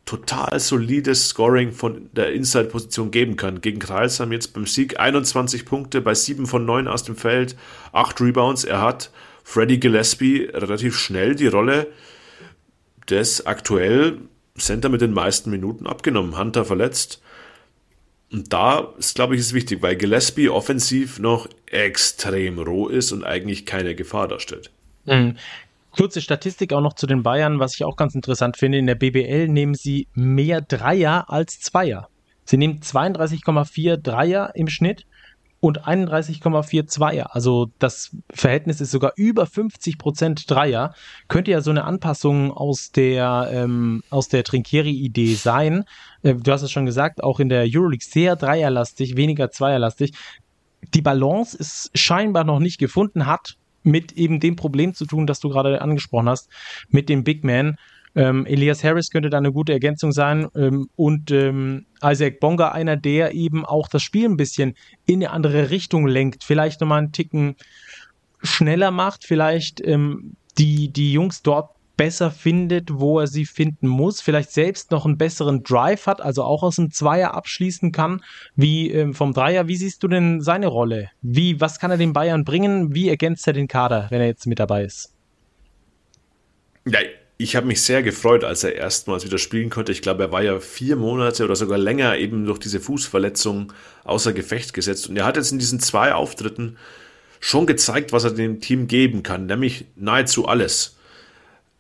total 0.08 0.60
solides 0.60 1.30
Scoring 1.30 1.74
von 1.74 2.10
der 2.14 2.32
Inside-Position 2.32 3.12
geben 3.12 3.36
kann. 3.36 3.62
Gegen 3.62 3.78
Kreilsheim 3.78 4.32
jetzt 4.32 4.54
beim 4.54 4.66
Sieg 4.66 5.00
21 5.00 5.66
Punkte 5.66 6.02
bei 6.02 6.16
7 6.16 6.48
von 6.48 6.66
9 6.66 6.88
aus 6.88 7.04
dem 7.04 7.16
Feld, 7.16 7.56
8 7.92 8.20
Rebounds. 8.22 8.64
Er 8.64 8.82
hat 8.82 9.12
Freddie 9.44 9.80
Gillespie 9.80 10.50
relativ 10.52 10.98
schnell 10.98 11.36
die 11.36 11.48
Rolle 11.48 11.88
des 13.10 13.46
aktuell 13.46 14.18
Center 14.58 14.90
mit 14.90 15.02
den 15.02 15.14
meisten 15.14 15.52
Minuten 15.52 15.86
abgenommen. 15.86 16.38
Hunter 16.38 16.66
verletzt. 16.66 17.22
Und 18.32 18.52
da 18.52 18.94
ist, 18.98 19.16
glaube 19.16 19.36
ich, 19.36 19.42
ist 19.42 19.54
wichtig, 19.54 19.82
weil 19.82 19.96
Gillespie 19.96 20.50
offensiv 20.50 21.20
noch 21.20 21.48
extrem 21.66 22.60
roh 22.60 22.88
ist 22.88 23.12
und 23.12 23.24
eigentlich 23.24 23.66
keine 23.66 23.94
Gefahr 23.94 24.28
darstellt. 24.28 24.72
Mhm. 25.06 25.38
Kurze 25.98 26.22
Statistik 26.22 26.74
auch 26.74 26.82
noch 26.82 26.94
zu 26.94 27.08
den 27.08 27.24
Bayern, 27.24 27.60
was 27.60 27.74
ich 27.74 27.84
auch 27.84 27.96
ganz 27.96 28.14
interessant 28.14 28.56
finde. 28.56 28.78
In 28.78 28.86
der 28.86 28.94
BBL 28.94 29.48
nehmen 29.48 29.74
sie 29.74 30.08
mehr 30.14 30.62
Dreier 30.62 31.26
als 31.28 31.60
Zweier. 31.60 32.08
Sie 32.46 32.58
nehmen 32.58 32.80
32,4 32.82 33.98
Dreier 33.98 34.52
im 34.54 34.68
Schnitt 34.68 35.06
und 35.60 35.88
31,4 35.88 36.86
Zweier. 36.86 37.36
Also 37.36 37.72
das 37.80 38.16
Verhältnis 38.30 38.80
ist 38.80 38.92
sogar 38.92 39.14
über 39.16 39.48
50 39.48 39.98
Prozent 39.98 40.50
Dreier. 40.50 40.94
Könnte 41.30 41.50
ja 41.50 41.62
so 41.62 41.72
eine 41.72 41.84
Anpassung 41.84 42.52
aus 42.52 42.92
der, 42.92 43.50
ähm, 43.52 44.04
der 44.32 44.44
Trinkieri-Idee 44.44 45.34
sein. 45.34 45.84
Äh, 46.22 46.36
du 46.36 46.52
hast 46.52 46.62
es 46.62 46.72
schon 46.72 46.86
gesagt, 46.86 47.24
auch 47.24 47.40
in 47.40 47.50
der 47.50 47.66
Euroleague 47.68 48.06
sehr 48.08 48.36
dreierlastig, 48.36 49.18
weniger 49.18 49.50
zweierlastig. 49.50 50.14
Die 50.94 51.02
Balance 51.02 51.58
ist 51.58 51.90
scheinbar 51.96 52.44
noch 52.44 52.60
nicht 52.60 52.78
gefunden, 52.78 53.26
hat 53.26 53.58
mit 53.88 54.12
eben 54.14 54.40
dem 54.40 54.56
Problem 54.56 54.94
zu 54.94 55.06
tun, 55.06 55.26
das 55.26 55.40
du 55.40 55.50
gerade 55.50 55.82
angesprochen 55.82 56.30
hast, 56.30 56.50
mit 56.90 57.10
dem 57.10 57.24
Big 57.24 57.44
Man. 57.44 57.78
Ähm, 58.16 58.46
Elias 58.46 58.84
Harris 58.84 59.10
könnte 59.10 59.30
da 59.30 59.38
eine 59.38 59.52
gute 59.52 59.74
Ergänzung 59.74 60.12
sein 60.12 60.48
ähm, 60.56 60.90
und 60.96 61.32
ähm, 61.32 61.86
Isaac 62.04 62.40
Bonga 62.40 62.70
einer, 62.70 62.98
der 62.98 63.34
eben 63.34 63.66
auch 63.66 63.88
das 63.88 64.02
Spiel 64.02 64.26
ein 64.26 64.38
bisschen 64.38 64.76
in 65.06 65.24
eine 65.24 65.32
andere 65.32 65.70
Richtung 65.70 66.08
lenkt, 66.08 66.44
vielleicht 66.44 66.82
nochmal 66.82 67.00
einen 67.00 67.12
Ticken 67.12 67.56
schneller 68.42 68.92
macht, 68.92 69.24
vielleicht 69.24 69.86
ähm, 69.86 70.36
die, 70.58 70.92
die 70.92 71.14
Jungs 71.14 71.44
dort 71.44 71.77
besser 71.98 72.32
findet, 72.32 72.94
wo 72.94 73.20
er 73.20 73.28
sie 73.28 73.46
finden 73.46 73.88
muss, 73.88 74.22
vielleicht 74.22 74.52
selbst 74.52 74.92
noch 74.92 75.06
einen 75.06 75.18
besseren 75.18 75.64
Drive 75.64 76.06
hat, 76.06 76.22
also 76.22 76.44
auch 76.44 76.64
aus 76.64 76.76
dem 76.76 76.92
Zweier 76.92 77.34
abschließen 77.34 77.92
kann, 77.92 78.24
wie 78.56 78.92
ähm, 78.92 79.14
vom 79.14 79.34
Dreier. 79.34 79.68
Wie 79.68 79.76
siehst 79.76 80.04
du 80.04 80.08
denn 80.08 80.42
seine 80.42 80.68
Rolle? 80.68 81.10
Wie, 81.22 81.60
was 81.60 81.80
kann 81.80 81.92
er 81.92 81.98
den 81.98 82.14
Bayern 82.14 82.46
bringen? 82.46 82.94
Wie 82.94 83.10
ergänzt 83.10 83.48
er 83.48 83.54
den 83.54 83.68
Kader, 83.68 84.08
wenn 84.10 84.22
er 84.22 84.28
jetzt 84.28 84.48
mit 84.48 84.60
dabei 84.60 84.84
ist? 84.84 85.14
Ja, 86.86 87.00
ich 87.40 87.56
habe 87.56 87.68
mich 87.68 87.82
sehr 87.82 88.02
gefreut, 88.02 88.44
als 88.44 88.64
er 88.64 88.76
erstmals 88.76 89.26
wieder 89.26 89.38
spielen 89.38 89.70
konnte. 89.70 89.92
Ich 89.92 90.02
glaube, 90.02 90.24
er 90.24 90.32
war 90.32 90.42
ja 90.42 90.60
vier 90.60 90.96
Monate 90.96 91.44
oder 91.44 91.56
sogar 91.56 91.78
länger 91.78 92.18
eben 92.18 92.46
durch 92.46 92.60
diese 92.60 92.80
Fußverletzung 92.80 93.74
außer 94.06 94.34
Gefecht 94.34 94.74
gesetzt. 94.74 95.08
Und 95.08 95.18
er 95.18 95.26
hat 95.26 95.38
jetzt 95.38 95.52
in 95.52 95.60
diesen 95.60 95.80
zwei 95.80 96.14
Auftritten 96.14 96.78
schon 97.40 97.68
gezeigt, 97.68 98.12
was 98.12 98.24
er 98.24 98.32
dem 98.32 98.60
Team 98.60 98.88
geben 98.88 99.22
kann, 99.22 99.46
nämlich 99.46 99.86
nahezu 99.96 100.48
alles. 100.48 100.97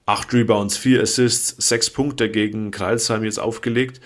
Acht 0.07 0.33
Rebounds, 0.33 0.77
vier 0.77 1.01
Assists, 1.01 1.67
sechs 1.67 1.89
Punkte 1.89 2.31
gegen 2.31 2.71
Kreilsheim 2.71 3.25
jetzt 3.25 3.39
aufgelegt. 3.39 3.99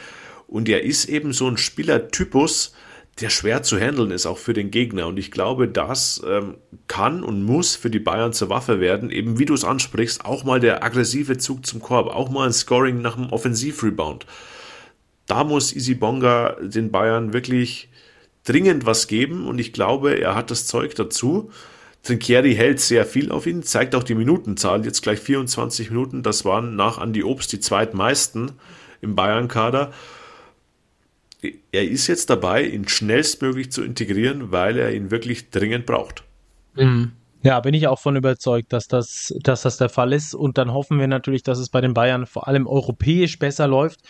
Und 0.47 0.67
er 0.67 0.83
ist 0.83 1.05
eben 1.05 1.31
so 1.31 1.47
ein 1.47 1.57
Spielertypus, 1.57 2.73
der 3.19 3.29
schwer 3.29 3.61
zu 3.61 3.79
handeln 3.79 4.09
ist, 4.09 4.25
auch 4.25 4.39
für 4.39 4.53
den 4.53 4.71
Gegner. 4.71 5.05
Und 5.05 5.19
ich 5.19 5.29
glaube, 5.29 5.67
das 5.67 6.19
ähm, 6.27 6.55
kann 6.87 7.23
und 7.23 7.43
muss 7.43 7.75
für 7.75 7.91
die 7.91 7.99
Bayern 7.99 8.33
zur 8.33 8.49
Waffe 8.49 8.79
werden. 8.79 9.11
Eben 9.11 9.37
wie 9.37 9.45
du 9.45 9.53
es 9.53 9.63
ansprichst, 9.63 10.25
auch 10.25 10.43
mal 10.43 10.59
der 10.59 10.83
aggressive 10.83 11.37
Zug 11.37 11.67
zum 11.67 11.81
Korb, 11.81 12.07
auch 12.07 12.31
mal 12.31 12.47
ein 12.47 12.53
Scoring 12.53 12.99
nach 13.03 13.15
einem 13.15 13.29
Offensivrebound. 13.29 14.25
Da 15.27 15.43
muss 15.43 15.71
Easy 15.71 15.93
Bonga 15.93 16.57
den 16.61 16.89
Bayern 16.91 17.31
wirklich 17.31 17.89
dringend 18.43 18.87
was 18.87 19.07
geben 19.07 19.47
und 19.47 19.59
ich 19.59 19.71
glaube, 19.71 20.19
er 20.19 20.33
hat 20.33 20.49
das 20.49 20.65
Zeug 20.65 20.95
dazu. 20.95 21.51
Trinkieri 22.03 22.55
hält 22.55 22.79
sehr 22.79 23.05
viel 23.05 23.31
auf 23.31 23.45
ihn, 23.45 23.63
zeigt 23.63 23.93
auch 23.95 24.03
die 24.03 24.15
Minutenzahl, 24.15 24.85
jetzt 24.85 25.01
gleich 25.01 25.19
24 25.19 25.91
Minuten, 25.91 26.23
das 26.23 26.45
waren 26.45 26.75
nach 26.75 26.97
Andi 26.97 27.23
Obst 27.23 27.51
die 27.53 27.59
zweitmeisten 27.59 28.53
im 29.01 29.15
Bayern-Kader 29.15 29.91
er 31.71 31.89
ist 31.89 32.07
jetzt 32.07 32.29
dabei, 32.29 32.63
ihn 32.63 32.87
schnellstmöglich 32.87 33.71
zu 33.71 33.83
integrieren, 33.83 34.51
weil 34.51 34.77
er 34.77 34.93
ihn 34.93 35.11
wirklich 35.11 35.49
dringend 35.49 35.85
braucht. 35.85 36.23
Mhm. 36.75 37.13
Ja, 37.43 37.59
bin 37.59 37.73
ich 37.73 37.87
auch 37.87 37.99
von 37.99 38.15
überzeugt, 38.15 38.71
dass 38.71 38.87
das, 38.87 39.33
dass 39.41 39.63
das 39.63 39.77
der 39.77 39.89
Fall 39.89 40.13
ist. 40.13 40.35
Und 40.35 40.59
dann 40.59 40.71
hoffen 40.71 40.99
wir 40.99 41.07
natürlich, 41.07 41.41
dass 41.41 41.57
es 41.57 41.69
bei 41.69 41.81
den 41.81 41.95
Bayern 41.95 42.27
vor 42.27 42.47
allem 42.47 42.67
europäisch 42.67 43.39
besser 43.39 43.67
läuft. 43.67 44.01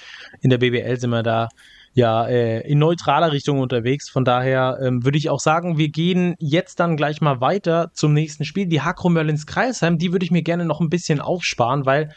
In 0.41 0.49
der 0.49 0.57
BBL 0.57 0.99
sind 0.99 1.11
wir 1.11 1.23
da 1.23 1.47
ja 1.93 2.25
äh, 2.25 2.61
in 2.69 2.79
neutraler 2.79 3.31
Richtung 3.31 3.59
unterwegs. 3.59 4.09
Von 4.09 4.25
daher 4.25 4.79
ähm, 4.81 5.03
würde 5.03 5.17
ich 5.17 5.29
auch 5.29 5.39
sagen, 5.39 5.77
wir 5.77 5.89
gehen 5.89 6.35
jetzt 6.39 6.79
dann 6.79 6.97
gleich 6.97 7.21
mal 7.21 7.41
weiter 7.41 7.91
zum 7.93 8.13
nächsten 8.13 8.45
Spiel. 8.45 8.67
Die 8.67 8.81
Hakro 8.81 9.09
Merlins 9.09 9.45
Kreisheim, 9.45 9.97
die 9.97 10.11
würde 10.11 10.25
ich 10.25 10.31
mir 10.31 10.43
gerne 10.43 10.65
noch 10.65 10.79
ein 10.79 10.89
bisschen 10.89 11.19
aufsparen, 11.19 11.85
weil 11.85 12.13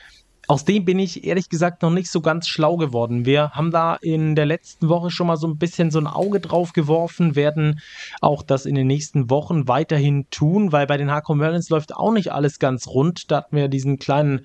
aus 0.46 0.64
dem 0.64 0.84
bin 0.84 0.98
ich 0.98 1.24
ehrlich 1.24 1.48
gesagt 1.48 1.82
noch 1.82 1.90
nicht 1.90 2.10
so 2.10 2.20
ganz 2.20 2.48
schlau 2.48 2.76
geworden. 2.76 3.24
Wir 3.24 3.50
haben 3.50 3.70
da 3.70 3.96
in 3.96 4.34
der 4.34 4.46
letzten 4.46 4.88
Woche 4.88 5.10
schon 5.10 5.26
mal 5.26 5.36
so 5.36 5.46
ein 5.46 5.58
bisschen 5.58 5.90
so 5.90 5.98
ein 5.98 6.06
Auge 6.06 6.40
drauf 6.40 6.72
geworfen, 6.72 7.34
werden 7.34 7.80
auch 8.20 8.42
das 8.42 8.66
in 8.66 8.74
den 8.74 8.86
nächsten 8.86 9.30
Wochen 9.30 9.68
weiterhin 9.68 10.28
tun, 10.30 10.72
weil 10.72 10.86
bei 10.86 10.96
den 10.96 11.10
Hardcore 11.10 11.38
Merlins 11.38 11.70
läuft 11.70 11.94
auch 11.94 12.12
nicht 12.12 12.32
alles 12.32 12.58
ganz 12.58 12.88
rund. 12.88 13.30
Da 13.30 13.38
hatten 13.38 13.56
wir 13.56 13.68
diesen 13.68 13.98
kleinen, 13.98 14.44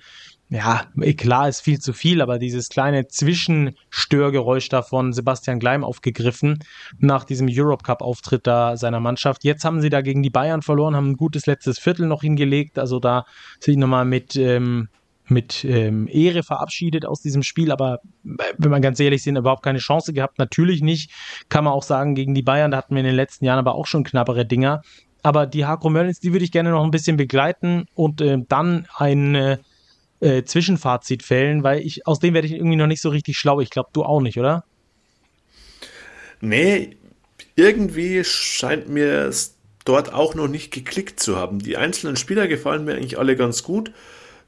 ja, 0.50 0.82
klar 1.16 1.48
ist 1.48 1.60
viel 1.60 1.78
zu 1.78 1.92
viel, 1.92 2.20
aber 2.20 2.40
dieses 2.40 2.70
kleine 2.70 3.06
Zwischenstörgeräusch 3.06 4.68
da 4.68 4.82
von 4.82 5.12
Sebastian 5.12 5.60
Gleim 5.60 5.84
aufgegriffen 5.84 6.58
nach 6.98 7.22
diesem 7.22 7.46
Europe 7.48 7.84
Cup 7.84 8.02
Auftritt 8.02 8.48
da 8.48 8.76
seiner 8.76 8.98
Mannschaft. 8.98 9.44
Jetzt 9.44 9.64
haben 9.64 9.80
sie 9.80 9.90
da 9.90 10.00
gegen 10.00 10.24
die 10.24 10.30
Bayern 10.30 10.62
verloren, 10.62 10.96
haben 10.96 11.10
ein 11.10 11.16
gutes 11.16 11.46
letztes 11.46 11.78
Viertel 11.78 12.08
noch 12.08 12.22
hingelegt. 12.22 12.80
Also 12.80 12.98
da 12.98 13.26
sehe 13.60 13.74
ich 13.74 13.78
nochmal 13.78 14.04
mit, 14.04 14.34
ähm, 14.34 14.88
mit 15.28 15.64
ähm, 15.64 16.08
Ehre 16.10 16.42
verabschiedet 16.42 17.06
aus 17.06 17.22
diesem 17.22 17.44
Spiel, 17.44 17.70
aber 17.70 18.00
äh, 18.24 18.42
wenn 18.58 18.72
man 18.72 18.82
ganz 18.82 18.98
ehrlich 18.98 19.22
sind, 19.22 19.36
überhaupt 19.36 19.62
keine 19.62 19.78
Chance 19.78 20.12
gehabt. 20.12 20.40
Natürlich 20.40 20.82
nicht, 20.82 21.12
kann 21.48 21.62
man 21.62 21.74
auch 21.74 21.84
sagen, 21.84 22.16
gegen 22.16 22.34
die 22.34 22.42
Bayern, 22.42 22.72
da 22.72 22.78
hatten 22.78 22.96
wir 22.96 23.00
in 23.00 23.06
den 23.06 23.14
letzten 23.14 23.44
Jahren 23.44 23.60
aber 23.60 23.76
auch 23.76 23.86
schon 23.86 24.02
knappere 24.02 24.44
Dinger. 24.44 24.82
Aber 25.22 25.46
die 25.46 25.64
Hakro 25.64 25.90
Merlins, 25.90 26.18
die 26.18 26.32
würde 26.32 26.44
ich 26.44 26.50
gerne 26.50 26.70
noch 26.70 26.82
ein 26.82 26.90
bisschen 26.90 27.16
begleiten 27.16 27.84
und 27.94 28.20
äh, 28.20 28.38
dann 28.48 28.88
ein 28.96 29.36
äh, 29.36 29.58
äh, 30.20 30.44
Zwischenfazit 30.44 31.22
fällen, 31.22 31.62
weil 31.62 31.80
ich 31.80 32.06
aus 32.06 32.18
dem 32.18 32.34
werde 32.34 32.46
ich 32.46 32.54
irgendwie 32.54 32.76
noch 32.76 32.86
nicht 32.86 33.02
so 33.02 33.08
richtig 33.08 33.36
schlau. 33.36 33.60
Ich 33.60 33.70
glaube, 33.70 33.90
du 33.92 34.04
auch 34.04 34.20
nicht, 34.20 34.38
oder? 34.38 34.64
Nee, 36.40 36.96
irgendwie 37.56 38.24
scheint 38.24 38.88
mir 38.88 39.26
es 39.26 39.56
dort 39.84 40.12
auch 40.12 40.34
noch 40.34 40.48
nicht 40.48 40.72
geklickt 40.72 41.20
zu 41.20 41.36
haben. 41.36 41.58
Die 41.58 41.76
einzelnen 41.76 42.16
Spieler 42.16 42.48
gefallen 42.48 42.84
mir 42.84 42.94
eigentlich 42.94 43.18
alle 43.18 43.36
ganz 43.36 43.62
gut. 43.62 43.92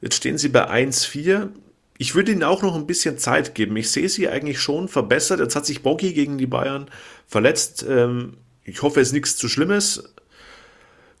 Jetzt 0.01 0.15
stehen 0.15 0.37
sie 0.37 0.49
bei 0.49 0.69
1-4. 0.69 1.49
Ich 1.97 2.15
würde 2.15 2.31
ihnen 2.31 2.43
auch 2.43 2.61
noch 2.61 2.75
ein 2.75 2.87
bisschen 2.87 3.17
Zeit 3.17 3.55
geben. 3.55 3.77
Ich 3.77 3.91
sehe 3.91 4.09
sie 4.09 4.27
eigentlich 4.27 4.59
schon 4.59 4.87
verbessert. 4.87 5.39
Jetzt 5.39 5.55
hat 5.55 5.65
sich 5.65 5.83
Boggy 5.83 6.13
gegen 6.13 6.37
die 6.37 6.47
Bayern 6.47 6.89
verletzt. 7.27 7.85
Ähm, 7.87 8.37
ich 8.63 8.81
hoffe, 8.81 8.99
es 8.99 9.09
ist 9.09 9.13
nichts 9.13 9.35
zu 9.35 9.47
Schlimmes. 9.47 10.13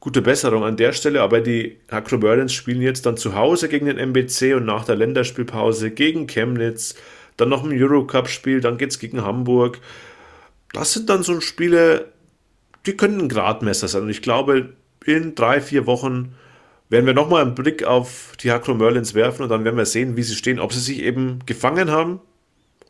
Gute 0.03 0.21
Besserung 0.21 0.65
an 0.65 0.75
der 0.75 0.91
Stelle, 0.91 1.21
aber 1.21 1.39
die 1.39 1.77
Hakro 1.89 2.17
Berlins 2.17 2.51
spielen 2.51 2.81
jetzt 2.81 3.05
dann 3.05 3.15
zu 3.15 3.35
Hause 3.35 3.69
gegen 3.69 3.85
den 3.85 3.97
MBC 3.97 4.53
und 4.53 4.65
nach 4.65 4.83
der 4.83 4.97
Länderspielpause 4.97 5.91
gegen 5.91 6.27
Chemnitz, 6.27 6.95
dann 7.37 7.47
noch 7.47 7.63
ein 7.63 7.71
Eurocup-Spiel, 7.71 8.59
dann 8.59 8.77
geht 8.77 8.91
es 8.91 8.99
gegen 8.99 9.23
Hamburg. 9.23 9.79
Das 10.73 10.91
sind 10.91 11.09
dann 11.09 11.23
so 11.23 11.39
Spiele, 11.39 12.11
die 12.85 12.97
können 12.97 13.17
ein 13.17 13.29
Gradmesser 13.29 13.87
sein. 13.87 14.01
Und 14.01 14.09
ich 14.09 14.21
glaube, 14.21 14.73
in 15.05 15.35
drei, 15.35 15.61
vier 15.61 15.85
Wochen 15.85 16.35
werden 16.89 17.05
wir 17.05 17.13
nochmal 17.13 17.43
einen 17.43 17.55
Blick 17.55 17.85
auf 17.85 18.33
die 18.41 18.51
Hakro 18.51 18.73
Merlins 18.73 19.13
werfen 19.13 19.43
und 19.43 19.49
dann 19.51 19.63
werden 19.63 19.77
wir 19.77 19.85
sehen, 19.85 20.17
wie 20.17 20.23
sie 20.23 20.35
stehen, 20.35 20.59
ob 20.59 20.73
sie 20.73 20.81
sich 20.81 20.99
eben 20.99 21.39
gefangen 21.45 21.89
haben 21.89 22.19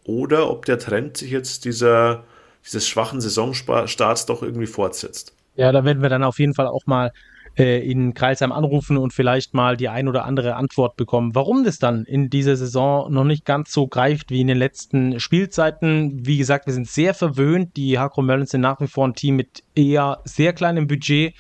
oder 0.04 0.50
ob 0.50 0.66
der 0.66 0.80
Trend 0.80 1.18
sich 1.18 1.30
jetzt 1.30 1.64
dieser, 1.66 2.24
dieses 2.66 2.88
schwachen 2.88 3.22
Saisonstarts 3.22 4.26
doch 4.26 4.42
irgendwie 4.42 4.66
fortsetzt. 4.66 5.36
Ja, 5.56 5.72
da 5.72 5.86
werden 5.86 6.02
wir 6.02 6.10
dann 6.10 6.24
auf 6.24 6.40
jeden 6.40 6.54
Fall 6.54 6.68
auch 6.68 6.86
mal 6.86 7.12
äh, 7.58 7.88
in 7.88 8.14
Kreisheim 8.14 8.52
anrufen 8.52 8.98
und 8.98 9.14
vielleicht 9.14 9.54
mal 9.54 9.78
die 9.78 9.90
ein 9.90 10.08
oder 10.08 10.26
andere 10.26 10.56
Antwort 10.56 10.96
bekommen, 10.96 11.36
warum 11.36 11.64
das 11.64 11.78
dann 11.78 12.04
in 12.06 12.30
dieser 12.30 12.56
Saison 12.56 13.12
noch 13.12 13.24
nicht 13.24 13.46
ganz 13.46 13.72
so 13.72 13.88
greift 13.88 14.32
wie 14.32 14.42
in 14.42 14.48
den 14.48 14.58
letzten 14.58 15.20
Spielzeiten. 15.20 16.26
Wie 16.26 16.38
gesagt, 16.38 16.66
wir 16.66 16.74
sind 16.74 16.88
sehr 16.88 17.14
verwöhnt. 17.14 17.76
Die 17.78 18.00
Hakro 18.00 18.22
Merlins 18.22 18.52
sind 18.52 18.62
nach 18.62 18.82
wie 18.82 18.88
vor 18.88 19.08
ein 19.08 19.14
Team 19.14 19.36
mit 19.36 19.64
eher 19.76 20.20
sehr 20.26 20.54
kleinem 20.54 20.88
Budget. 20.88 21.36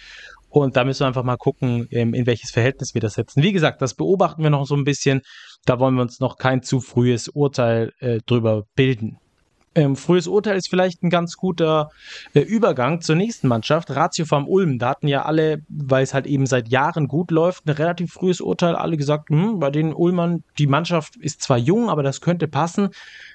Und 0.49 0.78
da 0.78 0.84
müssen 0.86 0.99
wir 0.99 1.07
einfach 1.07 1.24
mal 1.24 1.38
gucken, 1.38 1.88
ähm, 1.89 2.14
in 2.14 2.28
welches 2.28 2.51
Verhältnis 2.51 2.93
wir 2.93 3.01
das 3.01 3.16
setzen. 3.16 3.41
Wie 3.41 3.53
gesagt, 3.53 3.82
das 3.82 3.95
beobachten 3.95 4.43
wir 4.43 4.51
noch 4.51 4.68
so 4.68 4.76
ein 4.76 4.84
bisschen. 4.84 5.22
Da 5.66 5.80
wollen 5.80 5.95
wir 5.95 6.03
uns 6.03 6.20
noch 6.20 6.38
kein 6.38 6.61
zu 6.61 6.80
frühes 6.80 7.28
Urteil 7.28 7.91
äh, 7.99 8.20
drüber 8.28 8.66
bilden. 8.76 9.18
Ähm, 9.76 9.95
frühes 9.95 10.28
Urteil 10.28 10.55
ist 10.55 10.69
vielleicht 10.69 11.03
ein 11.03 11.09
ganz 11.09 11.36
guter 11.36 11.89
äh, 12.34 12.41
Übergang 12.41 13.01
zur 13.01 13.15
nächsten 13.15 13.47
Mannschaft, 13.47 13.89
Ratio 13.89 14.26
vom 14.26 14.47
Ulm. 14.47 14.78
Da 14.78 14.89
hatten 14.89 15.07
ja 15.07 15.24
alle, 15.24 15.63
weil 15.67 16.03
es 16.03 16.13
halt 16.13 16.28
eben 16.28 16.45
seit 16.45 16.69
Jahren 16.69 17.07
gut 17.07 17.32
läuft, 17.32 17.65
ein 17.65 17.71
relativ 17.71 18.13
frühes 18.13 18.39
Urteil. 18.39 18.76
Alle 18.76 18.97
gesagt, 18.97 19.30
hm, 19.30 19.59
bei 19.59 19.71
den 19.71 19.93
Ulmern, 19.93 20.43
die 20.59 20.67
Mannschaft 20.67 21.15
ist 21.15 21.41
zwar 21.41 21.57
jung, 21.57 21.89
aber 21.89 22.03
das 22.03 22.21
könnte 22.21 22.47
passen. 22.47 22.89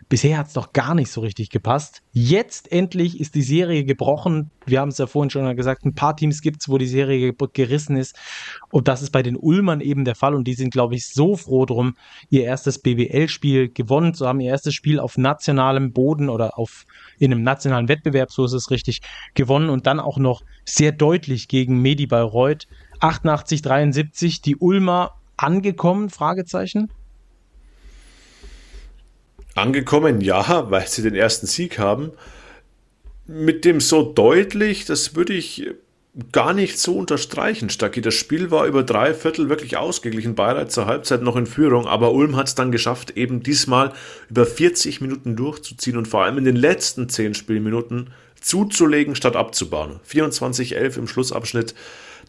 Bisher 0.08 0.38
hat 0.38 0.46
es 0.46 0.54
doch 0.54 0.72
gar 0.72 0.94
nicht 0.94 1.10
so 1.10 1.20
richtig 1.20 1.50
gepasst. 1.50 2.02
Jetzt 2.12 2.72
endlich 2.72 3.20
ist 3.20 3.34
die 3.34 3.42
Serie 3.42 3.84
gebrochen. 3.84 4.50
Wir 4.64 4.80
haben 4.80 4.88
es 4.88 4.96
ja 4.96 5.06
vorhin 5.06 5.28
schon 5.28 5.54
gesagt, 5.54 5.84
ein 5.84 5.94
paar 5.94 6.16
Teams 6.16 6.40
gibt 6.40 6.62
es, 6.62 6.68
wo 6.70 6.78
die 6.78 6.86
Serie 6.86 7.34
gerissen 7.52 7.94
ist. 7.94 8.16
Und 8.70 8.88
das 8.88 9.02
ist 9.02 9.10
bei 9.10 9.22
den 9.22 9.36
Ulmern 9.36 9.82
eben 9.82 10.06
der 10.06 10.14
Fall. 10.14 10.34
Und 10.34 10.44
die 10.44 10.54
sind, 10.54 10.70
glaube 10.70 10.94
ich, 10.94 11.08
so 11.08 11.36
froh 11.36 11.66
drum, 11.66 11.94
ihr 12.30 12.44
erstes 12.44 12.78
BWL-Spiel 12.78 13.68
gewonnen 13.68 14.14
zu 14.14 14.26
haben, 14.26 14.40
ihr 14.40 14.50
erstes 14.50 14.74
Spiel 14.74 14.98
auf 14.98 15.18
nationalem 15.18 15.92
Boden 15.92 16.30
oder 16.30 16.58
auf 16.58 16.86
in 17.18 17.30
einem 17.30 17.42
nationalen 17.42 17.88
Wettbewerb, 17.88 18.32
so 18.32 18.46
ist 18.46 18.52
es 18.54 18.70
richtig, 18.70 19.00
gewonnen 19.34 19.68
und 19.68 19.86
dann 19.86 20.00
auch 20.00 20.18
noch 20.18 20.42
sehr 20.64 20.92
deutlich 20.92 21.48
gegen 21.48 21.82
Medi 21.82 22.06
Bayreuth. 22.06 22.66
88, 23.00 23.60
73, 23.60 24.40
die 24.40 24.56
Ulmer 24.56 25.12
angekommen? 25.36 26.08
Fragezeichen. 26.08 26.90
Angekommen, 29.58 30.20
ja, 30.20 30.70
weil 30.70 30.86
sie 30.86 31.02
den 31.02 31.14
ersten 31.14 31.46
Sieg 31.46 31.78
haben. 31.78 32.12
Mit 33.26 33.64
dem 33.64 33.80
so 33.80 34.02
deutlich, 34.02 34.84
das 34.84 35.14
würde 35.14 35.34
ich 35.34 35.68
gar 36.32 36.52
nicht 36.52 36.78
so 36.78 36.96
unterstreichen, 36.96 37.70
Stacki. 37.70 38.00
Das 38.00 38.14
Spiel 38.14 38.50
war 38.50 38.66
über 38.66 38.82
drei 38.82 39.14
Viertel 39.14 39.48
wirklich 39.48 39.76
ausgeglichen. 39.76 40.34
Bayreuth 40.34 40.72
zur 40.72 40.86
Halbzeit 40.86 41.22
noch 41.22 41.36
in 41.36 41.46
Führung, 41.46 41.86
aber 41.86 42.12
Ulm 42.12 42.36
hat 42.36 42.48
es 42.48 42.54
dann 42.54 42.72
geschafft, 42.72 43.16
eben 43.16 43.42
diesmal 43.42 43.92
über 44.28 44.46
40 44.46 45.00
Minuten 45.00 45.36
durchzuziehen 45.36 45.96
und 45.96 46.08
vor 46.08 46.24
allem 46.24 46.38
in 46.38 46.44
den 46.44 46.56
letzten 46.56 47.08
10 47.08 47.34
Spielminuten 47.34 48.10
zuzulegen, 48.40 49.14
statt 49.14 49.36
abzubauen. 49.36 50.00
24-11 50.08 50.98
im 50.98 51.08
Schlussabschnitt. 51.08 51.74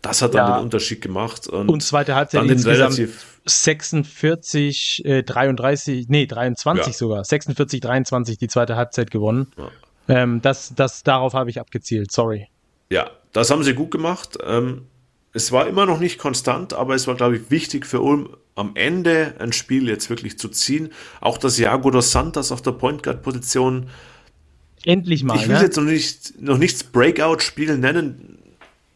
Das 0.01 0.21
hat 0.21 0.33
dann 0.33 0.47
ja. 0.47 0.57
den 0.57 0.63
Unterschied 0.63 1.01
gemacht. 1.01 1.47
Und, 1.47 1.69
und 1.69 1.83
zweite 1.83 2.15
Halbzeit 2.15 2.49
dann 2.49 2.59
relativ 2.59 3.25
46, 3.45 5.03
äh, 5.05 5.23
33, 5.23 6.07
nee, 6.07 6.25
23 6.25 6.87
ja. 6.87 6.93
sogar. 6.93 7.25
46, 7.25 7.81
23 7.81 8.37
die 8.37 8.47
zweite 8.47 8.75
Halbzeit 8.75 9.11
gewonnen. 9.11 9.47
Ja. 9.57 9.69
Ähm, 10.07 10.41
das, 10.41 10.73
das, 10.75 11.03
darauf 11.03 11.33
habe 11.33 11.49
ich 11.49 11.59
abgezielt, 11.59 12.11
sorry. 12.11 12.47
Ja, 12.89 13.09
das 13.33 13.51
haben 13.51 13.63
sie 13.63 13.73
gut 13.73 13.91
gemacht. 13.91 14.37
Ähm, 14.43 14.87
es 15.33 15.51
war 15.51 15.67
immer 15.67 15.85
noch 15.85 15.99
nicht 15.99 16.17
konstant, 16.17 16.73
aber 16.73 16.95
es 16.95 17.07
war, 17.07 17.15
glaube 17.15 17.37
ich, 17.37 17.51
wichtig 17.51 17.85
für 17.85 18.01
Ulm, 18.01 18.35
am 18.55 18.71
Ende 18.75 19.35
ein 19.39 19.53
Spiel 19.53 19.87
jetzt 19.87 20.09
wirklich 20.09 20.37
zu 20.39 20.49
ziehen. 20.49 20.91
Auch 21.21 21.37
das 21.37 21.57
Jago 21.57 21.91
dos 21.91 22.11
Santos 22.11 22.51
auf 22.51 22.61
der 22.61 22.71
Point 22.71 23.03
Guard 23.03 23.21
Position. 23.21 23.89
Endlich 24.83 25.23
mal. 25.23 25.35
Ich 25.35 25.47
will 25.47 25.57
ne? 25.57 25.63
jetzt 25.63 25.77
noch, 25.77 25.83
nicht, 25.83 26.41
noch 26.41 26.57
nichts 26.57 26.83
Breakout-Spiel 26.83 27.77
nennen, 27.77 28.38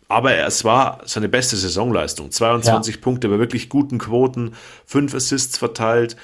aber 0.08 0.36
es 0.38 0.64
war 0.64 1.02
seine 1.06 1.30
beste 1.30 1.56
Saisonleistung. 1.56 2.32
22 2.32 2.96
ja. 2.96 3.02
Punkte 3.02 3.30
bei 3.30 3.40
wirklich 3.40 3.70
guten 3.70 3.98
Quoten, 3.98 4.54
5 4.86 5.14
Assists 5.14 5.58
verteilt 5.58 6.16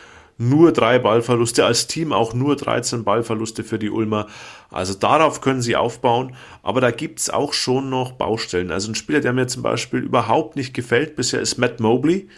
nur 0.42 0.72
drei 0.72 1.00
Ballverluste, 1.00 1.66
als 1.66 1.88
Team 1.88 2.14
auch 2.14 2.34
nur 2.34 2.56
13 2.56 3.04
Ballverluste 3.04 3.66
für 3.66 3.78
die 3.78 3.90
Ulmer. 3.90 4.28
Also 4.72 4.94
darauf 4.94 5.42
können 5.42 5.62
sie 5.62 5.76
aufbauen, 5.76 6.34
aber 6.64 6.80
da 6.80 6.92
gibt's 6.92 7.30
auch 7.30 7.52
schon 7.52 7.90
noch 7.90 8.14
Baustellen. 8.14 8.72
Also 8.72 8.90
ein 8.90 8.96
Spieler, 8.96 9.20
der 9.20 9.34
mir 9.34 9.48
zum 9.48 9.64
Beispiel 9.64 10.00
überhaupt 10.00 10.56
nicht 10.56 10.74
gefällt 10.74 11.18
bisher, 11.18 11.42
ist 11.42 11.58
Matt 11.58 11.82
Mobley. 11.82 12.30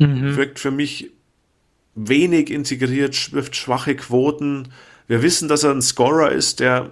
Mhm. 0.00 0.36
Wirkt 0.36 0.58
für 0.58 0.72
mich 0.72 1.12
wenig 1.94 2.50
integriert, 2.50 3.32
wirft 3.32 3.54
schwache 3.54 3.94
Quoten. 3.94 4.72
Wir 5.06 5.22
wissen, 5.22 5.48
dass 5.48 5.62
er 5.62 5.70
ein 5.70 5.82
Scorer 5.82 6.32
ist, 6.32 6.58
der 6.58 6.90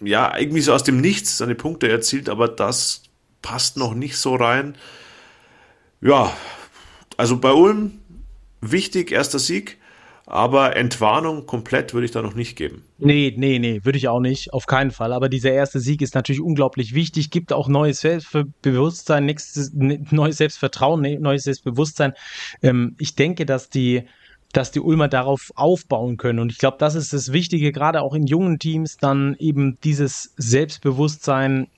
ja 0.00 0.36
irgendwie 0.38 0.60
so 0.60 0.72
aus 0.72 0.84
dem 0.84 1.00
Nichts 1.00 1.38
seine 1.38 1.54
Punkte 1.54 1.88
erzielt, 1.88 2.28
aber 2.28 2.48
das 2.48 3.02
passt 3.42 3.76
noch 3.76 3.94
nicht 3.94 4.16
so 4.16 4.34
rein. 4.34 4.76
Ja, 6.00 6.32
also 7.16 7.38
bei 7.38 7.52
Ulm 7.52 7.98
wichtig, 8.60 9.12
erster 9.12 9.38
Sieg. 9.38 9.78
Aber 10.28 10.74
Entwarnung 10.74 11.46
komplett 11.46 11.94
würde 11.94 12.04
ich 12.04 12.10
da 12.10 12.20
noch 12.20 12.34
nicht 12.34 12.56
geben. 12.56 12.82
Nee, 12.98 13.32
nee, 13.36 13.60
nee, 13.60 13.82
würde 13.84 13.96
ich 13.96 14.08
auch 14.08 14.18
nicht, 14.18 14.52
auf 14.52 14.66
keinen 14.66 14.90
Fall. 14.90 15.12
Aber 15.12 15.28
dieser 15.28 15.52
erste 15.52 15.78
Sieg 15.78 16.02
ist 16.02 16.16
natürlich 16.16 16.40
unglaublich 16.40 16.94
wichtig, 16.94 17.30
gibt 17.30 17.52
auch 17.52 17.68
neues 17.68 18.00
Selbstbewusstsein, 18.00 19.24
nächstes, 19.24 19.70
neues 19.72 20.38
Selbstvertrauen, 20.38 21.00
neues 21.20 21.44
Selbstbewusstsein. 21.44 22.12
Ähm, 22.60 22.96
ich 22.98 23.14
denke, 23.14 23.46
dass 23.46 23.70
die, 23.70 24.02
dass 24.56 24.70
die 24.70 24.80
Ulmer 24.80 25.08
darauf 25.08 25.52
aufbauen 25.54 26.16
können. 26.16 26.38
Und 26.38 26.50
ich 26.50 26.58
glaube, 26.58 26.78
das 26.80 26.94
ist 26.94 27.12
das 27.12 27.32
Wichtige, 27.32 27.72
gerade 27.72 28.00
auch 28.00 28.14
in 28.14 28.26
jungen 28.26 28.58
Teams, 28.58 28.96
dann 28.96 29.36
eben 29.38 29.78
dieses 29.84 30.32
Selbstbewusstsein 30.38 31.68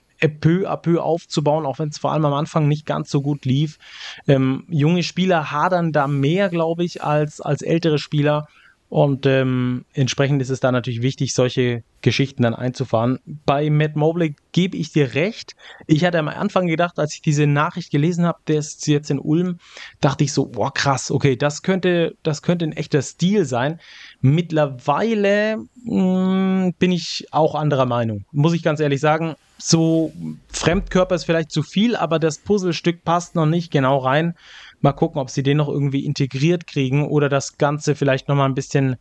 peu 0.41 0.69
à 0.69 0.77
peu 0.77 1.01
aufzubauen, 1.01 1.67
auch 1.67 1.79
wenn 1.79 1.89
es 1.89 1.99
vor 1.99 2.13
allem 2.13 2.25
am 2.25 2.35
Anfang 2.35 2.69
nicht 2.69 2.87
ganz 2.87 3.11
so 3.11 3.21
gut 3.21 3.45
lief. 3.45 3.79
Ähm, 4.27 4.65
junge 4.69 5.03
Spieler 5.03 5.51
hadern 5.51 5.93
da 5.93 6.07
mehr, 6.07 6.49
glaube 6.49 6.85
ich, 6.85 7.03
als, 7.03 7.41
als 7.41 7.63
ältere 7.63 7.99
Spieler. 7.99 8.49
Und 8.91 9.27
ähm, 9.27 9.85
entsprechend 9.93 10.41
ist 10.41 10.49
es 10.49 10.61
da 10.61 10.73
natürlich 10.73 11.03
wichtig, 11.03 11.35
solche 11.35 11.83
Geschichten 12.01 12.43
dann 12.43 12.55
einzufahren. 12.55 13.19
Bei 13.45 13.69
Matt 13.69 13.97
Mobley 13.97 14.35
gebe 14.53 14.79
ich 14.79 14.93
dir 14.93 15.15
recht. 15.15 15.57
Ich 15.87 16.05
hatte 16.05 16.19
am 16.19 16.29
Anfang 16.29 16.67
gedacht, 16.67 16.99
als 16.99 17.13
ich 17.15 17.21
diese 17.21 17.47
Nachricht 17.47 17.91
gelesen 17.91 18.25
habe, 18.25 18.39
der 18.49 18.61
ist 18.61 18.87
jetzt 18.87 19.11
in 19.11 19.19
Ulm, 19.19 19.59
dachte 20.01 20.25
ich 20.25 20.33
so, 20.33 20.47
boah, 20.47 20.73
krass, 20.73 21.11
okay, 21.11 21.37
das 21.37 21.63
könnte, 21.63 22.17
das 22.23 22.41
könnte 22.41 22.65
ein 22.65 22.73
echter 22.73 23.03
Stil 23.03 23.45
sein. 23.45 23.79
Mittlerweile 24.23 25.59
mh, 25.85 26.69
mm, 26.69 26.75
bin 26.79 26.93
ich 26.93 27.27
auch 27.31 27.55
anderer 27.55 27.87
Meinung. 27.87 28.25
Muss 28.33 28.55
ich 28.55 28.63
ganz 28.63 28.81
ehrlich 28.81 29.01
sagen, 29.01 29.35
so 29.59 30.13
Fremdkörper 30.49 31.17
ist 31.17 31.25
vielleicht 31.25 31.51
zu 31.51 31.63
viel, 31.63 31.97
aber 31.97 32.19
das 32.19 32.39
Puzzlestück 32.39 33.05
passt 33.05 33.35
noch 33.35 33.47
nicht 33.47 33.71
genau 33.71 33.99
rein. 33.99 34.35
Mal 34.81 34.93
gucken, 34.93 35.21
ob 35.21 35.29
sie 35.29 35.43
den 35.43 35.57
noch 35.57 35.69
irgendwie 35.69 36.05
integriert 36.05 36.67
kriegen 36.67 37.09
oder 37.09 37.29
das 37.29 37.59
Ganze 37.59 37.97
vielleicht 37.97 38.29
noch 38.29 38.37
mal 38.37 38.45
ein 38.45 38.55
bisschen 38.55 38.95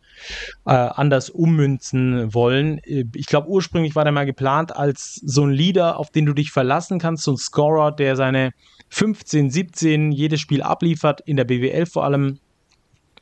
äh, 0.66 0.72
anders 0.72 1.30
ummünzen 1.30 2.34
wollen. 2.34 2.80
Ich 2.84 3.26
glaube, 3.26 3.48
ursprünglich 3.48 3.94
war 3.94 4.04
der 4.04 4.12
mal 4.12 4.26
geplant 4.26 4.74
als 4.74 5.20
so 5.24 5.44
ein 5.44 5.52
Leader, 5.52 5.98
auf 5.98 6.10
den 6.10 6.26
du 6.26 6.32
dich 6.32 6.50
verlassen 6.50 6.98
kannst, 6.98 7.22
so 7.22 7.32
ein 7.32 7.36
Scorer, 7.36 7.92
der 7.92 8.16
seine 8.16 8.52
15, 8.88 9.50
17 9.50 10.12
jedes 10.12 10.40
Spiel 10.40 10.62
abliefert, 10.62 11.20
in 11.26 11.36
der 11.36 11.44
BWL 11.44 11.86
vor 11.86 12.04
allem. 12.04 12.40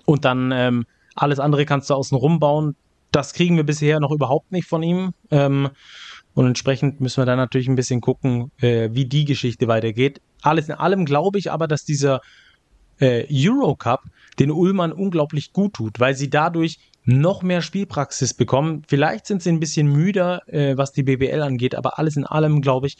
Und 0.07 0.25
dann 0.25 0.51
ähm, 0.53 0.87
alles 1.15 1.41
andere 1.41 1.67
kannst 1.67 1.91
du 1.91 1.95
außen 1.95 2.17
rumbauen. 2.17 2.77
Das 3.11 3.35
kriegen 3.35 3.57
wir 3.57 3.65
bisher 3.65 4.01
noch 4.01 4.13
überhaupt 4.13 4.53
nicht 4.53 4.69
von 4.69 4.83
ihm. 4.83 5.13
Ähm, 5.31 5.71
und 6.35 6.47
entsprechend 6.47 7.01
müssen 7.01 7.23
wir 7.23 7.27
dann 7.27 7.39
natürlich 7.39 7.67
ein 7.67 7.77
bisschen 7.77 8.03
gucken, 8.03 8.53
äh, 8.61 8.91
wie 8.93 9.07
die 9.07 9.25
Geschichte 9.25 9.69
weitergeht. 9.69 10.21
Alles 10.43 10.69
in 10.69 10.75
allem 10.75 11.07
glaube 11.07 11.39
ich 11.39 11.51
aber, 11.51 11.67
dass 11.67 11.85
dieser 11.85 12.21
äh, 13.01 13.27
Eurocup 13.31 14.03
den 14.39 14.51
Ullmann 14.51 14.93
unglaublich 14.93 15.53
gut 15.53 15.75
tut, 15.75 16.01
weil 16.01 16.15
sie 16.15 16.31
dadurch 16.31 16.79
noch 17.05 17.43
mehr 17.43 17.63
Spielpraxis 17.63 18.35
bekommen. 18.35 18.83
Vielleicht 18.89 19.27
sind 19.27 19.43
sie 19.43 19.51
ein 19.51 19.61
bisschen 19.61 19.87
müder, 19.87 20.43
äh, 20.49 20.77
was 20.77 20.93
die 20.93 21.05
BBL 21.05 21.41
angeht, 21.41 21.75
aber 21.75 21.99
alles 21.99 22.17
in 22.17 22.27
allem 22.27 22.61
glaube 22.61 22.89
ich, 22.89 22.97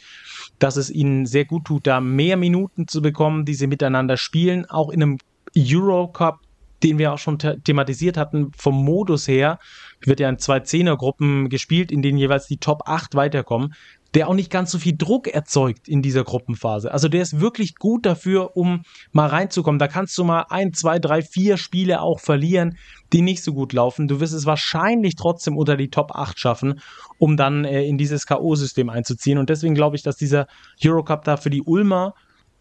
dass 0.59 0.77
es 0.77 0.89
ihnen 0.89 1.25
sehr 1.25 1.45
gut 1.45 1.65
tut, 1.65 1.85
da 1.85 1.99
mehr 1.99 2.37
Minuten 2.37 2.87
zu 2.87 3.01
bekommen, 3.01 3.45
die 3.45 3.53
sie 3.53 3.67
miteinander 3.67 4.17
spielen, 4.17 4.65
auch 4.65 4.89
in 4.89 5.03
einem 5.03 5.17
Eurocup, 5.55 6.39
den 6.83 6.97
wir 6.97 7.11
auch 7.11 7.17
schon 7.17 7.39
thematisiert 7.39 8.17
hatten, 8.17 8.51
vom 8.55 8.83
Modus 8.83 9.27
her, 9.27 9.59
wird 10.01 10.19
ja 10.19 10.29
in 10.29 10.37
zwei 10.37 10.61
Zehnergruppen 10.61 11.49
gespielt, 11.49 11.91
in 11.91 12.01
denen 12.01 12.17
jeweils 12.17 12.47
die 12.47 12.57
Top 12.57 12.83
8 12.85 13.15
weiterkommen 13.15 13.73
der 14.13 14.27
auch 14.27 14.33
nicht 14.33 14.51
ganz 14.51 14.71
so 14.71 14.79
viel 14.79 14.95
Druck 14.97 15.27
erzeugt 15.27 15.87
in 15.87 16.01
dieser 16.01 16.23
Gruppenphase. 16.23 16.91
Also 16.91 17.07
der 17.09 17.21
ist 17.21 17.39
wirklich 17.39 17.75
gut 17.75 18.05
dafür, 18.05 18.55
um 18.55 18.83
mal 19.11 19.27
reinzukommen. 19.27 19.79
Da 19.79 19.87
kannst 19.87 20.17
du 20.17 20.23
mal 20.23 20.45
ein, 20.49 20.73
zwei, 20.73 20.99
drei, 20.99 21.21
vier 21.21 21.57
Spiele 21.57 22.01
auch 22.01 22.19
verlieren, 22.19 22.77
die 23.13 23.21
nicht 23.21 23.43
so 23.43 23.53
gut 23.53 23.73
laufen. 23.73 24.07
Du 24.07 24.19
wirst 24.19 24.33
es 24.33 24.45
wahrscheinlich 24.45 25.15
trotzdem 25.15 25.57
unter 25.57 25.77
die 25.77 25.89
Top 25.89 26.15
8 26.15 26.39
schaffen, 26.39 26.79
um 27.17 27.37
dann 27.37 27.65
äh, 27.65 27.83
in 27.83 27.97
dieses 27.97 28.25
K.O.-System 28.25 28.89
einzuziehen. 28.89 29.37
Und 29.37 29.49
deswegen 29.49 29.75
glaube 29.75 29.95
ich, 29.95 30.03
dass 30.03 30.15
dieser 30.15 30.47
Eurocup 30.83 31.23
da 31.23 31.37
für 31.37 31.49
die 31.49 31.61
Ulmer 31.61 32.13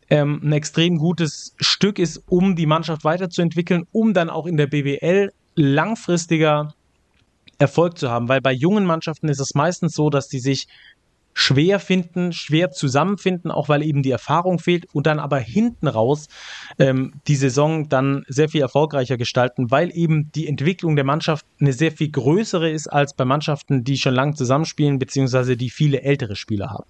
ähm, 0.08 0.40
ein 0.42 0.52
extrem 0.52 0.98
gutes 0.98 1.54
Stück 1.58 1.98
ist, 1.98 2.22
um 2.26 2.56
die 2.56 2.66
Mannschaft 2.66 3.04
weiterzuentwickeln, 3.04 3.84
um 3.92 4.14
dann 4.14 4.30
auch 4.30 4.46
in 4.46 4.56
der 4.56 4.66
BWL 4.66 5.32
langfristiger 5.54 6.74
Erfolg 7.58 7.96
zu 7.96 8.10
haben, 8.10 8.28
weil 8.28 8.42
bei 8.42 8.52
jungen 8.52 8.84
Mannschaften 8.84 9.28
ist 9.28 9.40
es 9.40 9.54
meistens 9.54 9.94
so, 9.94 10.10
dass 10.10 10.28
die 10.28 10.40
sich 10.40 10.68
schwer 11.38 11.80
finden, 11.80 12.32
schwer 12.32 12.70
zusammenfinden, 12.70 13.50
auch 13.50 13.68
weil 13.68 13.82
eben 13.82 14.02
die 14.02 14.10
Erfahrung 14.10 14.58
fehlt 14.58 14.86
und 14.94 15.06
dann 15.06 15.18
aber 15.18 15.38
hinten 15.38 15.86
raus 15.86 16.28
ähm, 16.78 17.12
die 17.28 17.36
Saison 17.36 17.90
dann 17.90 18.24
sehr 18.26 18.48
viel 18.48 18.62
erfolgreicher 18.62 19.18
gestalten, 19.18 19.70
weil 19.70 19.94
eben 19.94 20.32
die 20.32 20.48
Entwicklung 20.48 20.96
der 20.96 21.04
Mannschaft 21.04 21.44
eine 21.60 21.74
sehr 21.74 21.92
viel 21.92 22.10
größere 22.10 22.70
ist 22.70 22.88
als 22.88 23.12
bei 23.12 23.26
Mannschaften, 23.26 23.84
die 23.84 23.98
schon 23.98 24.14
lange 24.14 24.32
zusammenspielen, 24.32 24.98
beziehungsweise 24.98 25.58
die 25.58 25.68
viele 25.68 26.00
ältere 26.00 26.36
Spieler 26.36 26.70
haben. 26.70 26.88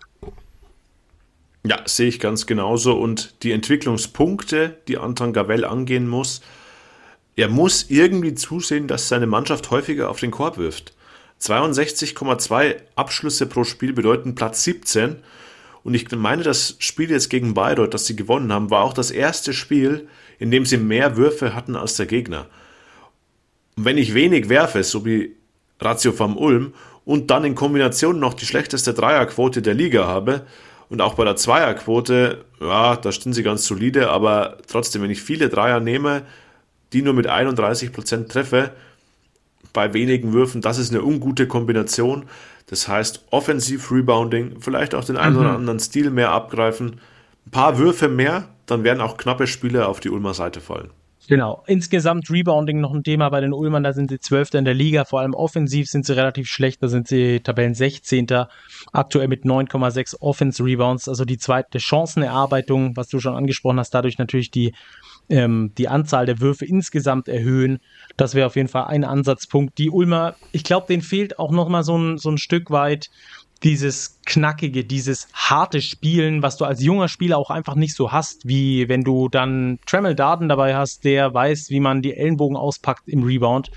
Ja, 1.67 1.81
sehe 1.85 2.07
ich 2.07 2.21
ganz 2.21 2.47
genauso. 2.47 2.97
Und 2.97 3.43
die 3.43 3.51
Entwicklungspunkte, 3.51 4.77
die 4.87 4.97
Anton 4.97 5.33
Gavell 5.33 5.65
angehen 5.65 6.07
muss, 6.07 6.41
er 7.35 7.49
muss 7.49 7.91
irgendwie 7.91 8.35
zusehen, 8.35 8.87
dass 8.87 9.09
seine 9.09 9.27
Mannschaft 9.27 9.73
häufiger 9.73 10.09
auf 10.09 10.21
den 10.21 10.31
Korb 10.31 10.57
wirft. 10.57 10.96
62,2 11.41 12.77
Abschlüsse 12.95 13.47
pro 13.47 13.65
Spiel 13.65 13.93
bedeuten 13.93 14.35
Platz 14.35 14.65
17. 14.65 15.17
Und 15.85 15.95
ich 15.95 16.11
meine, 16.11 16.43
das 16.43 16.77
Spiel 16.79 17.11
jetzt 17.11 17.31
gegen 17.31 17.55
Bayreuth, 17.55 17.95
das 17.95 18.07
sie 18.07 18.17
gewonnen 18.17 18.53
haben, 18.53 18.71
war 18.71 18.83
auch 18.83 18.95
das 18.95 19.11
erste 19.11 19.53
Spiel, 19.53 20.09
in 20.39 20.51
dem 20.51 20.67
sie 20.67 20.79
mehr 20.79 21.17
Würfe 21.17 21.55
hatten 21.55 21.77
als 21.77 21.97
der 21.97 22.07
Gegner. 22.07 22.47
Und 23.77 23.85
wenn 23.85 23.99
ich 23.99 24.15
wenig 24.15 24.49
werfe, 24.49 24.83
so 24.83 25.05
wie 25.05 25.37
Ratio 25.81 26.13
vom 26.13 26.37
Ulm, 26.37 26.75
und 27.05 27.31
dann 27.31 27.45
in 27.45 27.55
Kombination 27.55 28.19
noch 28.19 28.35
die 28.35 28.47
schlechteste 28.47 28.95
Dreierquote 28.95 29.63
der 29.63 29.75
Liga 29.75 30.07
habe, 30.07 30.47
und 30.89 31.01
auch 31.01 31.15
bei 31.15 31.25
der 31.25 31.37
Zweierquote, 31.37 32.45
ja, 32.61 32.97
da 32.97 33.13
stehen 33.13 33.33
sie 33.33 33.43
ganz 33.43 33.67
solide, 33.67 34.11
aber 34.11 34.59
trotzdem, 34.69 35.03
wenn 35.03 35.11
ich 35.11 35.21
viele 35.21 35.49
Dreier 35.49 35.81
nehme, 35.81 36.23
die 36.93 37.03
nur 37.03 37.15
mit 37.15 37.29
31% 37.29 38.29
treffe, 38.29 38.73
bei 39.77 39.93
wenigen 39.93 40.33
Würfen. 40.33 40.63
Das 40.63 40.79
ist 40.79 40.91
eine 40.91 41.05
ungute 41.05 41.47
Kombination. 41.47 42.25
Das 42.67 42.89
heißt, 42.89 43.27
offensiv 43.31 43.93
Rebounding, 43.93 44.57
vielleicht 44.59 44.95
auch 44.95 45.05
den 45.05 45.19
einen 45.19 45.35
mhm. 45.35 45.41
oder 45.41 45.51
anderen 45.51 45.79
Stil 45.79 46.11
mehr 46.11 46.31
abgreifen. 46.31 46.99
Ein 47.47 47.51
paar 47.51 47.77
Würfe 47.79 48.09
mehr, 48.09 48.49
dann 48.65 48.85
werden 48.85 49.03
auch 49.03 49.19
knappe 49.19 49.47
Spiele 49.47 49.87
auf 49.87 50.01
die 50.01 50.09
Ulmer 50.09 50.33
Seite 50.33 50.63
fallen. 50.63 50.91
Genau. 51.29 51.63
Insgesamt 51.67 52.31
Rebounding 52.31 52.81
noch 52.81 52.95
ein 52.95 53.03
Thema 53.03 53.29
bei 53.29 53.43
den 53.43 53.53
Ulmern. 53.53 53.83
Da 53.83 53.93
sind 53.93 54.11
sie 54.11 54.19
Zwölfter 54.19 54.59
in 54.59 54.65
der 54.65 54.75
Liga. 54.75 55.05
Vor 55.05 55.21
allem 55.21 55.35
offensiv 55.35 55.89
sind 55.89 56.07
sie 56.07 56.17
relativ 56.17 56.49
schlecht. 56.49 56.83
Da 56.83 56.89
sind 56.89 57.07
sie 57.07 57.41
Tabellen 57.41 57.75
16. 57.75 58.29
Aktuell 58.93 59.29
mit 59.29 59.45
9,6 59.45 60.21
Offense 60.21 60.65
Rebounds. 60.65 61.07
Also 61.07 61.27
die 61.27 61.37
zweite 61.37 61.81
Chancenerarbeitung, 61.81 62.97
was 62.97 63.09
du 63.09 63.21
schon 63.21 63.35
angesprochen 63.35 63.79
hast. 63.79 63.93
Dadurch 63.93 64.19
natürlich 64.19 64.51
die 64.51 64.73
ähm, 65.29 65.73
die 65.77 65.89
Anzahl 65.89 66.27
der 66.27 66.41
Würfe 66.41 66.65
insgesamt 66.65 67.29
erhöhen. 67.29 67.79
Das 68.17 68.35
wäre 68.35 68.47
auf 68.47 68.57
jeden 68.57 68.69
Fall 68.69 68.85
ein 68.85 69.05
Ansatzpunkt. 69.05 69.79
Die 69.79 69.91
Ulmer, 69.91 70.37
ich 70.53 70.65
glaube, 70.65 70.87
denen 70.87 71.03
fehlt 71.03 71.39
auch 71.39 71.51
noch 71.51 71.69
mal 71.69 71.83
so 71.83 71.97
ein, 71.97 72.19
so 72.19 72.31
ein 72.31 72.39
Stück 72.39 72.71
weit 72.71 73.11
dieses 73.63 74.21
knackige, 74.27 74.85
dieses 74.85 75.29
harte 75.33 75.81
Spielen, 75.81 76.43
was 76.43 76.57
du 76.57 76.65
als 76.65 76.83
junger 76.83 77.09
Spieler 77.09 77.39
auch 77.39 77.51
einfach 77.51 77.75
nicht 77.75 77.95
so 77.95 78.13
hast, 78.13 78.47
wie 78.47 78.89
wenn 78.89 79.03
du 79.03 79.29
dann 79.29 79.79
Tremel 79.87 80.15
Darden 80.15 80.49
dabei 80.49 80.77
hast, 80.77 81.05
der 81.05 81.33
weiß, 81.33 81.71
wie 81.71 81.81
man 81.81 82.03
die 82.03 82.15
Ellenbogen 82.15 82.57
auspackt 82.57 83.09
im 83.09 83.23
Rebound. 83.23 83.71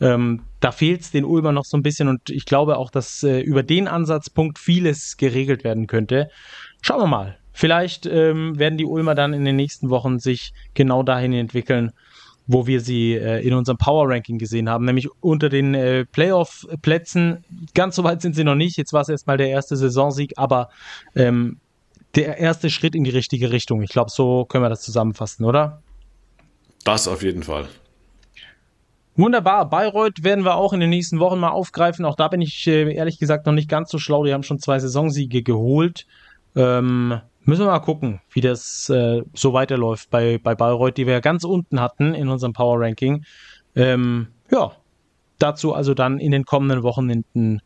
Ähm, 0.00 0.42
da 0.60 0.70
fehlt 0.70 1.00
es 1.00 1.10
den 1.10 1.24
Ulmer 1.24 1.52
noch 1.52 1.64
so 1.64 1.76
ein 1.76 1.82
bisschen 1.82 2.08
und 2.08 2.28
ich 2.28 2.44
glaube 2.44 2.76
auch, 2.76 2.90
dass 2.90 3.22
äh, 3.22 3.40
über 3.40 3.62
den 3.62 3.88
Ansatzpunkt 3.88 4.58
vieles 4.58 5.16
geregelt 5.16 5.64
werden 5.64 5.86
könnte. 5.86 6.28
Schauen 6.82 7.00
wir 7.00 7.06
mal. 7.06 7.41
Vielleicht 7.52 8.06
ähm, 8.06 8.58
werden 8.58 8.78
die 8.78 8.84
Ulmer 8.84 9.14
dann 9.14 9.32
in 9.32 9.44
den 9.44 9.56
nächsten 9.56 9.90
Wochen 9.90 10.18
sich 10.18 10.52
genau 10.74 11.02
dahin 11.02 11.32
entwickeln, 11.32 11.92
wo 12.46 12.66
wir 12.66 12.80
sie 12.80 13.14
äh, 13.14 13.46
in 13.46 13.54
unserem 13.54 13.78
Power 13.78 14.08
Ranking 14.08 14.38
gesehen 14.38 14.68
haben, 14.68 14.84
nämlich 14.84 15.08
unter 15.20 15.48
den 15.48 15.74
äh, 15.74 16.04
Playoff-Plätzen. 16.06 17.44
Ganz 17.74 17.96
so 17.96 18.04
weit 18.04 18.22
sind 18.22 18.34
sie 18.34 18.44
noch 18.44 18.54
nicht. 18.54 18.76
Jetzt 18.76 18.92
war 18.92 19.02
es 19.02 19.08
erstmal 19.08 19.36
der 19.36 19.50
erste 19.50 19.76
Saisonsieg, 19.76 20.32
aber 20.36 20.70
ähm, 21.14 21.58
der 22.14 22.38
erste 22.38 22.70
Schritt 22.70 22.94
in 22.94 23.04
die 23.04 23.10
richtige 23.10 23.50
Richtung. 23.50 23.82
Ich 23.82 23.90
glaube, 23.90 24.10
so 24.10 24.44
können 24.44 24.64
wir 24.64 24.68
das 24.68 24.82
zusammenfassen, 24.82 25.44
oder? 25.44 25.82
Das 26.84 27.08
auf 27.08 27.22
jeden 27.22 27.42
Fall. 27.42 27.68
Wunderbar. 29.14 29.68
Bayreuth 29.68 30.24
werden 30.24 30.44
wir 30.44 30.56
auch 30.56 30.72
in 30.72 30.80
den 30.80 30.90
nächsten 30.90 31.20
Wochen 31.20 31.38
mal 31.38 31.50
aufgreifen. 31.50 32.04
Auch 32.04 32.16
da 32.16 32.28
bin 32.28 32.40
ich 32.40 32.66
äh, 32.66 32.94
ehrlich 32.94 33.18
gesagt 33.18 33.46
noch 33.46 33.52
nicht 33.52 33.68
ganz 33.68 33.90
so 33.90 33.98
schlau. 33.98 34.24
Die 34.24 34.32
haben 34.32 34.42
schon 34.42 34.58
zwei 34.58 34.78
Saisonsiege 34.78 35.42
geholt. 35.42 36.06
Ähm, 36.56 37.20
Müssen 37.44 37.62
wir 37.62 37.72
mal 37.72 37.80
gucken, 37.80 38.20
wie 38.30 38.40
das 38.40 38.88
äh, 38.88 39.22
so 39.34 39.52
weiterläuft 39.52 40.10
bei, 40.10 40.38
bei 40.38 40.54
Bayreuth, 40.54 40.96
die 40.96 41.06
wir 41.06 41.14
ja 41.14 41.20
ganz 41.20 41.44
unten 41.44 41.80
hatten 41.80 42.14
in 42.14 42.28
unserem 42.28 42.52
Power 42.52 42.80
Ranking. 42.80 43.24
Ähm, 43.74 44.28
ja, 44.50 44.72
dazu 45.38 45.74
also 45.74 45.94
dann 45.94 46.18
in 46.18 46.30
den 46.30 46.44
kommenden 46.44 46.82
Wochenenden 46.82 47.60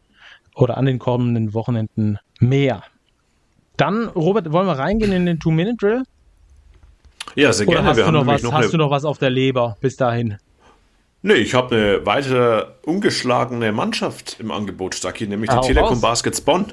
oder 0.54 0.78
an 0.78 0.86
den 0.86 0.98
kommenden 0.98 1.52
Wochenenden 1.52 2.18
mehr. 2.40 2.82
Dann, 3.76 4.08
Robert, 4.08 4.50
wollen 4.52 4.66
wir 4.66 4.78
reingehen 4.78 5.12
in 5.12 5.26
den 5.26 5.38
Two-Minute-Drill? 5.38 6.04
Ja, 7.34 7.52
sehr 7.52 7.68
oder 7.68 7.82
gerne. 7.82 7.88
Hast, 7.90 7.98
du 7.98 8.10
noch, 8.10 8.26
was, 8.26 8.42
noch 8.42 8.52
hast 8.52 8.72
du 8.72 8.78
noch 8.78 8.90
was 8.90 9.04
auf 9.04 9.18
der 9.18 9.28
Leber 9.28 9.76
bis 9.80 9.96
dahin? 9.96 10.38
Nee, 11.20 11.34
ich 11.34 11.54
habe 11.54 11.74
eine 11.74 12.06
weitere 12.06 12.66
ungeschlagene 12.84 13.72
Mannschaft 13.72 14.36
im 14.38 14.50
Angebot, 14.50 14.94
Stacki, 14.94 15.26
nämlich 15.26 15.50
die 15.50 15.60
Telekom. 15.60 16.00
Baskets 16.00 16.40
Bonn. 16.40 16.72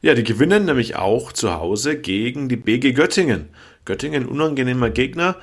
Ja, 0.00 0.14
die 0.14 0.24
gewinnen 0.24 0.64
nämlich 0.64 0.96
auch 0.96 1.32
zu 1.32 1.54
Hause 1.54 1.98
gegen 1.98 2.48
die 2.48 2.56
BG 2.56 2.92
Göttingen. 2.92 3.48
Göttingen 3.84 4.26
unangenehmer 4.26 4.90
Gegner, 4.90 5.36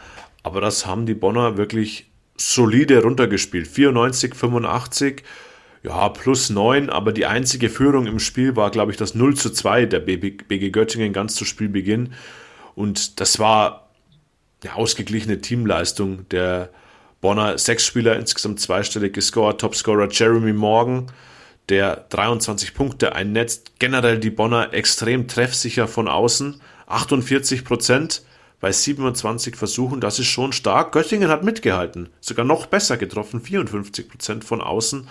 aber 0.44 0.62
das 0.62 0.86
haben 0.86 1.06
die 1.06 1.14
Bonner 1.14 1.58
wirklich 1.58 2.12
solide 2.38 3.02
runtergespielt. 3.02 3.68
94, 3.68 4.34
85, 4.34 5.24
ja, 5.84 6.10
plus 6.10 6.50
9, 6.50 6.90
aber 6.90 7.12
die 7.12 7.26
einzige 7.26 7.70
Führung 7.70 8.08
im 8.08 8.20
Spiel 8.20 8.56
war, 8.56 8.72
glaube 8.72 8.92
ich, 8.92 8.98
das 8.98 9.14
0 9.14 9.36
zu 9.36 9.50
2 9.50 9.88
der 9.88 10.00
BG 10.00 10.70
Göttingen 10.70 11.12
ganz 11.12 11.36
zu 11.36 11.44
Spielbeginn. 11.44 12.14
Und 12.76 13.20
das 13.20 13.40
war 13.40 13.90
eine 14.64 14.76
ausgeglichene 14.76 15.42
Teamleistung 15.42 16.28
der 16.30 16.70
Bonner. 17.22 17.58
Sechs 17.58 17.86
Spieler 17.86 18.16
insgesamt 18.16 18.60
zweistellig 18.60 19.14
gescored. 19.14 19.60
Topscorer 19.60 20.10
Jeremy 20.10 20.54
Morgan 20.54 21.08
der 21.70 22.06
23 22.10 22.74
Punkte 22.74 23.16
einnetzt. 23.16 23.80
Generell 23.80 24.20
die 24.20 24.30
Bonner 24.30 24.74
extrem 24.74 25.28
treffsicher 25.28 25.88
von 25.88 26.08
außen. 26.08 26.62
48 26.88 27.66
Prozent 27.66 28.24
bei 28.60 28.72
27 28.72 29.56
Versuchen, 29.56 30.00
das 30.02 30.20
ist 30.20 30.28
schon 30.28 30.54
stark. 30.54 30.92
Göttingen 30.92 31.30
hat 31.30 31.44
mitgehalten, 31.44 32.10
sogar 32.20 32.46
noch 32.46 32.68
besser 32.68 32.98
getroffen, 32.98 33.42
54 33.42 34.10
Prozent 34.10 34.44
von 34.44 34.62
außen. 34.62 35.08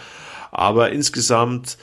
Aber 0.51 0.91
insgesamt 0.91 1.79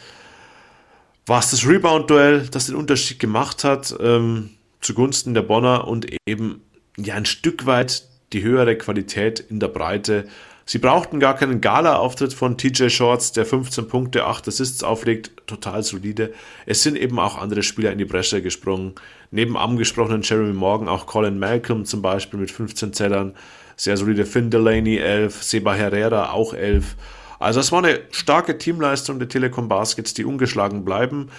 war 1.25 1.39
es 1.39 1.51
das 1.51 1.67
Rebound-Duell, 1.67 2.47
das 2.49 2.65
den 2.65 2.75
Unterschied 2.75 3.19
gemacht 3.19 3.63
hat 3.63 3.95
ähm, 3.99 4.51
zugunsten 4.81 5.33
der 5.33 5.43
Bonner 5.43 5.87
und 5.87 6.07
eben 6.25 6.61
ja 6.97 7.15
ein 7.15 7.25
Stück 7.25 7.65
weit 7.65 8.07
die 8.33 8.43
höhere 8.43 8.77
Qualität 8.77 9.39
in 9.39 9.59
der 9.59 9.67
Breite 9.67 10.27
Sie 10.71 10.77
brauchten 10.77 11.19
gar 11.19 11.35
keinen 11.35 11.59
Gala-Auftritt 11.59 12.33
von 12.33 12.57
TJ 12.57 12.87
Shorts, 12.87 13.33
der 13.33 13.45
15 13.45 13.89
Punkte, 13.89 14.25
8 14.25 14.47
Assists 14.47 14.85
auflegt, 14.85 15.45
total 15.45 15.83
solide. 15.83 16.31
Es 16.65 16.81
sind 16.81 16.97
eben 16.97 17.19
auch 17.19 17.37
andere 17.37 17.61
Spieler 17.61 17.91
in 17.91 17.97
die 17.97 18.05
Bresche 18.05 18.41
gesprungen. 18.41 18.95
Neben 19.31 19.57
angesprochenen 19.57 20.21
Jeremy 20.21 20.53
Morgan 20.53 20.87
auch 20.87 21.07
Colin 21.07 21.39
Malcolm 21.39 21.83
zum 21.83 22.01
Beispiel 22.01 22.39
mit 22.39 22.51
15 22.51 22.93
Zellern. 22.93 23.35
Sehr 23.75 23.97
solide 23.97 24.25
Finn 24.25 24.49
Delaney 24.49 24.95
11, 24.95 25.43
Seba 25.43 25.73
Herrera 25.73 26.31
auch 26.31 26.53
11. 26.53 26.95
Also 27.37 27.59
es 27.59 27.73
war 27.73 27.83
eine 27.83 27.99
starke 28.11 28.57
Teamleistung 28.57 29.19
der 29.19 29.27
Telekom 29.27 29.67
Baskets, 29.67 30.13
die 30.13 30.23
ungeschlagen 30.23 30.85
bleiben. 30.85 31.31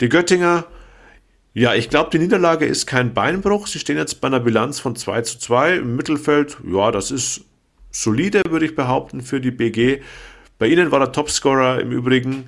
Die 0.00 0.08
Göttinger, 0.08 0.64
ja, 1.54 1.74
ich 1.74 1.90
glaube, 1.90 2.10
die 2.10 2.18
Niederlage 2.18 2.66
ist 2.66 2.88
kein 2.88 3.14
Beinbruch. 3.14 3.68
Sie 3.68 3.78
stehen 3.78 3.98
jetzt 3.98 4.20
bei 4.20 4.26
einer 4.26 4.40
Bilanz 4.40 4.80
von 4.80 4.96
2 4.96 5.22
zu 5.22 5.38
2 5.38 5.76
im 5.76 5.94
Mittelfeld. 5.94 6.56
Ja, 6.64 6.90
das 6.90 7.12
ist 7.12 7.44
solide, 7.90 8.42
würde 8.48 8.66
ich 8.66 8.74
behaupten, 8.74 9.20
für 9.20 9.40
die 9.40 9.50
BG. 9.50 10.00
Bei 10.58 10.66
ihnen 10.66 10.90
war 10.90 10.98
der 10.98 11.12
Topscorer 11.12 11.80
im 11.80 11.92
Übrigen 11.92 12.46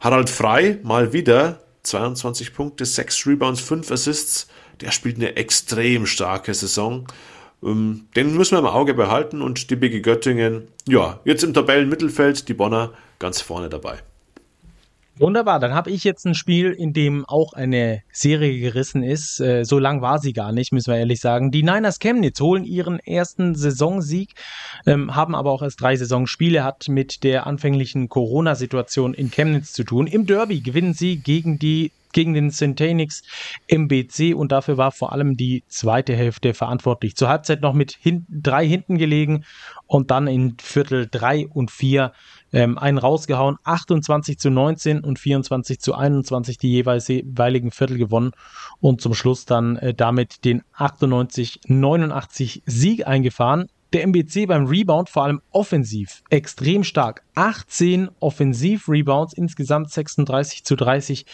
Harald 0.00 0.30
Frei, 0.30 0.78
mal 0.82 1.12
wieder 1.12 1.60
22 1.82 2.54
Punkte, 2.54 2.84
6 2.84 3.26
Rebounds, 3.26 3.60
5 3.60 3.90
Assists. 3.90 4.48
Der 4.80 4.90
spielt 4.90 5.16
eine 5.16 5.36
extrem 5.36 6.06
starke 6.06 6.52
Saison. 6.52 7.06
Ähm, 7.62 8.08
den 8.16 8.36
müssen 8.36 8.54
wir 8.54 8.58
im 8.58 8.66
Auge 8.66 8.94
behalten 8.94 9.40
und 9.40 9.70
die 9.70 9.76
BG 9.76 10.00
Göttingen, 10.00 10.68
ja, 10.86 11.20
jetzt 11.24 11.44
im 11.44 11.54
Tabellenmittelfeld, 11.54 12.48
die 12.48 12.54
Bonner 12.54 12.92
ganz 13.18 13.40
vorne 13.40 13.68
dabei. 13.68 13.98
Wunderbar, 15.16 15.60
dann 15.60 15.74
habe 15.74 15.92
ich 15.92 16.02
jetzt 16.02 16.26
ein 16.26 16.34
Spiel, 16.34 16.72
in 16.72 16.92
dem 16.92 17.24
auch 17.24 17.52
eine 17.52 18.02
Serie 18.10 18.58
gerissen 18.58 19.04
ist. 19.04 19.38
Äh, 19.38 19.64
so 19.64 19.78
lang 19.78 20.02
war 20.02 20.18
sie 20.18 20.32
gar 20.32 20.50
nicht, 20.50 20.72
müssen 20.72 20.92
wir 20.92 20.98
ehrlich 20.98 21.20
sagen. 21.20 21.52
Die 21.52 21.62
Niners 21.62 22.00
Chemnitz 22.00 22.40
holen 22.40 22.64
ihren 22.64 22.98
ersten 22.98 23.54
Saisonsieg, 23.54 24.34
ähm, 24.86 25.14
haben 25.14 25.36
aber 25.36 25.52
auch 25.52 25.62
erst 25.62 25.80
drei 25.80 25.94
Saisonspiele, 25.94 26.64
hat 26.64 26.88
mit 26.88 27.22
der 27.22 27.46
anfänglichen 27.46 28.08
Corona-Situation 28.08 29.14
in 29.14 29.30
Chemnitz 29.30 29.72
zu 29.72 29.84
tun. 29.84 30.08
Im 30.08 30.26
Derby 30.26 30.60
gewinnen 30.60 30.94
sie 30.94 31.16
gegen 31.18 31.60
die 31.60 31.92
gegen 32.14 32.32
den 32.32 32.50
Centenix 32.50 33.22
MBC 33.68 34.34
und 34.34 34.52
dafür 34.52 34.78
war 34.78 34.92
vor 34.92 35.12
allem 35.12 35.36
die 35.36 35.64
zweite 35.66 36.14
Hälfte 36.14 36.54
verantwortlich. 36.54 37.16
Zur 37.16 37.28
Halbzeit 37.28 37.60
noch 37.60 37.74
mit 37.74 37.98
hin, 38.00 38.24
drei 38.30 38.66
hinten 38.66 38.98
gelegen 38.98 39.44
und 39.86 40.10
dann 40.10 40.28
in 40.28 40.56
Viertel 40.60 41.08
drei 41.10 41.46
und 41.46 41.70
vier 41.70 42.12
ähm, 42.54 42.78
einen 42.78 42.98
rausgehauen. 42.98 43.56
28 43.64 44.38
zu 44.38 44.48
19 44.48 45.00
und 45.00 45.18
24 45.18 45.80
zu 45.80 45.94
21 45.94 46.56
die 46.56 46.70
jeweiligen 46.70 47.70
Viertel 47.72 47.98
gewonnen 47.98 48.30
und 48.80 49.00
zum 49.00 49.12
Schluss 49.14 49.44
dann 49.44 49.76
äh, 49.76 49.92
damit 49.92 50.44
den 50.44 50.62
98-89 50.76 52.62
Sieg 52.64 53.06
eingefahren 53.06 53.66
der 53.94 54.02
MBC 54.02 54.46
beim 54.46 54.66
Rebound 54.66 55.08
vor 55.08 55.22
allem 55.22 55.40
offensiv 55.52 56.22
extrem 56.28 56.82
stark. 56.82 57.22
18 57.36 58.10
Offensiv-Rebounds, 58.20 59.34
insgesamt 59.34 59.90
36 59.90 60.64
zu 60.64 60.76
30 60.76 61.26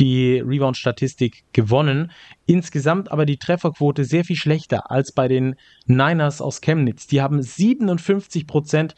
die 0.00 0.38
Rebound-Statistik 0.38 1.44
gewonnen. 1.52 2.12
Insgesamt 2.46 3.10
aber 3.10 3.26
die 3.26 3.38
Trefferquote 3.38 4.04
sehr 4.04 4.24
viel 4.24 4.36
schlechter 4.36 4.90
als 4.90 5.12
bei 5.12 5.28
den 5.28 5.56
Niners 5.86 6.40
aus 6.40 6.60
Chemnitz. 6.60 7.06
Die 7.06 7.22
haben 7.22 7.42
57 7.42 8.46
Prozent 8.46 8.94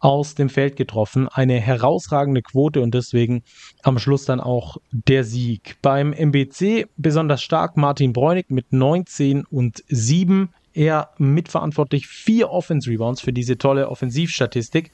aus 0.00 0.34
dem 0.34 0.48
Feld 0.48 0.76
getroffen. 0.76 1.28
Eine 1.28 1.60
herausragende 1.60 2.42
Quote 2.42 2.80
und 2.80 2.94
deswegen 2.94 3.42
am 3.82 3.98
Schluss 3.98 4.24
dann 4.24 4.40
auch 4.40 4.76
der 4.92 5.24
Sieg. 5.24 5.76
Beim 5.82 6.12
MBC 6.12 6.86
besonders 6.96 7.42
stark 7.42 7.76
Martin 7.76 8.12
Bräunig 8.12 8.50
mit 8.50 8.72
19 8.72 9.46
und 9.46 9.82
7 9.88 10.50
er 10.74 11.10
mitverantwortlich 11.18 12.06
vier 12.06 12.50
Offense-Rebounds 12.50 13.20
für 13.20 13.32
diese 13.32 13.58
tolle 13.58 13.88
Offensivstatistik. 13.88 14.92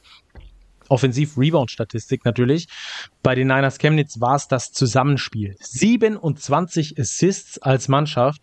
Offensiv-Rebound-Statistik 0.88 2.24
natürlich. 2.24 2.68
Bei 3.22 3.34
den 3.34 3.48
Niners 3.48 3.78
Chemnitz 3.78 4.20
war 4.20 4.36
es 4.36 4.48
das 4.48 4.72
Zusammenspiel. 4.72 5.54
27 5.60 6.98
Assists 6.98 7.58
als 7.58 7.88
Mannschaft 7.88 8.42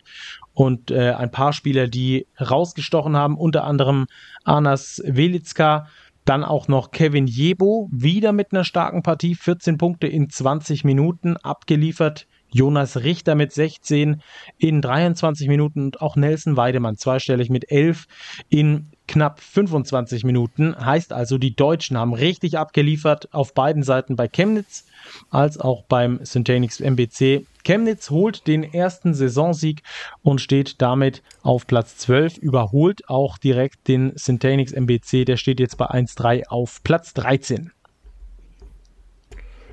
und 0.54 0.90
äh, 0.90 1.12
ein 1.12 1.30
paar 1.30 1.52
Spieler, 1.52 1.88
die 1.88 2.26
rausgestochen 2.40 3.16
haben, 3.16 3.36
unter 3.36 3.64
anderem 3.64 4.06
Anas 4.44 5.02
Velitska, 5.04 5.88
dann 6.24 6.44
auch 6.44 6.66
noch 6.66 6.90
Kevin 6.90 7.26
Jebo, 7.26 7.88
wieder 7.92 8.32
mit 8.32 8.52
einer 8.52 8.64
starken 8.64 9.02
Partie, 9.02 9.34
14 9.34 9.78
Punkte 9.78 10.06
in 10.08 10.28
20 10.28 10.84
Minuten 10.84 11.36
abgeliefert. 11.36 12.26
Jonas 12.50 12.98
Richter 12.98 13.34
mit 13.34 13.52
16 13.52 14.22
in 14.58 14.80
23 14.80 15.48
Minuten 15.48 15.86
und 15.86 16.00
auch 16.00 16.16
Nelson 16.16 16.56
Weidemann 16.56 16.96
zweistellig 16.96 17.50
mit 17.50 17.70
11 17.70 18.06
in 18.48 18.90
knapp 19.08 19.40
25 19.40 20.24
Minuten. 20.24 20.74
Heißt 20.76 21.12
also, 21.12 21.38
die 21.38 21.54
Deutschen 21.54 21.96
haben 21.96 22.12
richtig 22.12 22.58
abgeliefert 22.58 23.32
auf 23.32 23.54
beiden 23.54 23.82
Seiten 23.82 24.16
bei 24.16 24.28
Chemnitz 24.28 24.86
als 25.30 25.58
auch 25.58 25.84
beim 25.84 26.20
Syntanix 26.24 26.80
MBC. 26.80 27.46
Chemnitz 27.64 28.10
holt 28.10 28.46
den 28.46 28.62
ersten 28.62 29.14
Saisonsieg 29.14 29.82
und 30.22 30.40
steht 30.40 30.80
damit 30.80 31.22
auf 31.42 31.66
Platz 31.66 31.96
12, 31.98 32.38
überholt 32.38 33.08
auch 33.08 33.38
direkt 33.38 33.88
den 33.88 34.12
Syntanix 34.16 34.72
MBC, 34.72 35.24
der 35.24 35.36
steht 35.36 35.60
jetzt 35.60 35.76
bei 35.76 35.86
1-3 35.86 36.46
auf 36.46 36.82
Platz 36.82 37.12
13. 37.14 37.72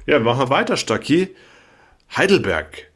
Ja, 0.05 0.19
machen 0.19 0.41
wir 0.41 0.49
weiter, 0.49 0.75
Stacki. 0.75 1.29
Heidelberg, 2.15 2.91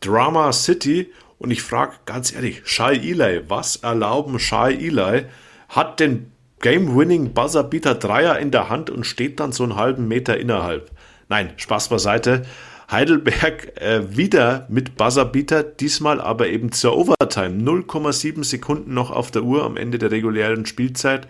Drama 0.00 0.52
City 0.52 1.12
und 1.38 1.50
ich 1.50 1.62
frage 1.62 1.94
ganz 2.06 2.32
ehrlich, 2.32 2.62
Shai 2.64 2.94
Eli, 2.94 3.42
was 3.48 3.76
erlauben 3.76 4.38
Shai 4.38 4.74
Eli? 4.74 5.24
Hat 5.68 5.98
den 5.98 6.32
Game-Winning 6.60 7.34
Buzzerbeater 7.34 7.96
Dreier 7.96 8.38
in 8.38 8.52
der 8.52 8.68
Hand 8.68 8.88
und 8.88 9.04
steht 9.04 9.40
dann 9.40 9.52
so 9.52 9.64
einen 9.64 9.76
halben 9.76 10.06
Meter 10.06 10.38
innerhalb. 10.38 10.92
Nein, 11.28 11.52
Spaß 11.56 11.88
beiseite. 11.88 12.42
Heidelberg 12.90 13.80
äh, 13.80 14.16
wieder 14.16 14.66
mit 14.68 14.96
Buzzerbeater, 14.96 15.64
diesmal 15.64 16.20
aber 16.20 16.46
eben 16.48 16.70
zur 16.70 16.96
Overtime. 16.96 17.60
0,7 17.62 18.44
Sekunden 18.44 18.94
noch 18.94 19.10
auf 19.10 19.30
der 19.30 19.42
Uhr 19.42 19.64
am 19.64 19.76
Ende 19.76 19.98
der 19.98 20.10
regulären 20.12 20.66
Spielzeit. 20.66 21.26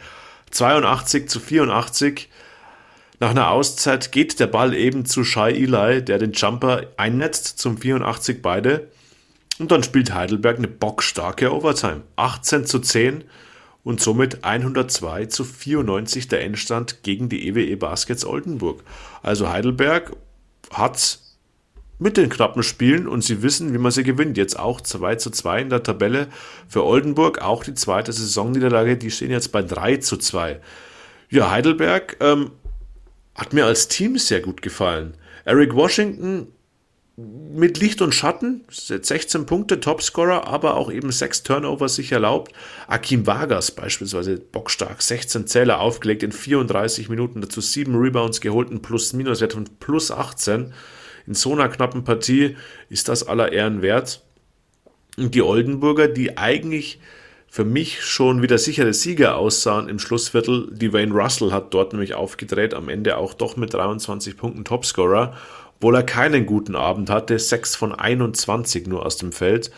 82 0.50 1.28
zu 1.28 1.40
84. 1.40 2.28
Nach 3.22 3.30
einer 3.30 3.52
Auszeit 3.52 4.10
geht 4.10 4.40
der 4.40 4.48
Ball 4.48 4.74
eben 4.74 5.04
zu 5.04 5.22
Shai 5.22 5.52
Eli, 5.52 6.04
der 6.04 6.18
den 6.18 6.32
Jumper 6.32 6.88
einnetzt 6.96 7.56
zum 7.60 7.78
84 7.78 8.42
beide. 8.42 8.88
Und 9.60 9.70
dann 9.70 9.84
spielt 9.84 10.12
Heidelberg 10.12 10.58
eine 10.58 10.66
bockstarke 10.66 11.54
Overtime. 11.54 12.00
18 12.16 12.66
zu 12.66 12.80
10 12.80 13.22
und 13.84 14.00
somit 14.00 14.42
102 14.42 15.26
zu 15.26 15.44
94 15.44 16.26
der 16.26 16.42
Endstand 16.42 17.04
gegen 17.04 17.28
die 17.28 17.46
EWE 17.46 17.76
Baskets 17.76 18.24
Oldenburg. 18.24 18.82
Also 19.22 19.48
Heidelberg 19.48 20.16
hat 20.72 21.20
mit 22.00 22.16
den 22.16 22.28
knappen 22.28 22.64
Spielen 22.64 23.06
und 23.06 23.22
sie 23.22 23.40
wissen, 23.40 23.72
wie 23.72 23.78
man 23.78 23.92
sie 23.92 24.02
gewinnt. 24.02 24.36
Jetzt 24.36 24.58
auch 24.58 24.80
2 24.80 25.14
zu 25.14 25.30
2 25.30 25.60
in 25.60 25.70
der 25.70 25.84
Tabelle 25.84 26.26
für 26.66 26.84
Oldenburg. 26.84 27.40
Auch 27.40 27.62
die 27.62 27.74
zweite 27.74 28.12
Saisonniederlage, 28.12 28.96
die 28.96 29.12
stehen 29.12 29.30
jetzt 29.30 29.52
bei 29.52 29.62
3 29.62 29.98
zu 29.98 30.16
2. 30.16 30.60
Ja, 31.30 31.52
Heidelberg 31.52 32.16
ähm, 32.18 32.50
hat 33.34 33.52
mir 33.52 33.66
als 33.66 33.88
Team 33.88 34.18
sehr 34.18 34.40
gut 34.40 34.62
gefallen. 34.62 35.14
Eric 35.44 35.74
Washington 35.74 36.48
mit 37.16 37.78
Licht 37.78 38.00
und 38.00 38.14
Schatten, 38.14 38.64
16 38.70 39.44
Punkte, 39.44 39.80
Topscorer, 39.80 40.46
aber 40.46 40.76
auch 40.76 40.90
eben 40.90 41.12
6 41.12 41.42
Turnover 41.42 41.88
sich 41.88 42.10
erlaubt. 42.10 42.52
Akim 42.86 43.26
Vargas 43.26 43.70
beispielsweise, 43.70 44.38
bockstark, 44.38 45.02
16 45.02 45.46
Zähler 45.46 45.80
aufgelegt 45.80 46.22
in 46.22 46.32
34 46.32 47.10
Minuten, 47.10 47.42
dazu 47.42 47.60
7 47.60 47.94
Rebounds 47.94 48.40
geholt, 48.40 48.70
ein 48.70 48.80
Plus-Minus-Wert 48.80 49.52
von 49.52 49.64
plus 49.78 50.10
18. 50.10 50.72
In 51.26 51.34
so 51.34 51.52
einer 51.52 51.68
knappen 51.68 52.04
Partie 52.04 52.56
ist 52.88 53.08
das 53.08 53.26
aller 53.26 53.52
Ehren 53.52 53.82
wert. 53.82 54.22
Und 55.18 55.34
die 55.34 55.42
Oldenburger, 55.42 56.08
die 56.08 56.38
eigentlich 56.38 56.98
für 57.52 57.66
mich 57.66 58.02
schon 58.02 58.40
wieder 58.40 58.56
sichere 58.56 58.94
Sieger 58.94 59.36
aussahen 59.36 59.90
im 59.90 59.98
Schlussviertel. 59.98 60.68
Die 60.72 60.94
Wayne 60.94 61.12
Russell 61.12 61.52
hat 61.52 61.74
dort 61.74 61.92
nämlich 61.92 62.14
aufgedreht, 62.14 62.72
am 62.72 62.88
Ende 62.88 63.18
auch 63.18 63.34
doch 63.34 63.58
mit 63.58 63.74
23 63.74 64.38
Punkten 64.38 64.64
Topscorer, 64.64 65.36
obwohl 65.76 65.96
er 65.96 66.02
keinen 66.02 66.46
guten 66.46 66.74
Abend 66.74 67.10
hatte, 67.10 67.38
6 67.38 67.76
von 67.76 67.94
21 67.94 68.86
nur 68.86 69.04
aus 69.04 69.18
dem 69.18 69.32
Feld. 69.32 69.70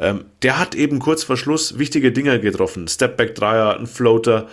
Ähm, 0.00 0.24
der 0.42 0.58
hat 0.58 0.74
eben 0.74 0.98
kurz 0.98 1.22
vor 1.22 1.36
Schluss 1.36 1.78
wichtige 1.78 2.10
Dinge 2.10 2.40
getroffen, 2.40 2.88
Stepback-Dreier, 2.88 3.78
ein 3.78 3.86
Floater, 3.86 4.48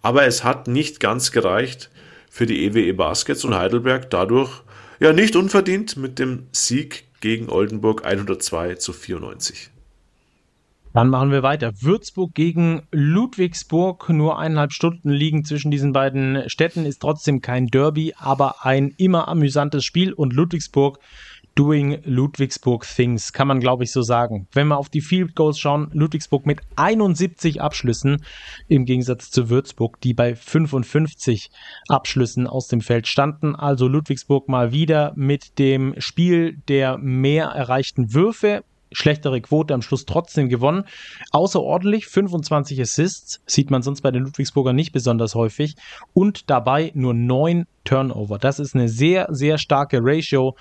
aber 0.00 0.24
es 0.24 0.44
hat 0.44 0.66
nicht 0.66 1.00
ganz 1.00 1.30
gereicht 1.30 1.90
für 2.30 2.46
die 2.46 2.64
EWE 2.64 2.94
Baskets 2.94 3.44
und 3.44 3.54
Heidelberg 3.54 4.08
dadurch 4.08 4.62
ja 4.98 5.12
nicht 5.12 5.36
unverdient 5.36 5.98
mit 5.98 6.18
dem 6.18 6.46
Sieg 6.52 7.04
gegen 7.20 7.50
Oldenburg 7.50 8.06
102 8.06 8.76
zu 8.76 8.94
94. 8.94 9.73
Dann 10.94 11.08
machen 11.08 11.32
wir 11.32 11.42
weiter. 11.42 11.72
Würzburg 11.80 12.34
gegen 12.34 12.82
Ludwigsburg. 12.92 14.08
Nur 14.10 14.38
eineinhalb 14.38 14.72
Stunden 14.72 15.10
liegen 15.10 15.44
zwischen 15.44 15.72
diesen 15.72 15.92
beiden 15.92 16.48
Städten. 16.48 16.86
Ist 16.86 17.02
trotzdem 17.02 17.40
kein 17.40 17.66
Derby, 17.66 18.14
aber 18.16 18.64
ein 18.64 18.94
immer 18.96 19.26
amüsantes 19.26 19.84
Spiel. 19.84 20.12
Und 20.12 20.32
Ludwigsburg 20.32 21.00
doing 21.56 21.98
Ludwigsburg 22.04 22.86
things, 22.86 23.32
kann 23.32 23.48
man 23.48 23.58
glaube 23.58 23.82
ich 23.84 23.90
so 23.90 24.02
sagen. 24.02 24.46
Wenn 24.52 24.68
wir 24.68 24.76
auf 24.76 24.88
die 24.88 25.00
Field 25.00 25.34
Goals 25.34 25.58
schauen, 25.58 25.90
Ludwigsburg 25.92 26.46
mit 26.46 26.60
71 26.76 27.60
Abschlüssen 27.60 28.24
im 28.68 28.84
Gegensatz 28.84 29.30
zu 29.30 29.50
Würzburg, 29.50 30.00
die 30.00 30.14
bei 30.14 30.36
55 30.36 31.50
Abschlüssen 31.88 32.46
aus 32.46 32.68
dem 32.68 32.80
Feld 32.80 33.08
standen. 33.08 33.56
Also 33.56 33.88
Ludwigsburg 33.88 34.48
mal 34.48 34.70
wieder 34.72 35.12
mit 35.16 35.58
dem 35.58 35.94
Spiel 35.98 36.56
der 36.68 36.98
mehr 36.98 37.46
erreichten 37.46 38.14
Würfe 38.14 38.62
schlechtere 38.94 39.40
Quote 39.40 39.74
am 39.74 39.82
Schluss 39.82 40.06
trotzdem 40.06 40.48
gewonnen. 40.48 40.84
Außerordentlich 41.32 42.06
25 42.06 42.80
Assists, 42.80 43.42
sieht 43.46 43.70
man 43.70 43.82
sonst 43.82 44.00
bei 44.00 44.10
den 44.10 44.22
Ludwigsburger 44.22 44.72
nicht 44.72 44.92
besonders 44.92 45.34
häufig. 45.34 45.76
Und 46.14 46.48
dabei 46.48 46.90
nur 46.94 47.12
neun 47.12 47.66
Turnover. 47.84 48.38
Das 48.38 48.58
ist 48.58 48.74
eine 48.74 48.88
sehr, 48.88 49.26
sehr 49.30 49.58
starke 49.58 49.98
Ratio 50.00 50.56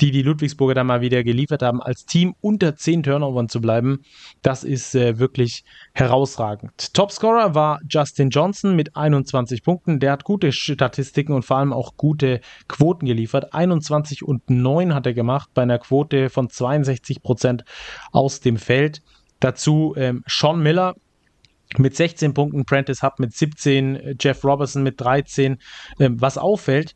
die 0.00 0.10
die 0.10 0.22
Ludwigsburger 0.22 0.74
da 0.74 0.84
mal 0.84 1.00
wieder 1.00 1.22
geliefert 1.22 1.62
haben, 1.62 1.80
als 1.80 2.04
Team 2.04 2.34
unter 2.40 2.76
10 2.76 3.04
Turnovern 3.04 3.48
zu 3.48 3.60
bleiben, 3.60 4.00
das 4.42 4.64
ist 4.64 4.94
äh, 4.94 5.18
wirklich 5.18 5.64
herausragend. 5.92 6.94
Topscorer 6.94 7.54
war 7.54 7.80
Justin 7.88 8.30
Johnson 8.30 8.74
mit 8.74 8.96
21 8.96 9.62
Punkten. 9.62 10.00
Der 10.00 10.12
hat 10.12 10.24
gute 10.24 10.52
Statistiken 10.52 11.32
und 11.32 11.44
vor 11.44 11.58
allem 11.58 11.72
auch 11.72 11.96
gute 11.96 12.40
Quoten 12.68 13.06
geliefert. 13.06 13.54
21 13.54 14.24
und 14.24 14.50
9 14.50 14.94
hat 14.94 15.06
er 15.06 15.14
gemacht 15.14 15.50
bei 15.54 15.62
einer 15.62 15.78
Quote 15.78 16.30
von 16.30 16.50
62 16.50 17.22
Prozent 17.22 17.64
aus 18.12 18.40
dem 18.40 18.56
Feld. 18.56 19.02
Dazu 19.40 19.94
ähm, 19.96 20.24
Sean 20.26 20.62
Miller 20.62 20.94
mit 21.76 21.96
16 21.96 22.34
Punkten, 22.34 22.64
Prentice 22.64 23.02
Hub 23.02 23.18
mit 23.18 23.34
17, 23.34 24.16
Jeff 24.20 24.44
Robertson 24.44 24.82
mit 24.82 25.00
13. 25.00 25.58
Ähm, 25.98 26.20
was 26.20 26.38
auffällt, 26.38 26.94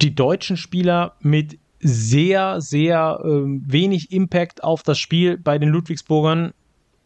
die 0.00 0.14
deutschen 0.14 0.56
Spieler 0.56 1.16
mit 1.20 1.58
sehr, 1.80 2.60
sehr 2.60 3.20
äh, 3.22 3.28
wenig 3.28 4.12
Impact 4.12 4.64
auf 4.64 4.82
das 4.82 4.98
Spiel 4.98 5.38
bei 5.38 5.58
den 5.58 5.68
Ludwigsburgern 5.68 6.52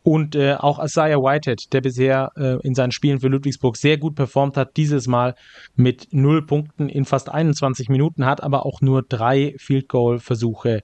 und 0.03 0.35
äh, 0.35 0.55
auch 0.55 0.83
Isaiah 0.83 1.19
Whitehead, 1.19 1.73
der 1.73 1.81
bisher 1.81 2.33
äh, 2.37 2.57
in 2.67 2.75
seinen 2.75 2.91
Spielen 2.91 3.21
für 3.21 3.29
Ludwigsburg 3.29 3.77
sehr 3.77 3.99
gut 3.99 4.15
performt 4.15 4.57
hat, 4.57 4.77
dieses 4.77 5.07
Mal 5.07 5.35
mit 5.77 6.09
null 6.11 6.45
Punkten 6.45 6.89
in 6.89 7.05
fast 7.05 7.29
21 7.29 7.89
Minuten, 7.89 8.27
hat 8.27 8.43
aber 8.43 8.67
auch 8.67 8.81
nur 8.81 9.03
drei 9.03 9.55
Field 9.59 9.89
Goal 9.89 10.19
Versuche 10.19 10.81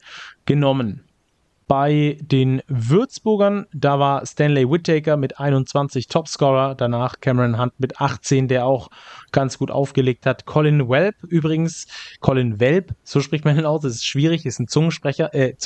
genommen. 0.46 1.07
Bei 1.68 2.16
den 2.22 2.62
Würzburgern, 2.66 3.66
da 3.74 3.98
war 3.98 4.24
Stanley 4.24 4.70
Whittaker 4.70 5.18
mit 5.18 5.38
21 5.38 6.08
Topscorer, 6.08 6.74
danach 6.74 7.20
Cameron 7.20 7.60
Hunt 7.60 7.78
mit 7.78 8.00
18, 8.00 8.48
der 8.48 8.64
auch 8.64 8.88
ganz 9.32 9.58
gut 9.58 9.70
aufgelegt 9.70 10.24
hat. 10.24 10.46
Colin 10.46 10.88
Welp 10.88 11.16
übrigens, 11.28 11.86
Colin 12.20 12.58
Welp, 12.58 12.94
so 13.02 13.20
spricht 13.20 13.44
man 13.44 13.58
ihn 13.58 13.66
aus, 13.66 13.82
das 13.82 13.96
ist 13.96 14.06
schwierig, 14.06 14.46
ist 14.46 14.60
ein 14.60 14.68
Zungensprecher, 14.68 15.34
äh, 15.34 15.56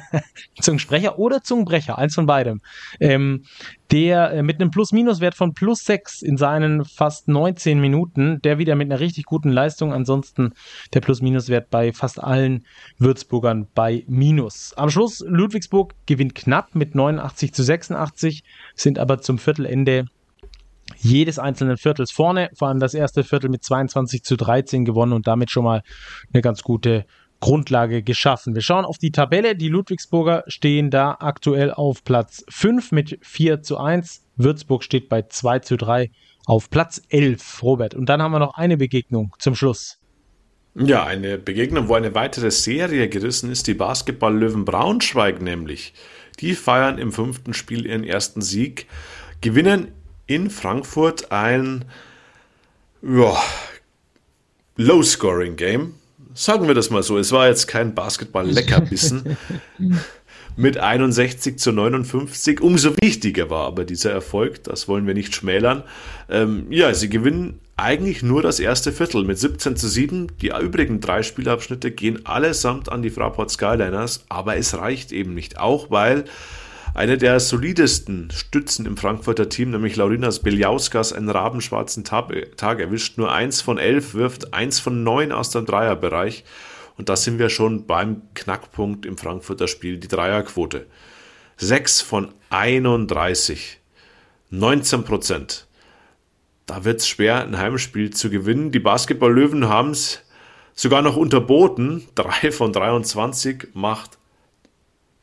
Zungensprecher 0.60 1.18
oder 1.18 1.42
Zungenbrecher, 1.42 1.98
eins 1.98 2.14
von 2.14 2.24
beidem. 2.24 2.62
Ähm, 2.98 3.44
der 3.92 4.32
äh, 4.32 4.42
mit 4.42 4.60
einem 4.60 4.70
Plus-Minus-Wert 4.70 5.34
von 5.34 5.52
plus 5.52 5.84
6 5.84 6.22
in 6.22 6.36
seinen 6.36 6.84
fast 6.84 7.28
19 7.28 7.78
Minuten, 7.78 8.40
der 8.40 8.58
wieder 8.58 8.74
mit 8.74 8.90
einer 8.90 9.00
richtig 9.00 9.26
guten 9.26 9.50
Leistung, 9.50 9.92
ansonsten 9.92 10.54
der 10.94 11.00
Plus-Minus-Wert 11.00 11.68
bei 11.70 11.92
fast 11.92 12.22
allen 12.22 12.64
Würzburgern 12.98 13.68
bei 13.74 14.04
Minus. 14.08 14.72
Am 14.76 14.90
Schluss 14.90 15.22
Ludwigsburg 15.26 15.94
gewinnt 16.06 16.34
knapp 16.34 16.74
mit 16.74 16.94
89 16.94 17.52
zu 17.52 17.62
86, 17.62 18.42
sind 18.74 18.98
aber 18.98 19.20
zum 19.20 19.38
Viertelende 19.38 20.06
jedes 20.98 21.38
einzelnen 21.38 21.76
Viertels 21.76 22.10
vorne, 22.10 22.50
vor 22.54 22.68
allem 22.68 22.80
das 22.80 22.94
erste 22.94 23.24
Viertel 23.24 23.50
mit 23.50 23.62
22 23.62 24.22
zu 24.22 24.36
13 24.36 24.84
gewonnen 24.84 25.12
und 25.12 25.26
damit 25.26 25.50
schon 25.50 25.64
mal 25.64 25.82
eine 26.32 26.42
ganz 26.42 26.62
gute 26.62 27.04
Grundlage 27.42 28.02
geschaffen. 28.02 28.54
Wir 28.54 28.62
schauen 28.62 28.86
auf 28.86 28.96
die 28.98 29.10
Tabelle. 29.10 29.56
Die 29.56 29.68
Ludwigsburger 29.68 30.44
stehen 30.46 30.90
da 30.90 31.16
aktuell 31.18 31.72
auf 31.72 32.04
Platz 32.04 32.44
5 32.48 32.92
mit 32.92 33.18
4 33.20 33.62
zu 33.62 33.78
1. 33.78 34.22
Würzburg 34.36 34.84
steht 34.84 35.08
bei 35.08 35.22
2 35.22 35.58
zu 35.58 35.76
3 35.76 36.10
auf 36.46 36.70
Platz 36.70 37.02
11, 37.08 37.62
Robert. 37.62 37.94
Und 37.94 38.06
dann 38.08 38.22
haben 38.22 38.30
wir 38.30 38.38
noch 38.38 38.54
eine 38.54 38.76
Begegnung 38.76 39.34
zum 39.40 39.56
Schluss. 39.56 39.98
Ja, 40.76 41.04
eine 41.04 41.36
Begegnung, 41.36 41.88
wo 41.88 41.94
eine 41.94 42.14
weitere 42.14 42.52
Serie 42.52 43.08
gerissen 43.08 43.50
ist, 43.50 43.66
die 43.66 43.74
Basketball-Löwen 43.74 44.64
Braunschweig 44.64 45.42
nämlich. 45.42 45.94
Die 46.38 46.54
feiern 46.54 46.96
im 46.98 47.10
fünften 47.10 47.54
Spiel 47.54 47.86
ihren 47.86 48.04
ersten 48.04 48.40
Sieg, 48.40 48.86
gewinnen 49.40 49.88
in 50.26 50.48
Frankfurt 50.48 51.32
ein 51.32 51.84
Low-Scoring-Game 54.76 55.96
Sagen 56.34 56.66
wir 56.66 56.74
das 56.74 56.90
mal 56.90 57.02
so. 57.02 57.18
Es 57.18 57.32
war 57.32 57.48
jetzt 57.48 57.66
kein 57.66 57.94
Basketball-Leckerbissen. 57.94 59.36
mit 60.56 60.78
61 60.78 61.58
zu 61.58 61.72
59. 61.72 62.60
Umso 62.60 62.94
wichtiger 63.00 63.50
war 63.50 63.66
aber 63.66 63.84
dieser 63.84 64.12
Erfolg, 64.12 64.64
das 64.64 64.88
wollen 64.88 65.06
wir 65.06 65.14
nicht 65.14 65.34
schmälern. 65.34 65.82
Ähm, 66.28 66.66
ja, 66.70 66.92
sie 66.94 67.08
gewinnen 67.08 67.58
eigentlich 67.76 68.22
nur 68.22 68.42
das 68.42 68.60
erste 68.60 68.92
Viertel 68.92 69.24
mit 69.24 69.38
17 69.38 69.76
zu 69.76 69.88
7. 69.88 70.28
Die 70.40 70.52
übrigen 70.60 71.00
drei 71.00 71.22
Spielabschnitte 71.22 71.90
gehen 71.90 72.26
allesamt 72.26 72.90
an 72.90 73.02
die 73.02 73.10
Fraport 73.10 73.50
Skyliners, 73.50 74.24
aber 74.28 74.56
es 74.56 74.76
reicht 74.76 75.12
eben 75.12 75.34
nicht. 75.34 75.58
Auch 75.58 75.90
weil 75.90 76.24
eine 76.94 77.16
der 77.16 77.40
solidesten 77.40 78.30
Stützen 78.30 78.84
im 78.84 78.96
Frankfurter 78.96 79.48
Team, 79.48 79.70
nämlich 79.70 79.96
Laurinas 79.96 80.40
Beljauskas, 80.40 81.12
einen 81.12 81.30
rabenschwarzen 81.30 82.04
Tag, 82.04 82.30
erwischt. 82.80 83.16
Nur 83.16 83.32
eins 83.32 83.62
von 83.62 83.78
elf 83.78 84.14
wirft, 84.14 84.52
eins 84.52 84.78
von 84.78 85.02
neun 85.02 85.32
aus 85.32 85.50
dem 85.50 85.64
Dreierbereich. 85.64 86.44
Und 86.98 87.08
da 87.08 87.16
sind 87.16 87.38
wir 87.38 87.48
schon 87.48 87.86
beim 87.86 88.22
Knackpunkt 88.34 89.06
im 89.06 89.16
Frankfurter 89.16 89.68
Spiel, 89.68 89.98
die 89.98 90.08
Dreierquote. 90.08 90.86
Sechs 91.56 92.02
von 92.02 92.28
31. 92.50 93.78
19 94.50 95.04
Prozent. 95.04 95.66
Da 96.66 96.84
wird 96.84 97.00
es 97.00 97.08
schwer, 97.08 97.42
ein 97.42 97.56
Heimspiel 97.56 98.10
zu 98.10 98.28
gewinnen. 98.28 98.70
Die 98.70 98.80
Basketball-Löwen 98.80 99.66
haben 99.66 99.92
es 99.92 100.20
sogar 100.74 101.00
noch 101.00 101.16
unterboten. 101.16 102.06
Drei 102.14 102.52
von 102.52 102.72
23 102.72 103.68
macht 103.72 104.18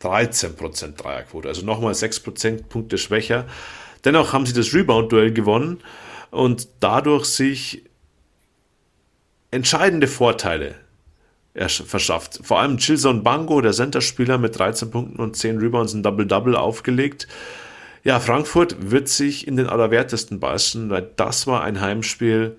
13% 0.02 0.95
Dreierquote, 0.95 1.47
also 1.47 1.66
nochmal 1.66 1.93
6 1.93 2.22
Prozentpunkte 2.22 2.97
schwächer. 2.97 3.45
Dennoch 4.06 4.32
haben 4.34 4.45
sie 4.45 4.54
das 4.54 4.74
Rebound-Duell 4.74 5.34
gewonnen 5.34 5.82
und 6.32 6.68
dadurch 6.80 7.26
sich 7.26 7.84
entscheidende 9.52 10.08
Vorteile 10.08 10.76
verschafft. 11.68 12.39
Vor 12.43 12.60
allem 12.60 12.78
Chilson 12.78 13.24
Bango, 13.24 13.60
der 13.60 13.74
Centerspieler 13.74 14.38
mit 14.38 14.58
13 14.58 14.91
Punkten 14.91 15.20
und 15.20 15.36
10 15.36 15.58
Rebounds 15.58 15.93
ein 15.93 16.04
Double-Double 16.04 16.56
aufgelegt. 16.56 17.28
Ja, 18.06 18.22
Frankfurt 18.22 18.91
wird 18.91 19.10
sich 19.10 19.45
in 19.47 19.58
den 19.58 19.68
Allerwertesten 19.68 20.39
beißen, 20.39 20.89
weil 20.89 21.10
das 21.18 21.47
war 21.47 21.64
ein 21.64 21.82
Heimspiel, 21.82 22.58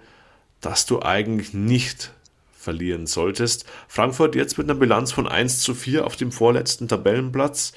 das 0.61 0.85
du 0.85 1.01
eigentlich 1.01 1.55
nicht 1.55 2.13
verlieren 2.61 3.07
solltest. 3.07 3.65
Frankfurt 3.89 4.35
jetzt 4.35 4.59
mit 4.59 4.69
einer 4.69 4.79
Bilanz 4.79 5.13
von 5.13 5.27
1 5.27 5.61
zu 5.61 5.75
4 5.75 6.07
auf 6.07 6.17
dem 6.17 6.31
vorletzten 6.31 6.89
Tabellenplatz. 6.89 7.73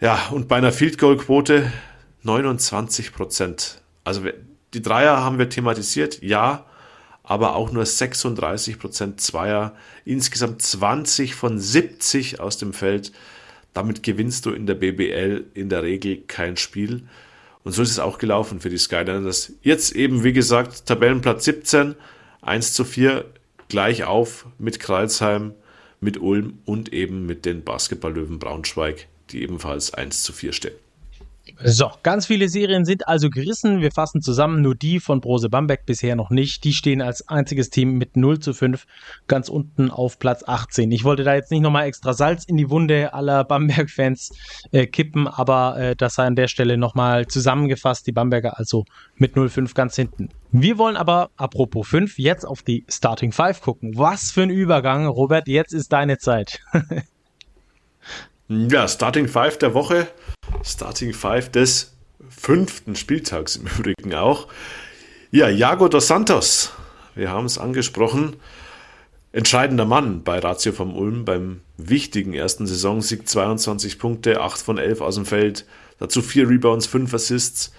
Ja, 0.00 0.18
und 0.32 0.48
bei 0.48 0.56
einer 0.56 0.72
Field 0.72 0.98
Goal 0.98 1.16
Quote 1.16 1.72
29 2.24 3.12
Prozent. 3.12 3.80
Also 4.02 4.22
die 4.74 4.82
Dreier 4.82 5.22
haben 5.22 5.38
wir 5.38 5.48
thematisiert, 5.48 6.22
ja, 6.22 6.66
aber 7.22 7.54
auch 7.54 7.70
nur 7.70 7.86
36 7.86 8.80
Prozent 8.80 9.20
Zweier. 9.20 9.76
Insgesamt 10.04 10.60
20 10.60 11.36
von 11.36 11.60
70 11.60 12.40
aus 12.40 12.58
dem 12.58 12.72
Feld. 12.72 13.12
Damit 13.74 14.02
gewinnst 14.02 14.44
du 14.44 14.50
in 14.50 14.66
der 14.66 14.74
BBL 14.74 15.44
in 15.54 15.68
der 15.68 15.84
Regel 15.84 16.22
kein 16.26 16.56
Spiel. 16.56 17.04
Und 17.62 17.70
so 17.70 17.82
ist 17.82 17.90
es 17.90 18.00
auch 18.00 18.18
gelaufen 18.18 18.60
für 18.60 18.70
die 18.70 18.78
Skyliners. 18.78 19.52
Jetzt 19.62 19.94
eben, 19.94 20.24
wie 20.24 20.32
gesagt, 20.32 20.86
Tabellenplatz 20.86 21.44
17, 21.44 21.94
1 22.40 22.74
zu 22.74 22.84
4 22.84 23.24
gleich 23.72 24.04
auf 24.04 24.44
mit 24.58 24.80
Kreilsheim, 24.80 25.54
mit 25.98 26.20
Ulm 26.20 26.58
und 26.66 26.92
eben 26.92 27.24
mit 27.24 27.46
den 27.46 27.64
Basketballlöwen 27.64 28.38
Braunschweig, 28.38 29.08
die 29.30 29.42
ebenfalls 29.42 29.94
1 29.94 30.24
zu 30.24 30.34
4 30.34 30.52
stehen. 30.52 30.81
So, 31.64 31.92
ganz 32.02 32.26
viele 32.26 32.48
Serien 32.48 32.84
sind 32.84 33.06
also 33.06 33.30
gerissen. 33.30 33.80
Wir 33.80 33.92
fassen 33.92 34.20
zusammen 34.20 34.62
nur 34.62 34.74
die 34.74 34.98
von 34.98 35.20
Brose 35.20 35.48
Bamberg 35.48 35.86
bisher 35.86 36.16
noch 36.16 36.30
nicht. 36.30 36.64
Die 36.64 36.72
stehen 36.72 37.00
als 37.00 37.28
einziges 37.28 37.70
Team 37.70 37.98
mit 37.98 38.16
0 38.16 38.40
zu 38.40 38.52
5 38.52 38.84
ganz 39.28 39.48
unten 39.48 39.88
auf 39.88 40.18
Platz 40.18 40.42
18. 40.44 40.90
Ich 40.90 41.04
wollte 41.04 41.22
da 41.22 41.36
jetzt 41.36 41.52
nicht 41.52 41.60
nochmal 41.60 41.86
extra 41.86 42.14
Salz 42.14 42.44
in 42.44 42.56
die 42.56 42.68
Wunde 42.68 43.14
aller 43.14 43.44
Bamberg-Fans 43.44 44.32
äh, 44.72 44.86
kippen, 44.86 45.28
aber 45.28 45.78
äh, 45.78 45.94
das 45.94 46.14
sei 46.14 46.26
an 46.26 46.34
der 46.34 46.48
Stelle 46.48 46.76
nochmal 46.76 47.28
zusammengefasst. 47.28 48.08
Die 48.08 48.12
Bamberger 48.12 48.58
also 48.58 48.84
mit 49.14 49.36
0-5 49.36 49.72
ganz 49.74 49.94
hinten. 49.94 50.30
Wir 50.50 50.78
wollen 50.78 50.96
aber, 50.96 51.30
apropos 51.36 51.86
5, 51.86 52.18
jetzt 52.18 52.44
auf 52.44 52.62
die 52.62 52.84
Starting 52.88 53.30
5 53.30 53.60
gucken. 53.60 53.96
Was 53.96 54.32
für 54.32 54.42
ein 54.42 54.50
Übergang, 54.50 55.06
Robert, 55.06 55.46
jetzt 55.46 55.72
ist 55.72 55.92
deine 55.92 56.18
Zeit. 56.18 56.60
ja, 58.70 58.88
Starting 58.88 59.28
5 59.28 59.58
der 59.58 59.74
Woche. 59.74 60.08
Starting 60.64 61.12
Five 61.12 61.50
des 61.50 61.92
fünften 62.28 62.96
Spieltags 62.96 63.56
im 63.56 63.66
Übrigen 63.78 64.14
auch. 64.14 64.48
Ja, 65.30 65.48
Jago 65.48 65.88
dos 65.88 66.08
Santos, 66.08 66.72
wir 67.14 67.30
haben 67.30 67.46
es 67.46 67.56
angesprochen, 67.56 68.36
entscheidender 69.32 69.86
Mann 69.86 70.22
bei 70.22 70.38
Ratio 70.38 70.72
vom 70.72 70.94
Ulm 70.94 71.24
beim 71.24 71.62
wichtigen 71.78 72.34
ersten 72.34 72.66
Saisonsieg, 72.66 73.26
22 73.26 73.98
Punkte, 73.98 74.40
8 74.40 74.60
von 74.60 74.76
11 74.76 75.00
aus 75.00 75.14
dem 75.14 75.24
Feld, 75.24 75.64
dazu 75.98 76.20
4 76.20 76.48
Rebounds, 76.50 76.86
5 76.86 77.14
Assists, 77.14 77.72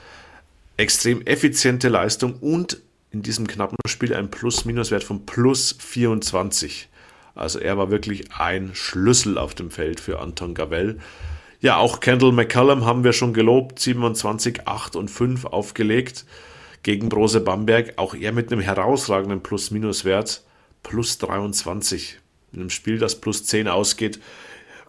extrem 0.77 1.21
effiziente 1.27 1.89
Leistung 1.89 2.35
und 2.39 2.81
in 3.11 3.21
diesem 3.21 3.45
knappen 3.45 3.77
Spiel 3.87 4.15
ein 4.15 4.31
Plus-Minus-Wert 4.31 5.03
von 5.03 5.25
plus 5.27 5.75
24. 5.77 6.89
Also 7.35 7.59
er 7.59 7.77
war 7.77 7.89
wirklich 7.89 8.31
ein 8.37 8.71
Schlüssel 8.73 9.37
auf 9.37 9.55
dem 9.55 9.71
Feld 9.71 9.99
für 9.99 10.19
Anton 10.19 10.53
Gavell. 10.53 10.99
Ja, 11.59 11.77
auch 11.77 11.99
Kendall 11.99 12.31
McCallum 12.31 12.85
haben 12.85 13.03
wir 13.03 13.13
schon 13.13 13.33
gelobt, 13.33 13.79
27, 13.79 14.67
8 14.67 14.95
und 14.95 15.09
5 15.09 15.45
aufgelegt 15.45 16.25
gegen 16.83 17.09
Brose 17.09 17.39
Bamberg. 17.39 17.93
Auch 17.97 18.13
er 18.13 18.33
mit 18.33 18.51
einem 18.51 18.61
herausragenden 18.61 19.41
Plus-Minus-Wert, 19.41 20.43
plus 20.83 21.17
23. 21.19 22.19
In 22.51 22.59
einem 22.59 22.69
Spiel, 22.69 22.99
das 22.99 23.19
plus 23.19 23.45
10 23.45 23.67
ausgeht 23.67 24.19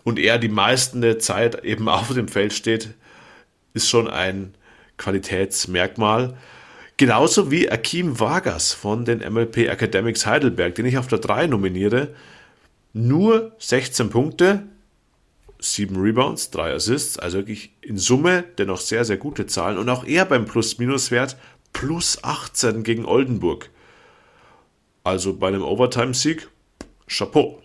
und 0.05 0.19
er 0.19 0.39
die 0.39 0.49
meisten 0.49 1.01
der 1.01 1.19
Zeit 1.19 1.65
eben 1.65 1.89
auf 1.89 2.15
dem 2.15 2.29
Feld 2.29 2.53
steht, 2.53 2.91
ist 3.73 3.89
schon 3.89 4.09
ein 4.09 4.55
Qualitätsmerkmal. 4.99 6.37
Genauso 6.97 7.51
wie 7.51 7.71
Akim 7.71 8.21
Vargas 8.21 8.73
von 8.73 9.05
den 9.05 9.19
MLP 9.19 9.69
Academics 9.69 10.27
Heidelberg, 10.27 10.77
den 10.77 10.87
ich 10.87 10.97
auf 10.97 11.09
der 11.09 11.19
3 11.19 11.49
nominiere. 11.49 12.15
Nur 12.93 13.53
16 13.59 14.11
Punkte, 14.11 14.63
sieben 15.59 15.97
Rebounds, 16.01 16.51
drei 16.51 16.73
Assists, 16.73 17.19
also 17.19 17.39
wirklich 17.39 17.73
in 17.81 17.99
Summe 17.99 18.45
dennoch 18.59 18.81
sehr, 18.81 19.05
sehr 19.05 19.17
gute 19.17 19.47
Zahlen. 19.47 19.79
Und 19.79 19.89
auch 19.89 20.05
er 20.05 20.25
beim 20.25 20.45
Plus-Minus-Wert 20.45 21.37
plus 21.73 22.23
18 22.23 22.85
gegen 22.85 23.05
Oldenburg. 23.05 23.71
Also 25.03 25.35
bei 25.35 25.49
einem 25.49 25.63
Overtime-Sieg, 25.63 26.49
Chapeau. 27.09 27.61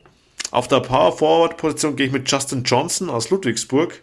Auf 0.49 0.67
der 0.67 0.79
Power-Forward-Position 0.79 1.95
gehe 1.95 2.07
ich 2.07 2.11
mit 2.11 2.29
Justin 2.29 2.63
Johnson 2.63 3.11
aus 3.11 3.29
Ludwigsburg 3.29 4.01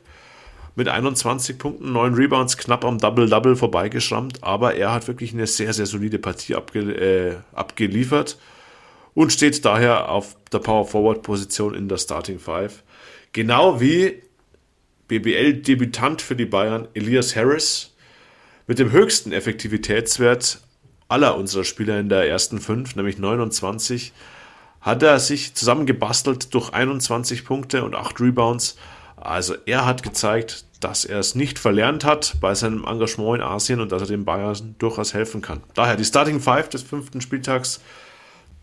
mit 0.77 0.89
21 0.89 1.59
Punkten, 1.59 1.93
9 1.93 2.15
Rebounds, 2.15 2.57
knapp 2.57 2.85
am 2.85 2.99
Double-Double 2.99 3.57
vorbeigeschrammt, 3.57 4.45
aber 4.45 4.75
er 4.75 4.93
hat 4.93 5.09
wirklich 5.09 5.33
eine 5.33 5.47
sehr, 5.47 5.73
sehr 5.73 5.87
solide 5.87 6.19
Partie 6.19 6.55
abge 6.55 6.81
äh, 6.81 7.37
abgeliefert 7.53 8.39
und 9.15 9.33
steht 9.33 9.65
daher 9.65 10.11
auf 10.11 10.37
der 10.53 10.59
Power-Forward-Position 10.59 11.75
in 11.75 11.89
der 11.89 11.97
Starting 11.97 12.39
Five. 12.39 12.85
Genau 13.33 13.81
wie 13.81 14.23
BBL-Debütant 15.09 16.21
für 16.21 16.37
die 16.37 16.45
Bayern 16.45 16.89
Elias 16.95 17.35
Harris 17.35 17.95
mit 18.67 18.79
dem 18.79 18.93
höchsten 18.93 19.33
Effektivitätswert 19.33 20.61
aller 21.09 21.37
unserer 21.37 21.65
Spieler 21.65 21.99
in 21.99 22.09
der 22.09 22.29
ersten 22.29 22.61
fünf, 22.61 22.97
nämlich 22.97 23.19
29, 23.19 24.13
hat 24.81 25.03
er 25.03 25.19
sich 25.19 25.55
zusammengebastelt 25.55 26.53
durch 26.53 26.71
21 26.71 27.45
Punkte 27.45 27.85
und 27.85 27.95
8 27.95 28.21
Rebounds. 28.21 28.77
Also 29.17 29.55
er 29.67 29.87
hat 29.87 30.03
gezeigt, 30.03 30.65
dass 30.81 31.05
er 31.05 31.19
es 31.19 31.35
nicht 31.35 31.59
verlernt 31.59 32.05
hat 32.05 32.37
bei 32.41 32.55
seinem 32.55 32.85
Engagement 32.85 33.37
in 33.37 33.43
Asien 33.43 33.81
und 33.81 33.93
dass 33.93 34.03
er 34.03 34.09
den 34.09 34.25
Bayern 34.25 34.75
durchaus 34.79 35.15
helfen 35.15 35.41
kann. 35.41 35.63
Daher 35.75 35.97
die 35.97 36.05
Starting 36.05 36.41
Five 36.41 36.69
des 36.69 36.83
fünften 36.83 37.21
Spieltags: 37.21 37.81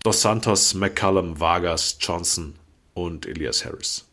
Dos 0.04 0.22
Santos, 0.22 0.74
McCallum, 0.74 1.40
Vargas, 1.40 1.98
Johnson 2.00 2.56
und 2.94 3.26
Elias 3.26 3.66
Harris. 3.66 4.06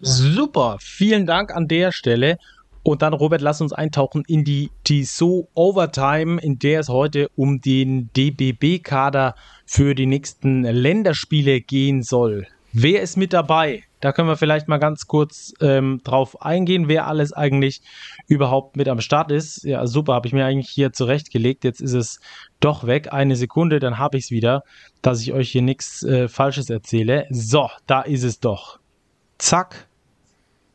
Super, 0.00 0.78
vielen 0.80 1.26
Dank 1.26 1.54
an 1.54 1.68
der 1.68 1.92
Stelle. 1.92 2.38
Und 2.82 3.02
dann, 3.02 3.12
Robert, 3.12 3.42
lass 3.42 3.60
uns 3.60 3.72
eintauchen 3.72 4.24
in 4.26 4.44
die 4.44 4.70
TSO 4.86 5.48
Overtime, 5.54 6.40
in 6.40 6.58
der 6.58 6.80
es 6.80 6.88
heute 6.88 7.28
um 7.36 7.60
den 7.60 8.08
DBB-Kader 8.16 9.34
für 9.66 9.94
die 9.94 10.06
nächsten 10.06 10.62
Länderspiele 10.62 11.60
gehen 11.60 12.02
soll. 12.02 12.46
Wer 12.80 13.02
ist 13.02 13.16
mit 13.16 13.32
dabei? 13.32 13.82
Da 13.98 14.12
können 14.12 14.28
wir 14.28 14.36
vielleicht 14.36 14.68
mal 14.68 14.78
ganz 14.78 15.08
kurz 15.08 15.52
ähm, 15.60 16.00
drauf 16.04 16.40
eingehen, 16.42 16.86
wer 16.86 17.08
alles 17.08 17.32
eigentlich 17.32 17.82
überhaupt 18.28 18.76
mit 18.76 18.86
am 18.86 19.00
Start 19.00 19.32
ist. 19.32 19.64
Ja, 19.64 19.84
super, 19.88 20.14
habe 20.14 20.28
ich 20.28 20.32
mir 20.32 20.44
eigentlich 20.44 20.70
hier 20.70 20.92
zurechtgelegt. 20.92 21.64
Jetzt 21.64 21.80
ist 21.80 21.94
es 21.94 22.20
doch 22.60 22.86
weg. 22.86 23.12
Eine 23.12 23.34
Sekunde, 23.34 23.80
dann 23.80 23.98
habe 23.98 24.16
ich 24.16 24.26
es 24.26 24.30
wieder, 24.30 24.62
dass 25.02 25.20
ich 25.20 25.32
euch 25.32 25.50
hier 25.50 25.62
nichts 25.62 26.04
äh, 26.04 26.28
Falsches 26.28 26.70
erzähle. 26.70 27.26
So, 27.30 27.68
da 27.88 28.02
ist 28.02 28.22
es 28.22 28.38
doch. 28.38 28.78
Zack, 29.38 29.88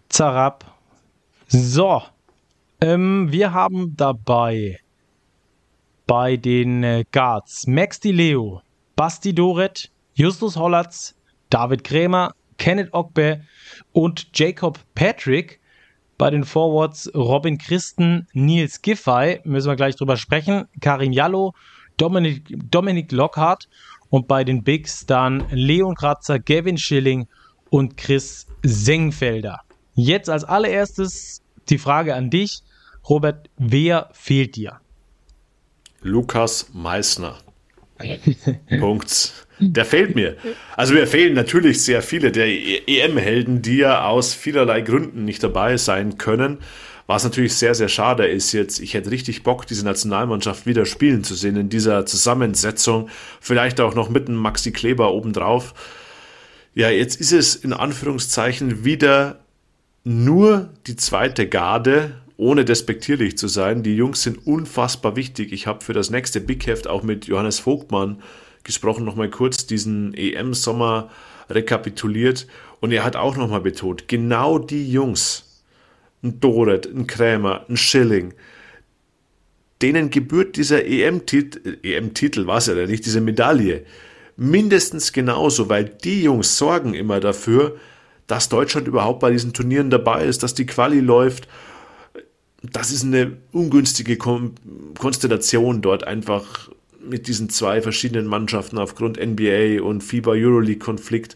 Zarab. 0.10 0.66
So, 1.48 2.04
ähm, 2.82 3.32
wir 3.32 3.54
haben 3.54 3.96
dabei 3.96 4.82
bei 6.06 6.36
den 6.36 6.84
äh, 6.84 7.06
Guards 7.14 7.66
Max 7.66 8.02
Di 8.02 8.12
Leo, 8.12 8.62
Basti 8.98 9.34
Doret, 9.34 9.90
Justus 10.16 10.58
Hollatz, 10.58 11.16
David 11.54 11.84
Krämer, 11.84 12.34
Kenneth 12.58 12.94
Ogbe 12.94 13.42
und 13.92 14.28
Jacob 14.34 14.80
Patrick. 14.96 15.60
Bei 16.18 16.32
den 16.32 16.46
Forwards 16.46 17.12
Robin 17.14 17.60
Christen, 17.60 18.28
Nils 18.34 18.82
Giffey, 18.82 19.40
müssen 19.44 19.68
wir 19.68 19.76
gleich 19.76 19.96
drüber 19.96 20.18
sprechen, 20.18 20.66
Karim 20.82 21.12
Jallo, 21.12 21.54
Dominik, 21.98 22.56
Dominik 22.72 23.12
Lockhart 23.12 23.70
und 24.10 24.28
bei 24.28 24.44
den 24.44 24.64
Bigs 24.64 25.06
dann 25.06 25.46
Leon 25.52 25.94
Kratzer, 25.94 26.40
Gavin 26.40 26.80
Schilling 26.80 27.28
und 27.70 27.98
Chris 27.98 28.48
Sengfelder. 28.64 29.62
Jetzt 29.94 30.32
als 30.32 30.44
allererstes 30.44 31.44
die 31.70 31.78
Frage 31.78 32.16
an 32.16 32.32
dich, 32.32 32.64
Robert, 33.08 33.50
wer 33.58 34.10
fehlt 34.14 34.56
dir? 34.56 34.80
Lukas 36.02 36.70
Meissner. 36.74 37.43
Punkt. 38.80 39.34
Der 39.60 39.86
fehlt 39.86 40.16
mir. 40.16 40.36
Also 40.76 40.94
mir 40.94 41.08
fehlen 41.08 41.34
natürlich 41.34 41.82
sehr 41.84 42.02
viele 42.02 42.32
der 42.32 42.48
EM-Helden, 42.48 43.62
die 43.62 43.78
ja 43.78 44.06
aus 44.06 44.34
vielerlei 44.34 44.82
Gründen 44.82 45.26
nicht 45.26 45.44
dabei 45.44 45.78
sein 45.78 46.18
können. 46.18 46.58
Was 47.06 47.24
natürlich 47.24 47.56
sehr, 47.56 47.76
sehr 47.76 47.90
schade 47.90 48.26
ist 48.26 48.54
jetzt. 48.54 48.80
Ich 48.80 48.94
hätte 48.94 49.12
richtig 49.12 49.44
Bock, 49.44 49.68
diese 49.68 49.86
Nationalmannschaft 49.86 50.66
wieder 50.66 50.86
spielen 50.86 51.24
zu 51.24 51.36
sehen 51.36 51.58
in 51.58 51.70
dieser 51.70 52.06
Zusammensetzung. 52.06 53.10
Vielleicht 53.42 53.82
auch 53.82 53.94
noch 53.94 54.10
mit 54.10 54.28
einem 54.28 54.38
Maxi 54.38 54.72
Kleber 54.72 55.14
obendrauf. 55.14 55.74
Ja, 56.74 56.90
jetzt 56.90 57.20
ist 57.20 57.34
es 57.34 57.56
in 57.56 57.74
Anführungszeichen 57.74 58.86
wieder 58.86 59.40
nur 60.04 60.70
die 60.88 60.96
zweite 60.96 61.48
Garde, 61.48 62.23
ohne 62.38 62.66
despektierlich 62.66 63.38
zu 63.38 63.48
sein. 63.48 63.84
Die 63.84 63.96
Jungs 63.96 64.24
sind 64.24 64.46
unfassbar 64.46 65.16
wichtig. 65.16 65.52
Ich 65.54 65.68
habe 65.68 65.84
für 65.84 65.94
das 65.94 66.10
nächste 66.10 66.42
Big 66.42 66.66
Heft 66.66 66.88
auch 66.88 67.04
mit 67.04 67.26
Johannes 67.26 67.60
Vogtmann 67.60 68.22
gesprochen, 68.64 69.06
nochmal 69.06 69.30
kurz 69.30 69.66
diesen 69.66 70.14
EM-Sommer 70.14 71.10
rekapituliert. 71.50 72.48
Und 72.80 72.92
er 72.92 73.04
hat 73.04 73.16
auch 73.16 73.38
nochmal 73.38 73.62
betont, 73.62 74.08
genau 74.08 74.60
die 74.60 74.92
Jungs, 74.92 75.62
ein 76.24 76.40
Doret, 76.40 76.86
ein 76.86 77.08
Krämer, 77.08 77.66
ein 77.70 77.78
Schilling, 77.78 78.34
denen 79.82 80.10
gebührt 80.10 80.56
dieser 80.56 80.86
EM-Titel, 80.86 81.78
EM-Titel 81.84 82.48
war 82.48 82.58
es 82.58 82.68
ja 82.68 82.74
nicht, 82.74 83.06
diese 83.06 83.22
Medaille, 83.22 83.84
mindestens 84.38 85.12
genauso, 85.12 85.70
weil 85.70 85.84
die 85.86 86.24
Jungs 86.24 86.58
sorgen 86.58 86.94
immer 86.94 87.20
dafür, 87.20 87.78
dass 88.28 88.50
Deutschland 88.50 88.88
überhaupt 88.88 89.20
bei 89.20 89.32
diesen 89.32 89.54
Turnieren 89.54 89.90
dabei 89.90 90.26
ist, 90.26 90.42
dass 90.42 90.54
die 90.54 90.66
Quali 90.66 91.02
läuft. 91.02 91.48
Das 92.72 92.92
ist 92.92 93.04
eine 93.04 93.38
ungünstige 93.52 94.18
Konstellation 94.18 95.82
dort 95.82 96.06
einfach 96.06 96.70
mit 97.02 97.28
diesen 97.28 97.50
zwei 97.50 97.82
verschiedenen 97.82 98.26
Mannschaften 98.28 98.78
aufgrund 98.78 99.18
NBA 99.18 99.82
und 99.84 100.02
FIBA 100.02 100.32
Euroleague 100.32 100.80
Konflikt. 100.80 101.36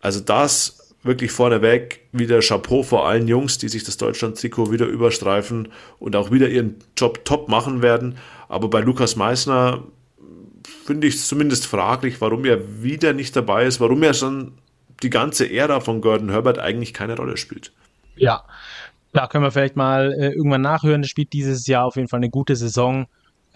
Also 0.00 0.20
das 0.20 0.92
wirklich 1.02 1.32
vorneweg 1.32 2.00
wieder 2.12 2.40
Chapeau 2.40 2.82
vor 2.82 3.06
allen 3.06 3.28
Jungs, 3.28 3.58
die 3.58 3.68
sich 3.68 3.84
das 3.84 3.96
Deutschland-Trikot 3.96 4.70
wieder 4.70 4.86
überstreifen 4.86 5.68
und 5.98 6.16
auch 6.16 6.30
wieder 6.30 6.48
ihren 6.48 6.76
Job 6.96 7.24
top 7.24 7.48
machen 7.48 7.82
werden. 7.82 8.18
Aber 8.48 8.68
bei 8.68 8.80
Lukas 8.80 9.16
Meissner 9.16 9.84
finde 10.84 11.06
ich 11.06 11.16
es 11.16 11.28
zumindest 11.28 11.66
fraglich, 11.66 12.20
warum 12.20 12.44
er 12.44 12.82
wieder 12.82 13.12
nicht 13.12 13.36
dabei 13.36 13.66
ist, 13.66 13.80
warum 13.80 14.02
er 14.02 14.14
schon 14.14 14.52
die 15.02 15.10
ganze 15.10 15.50
Ära 15.50 15.80
von 15.80 16.00
Gordon 16.00 16.30
Herbert 16.30 16.58
eigentlich 16.58 16.94
keine 16.94 17.16
Rolle 17.16 17.36
spielt. 17.36 17.72
Ja, 18.16 18.44
da 19.14 19.28
können 19.28 19.44
wir 19.44 19.52
vielleicht 19.52 19.76
mal 19.76 20.12
äh, 20.12 20.32
irgendwann 20.32 20.60
nachhören. 20.60 21.02
Er 21.02 21.08
spielt 21.08 21.32
dieses 21.32 21.66
Jahr 21.66 21.86
auf 21.86 21.96
jeden 21.96 22.08
Fall 22.08 22.18
eine 22.18 22.30
gute 22.30 22.56
Saison. 22.56 23.06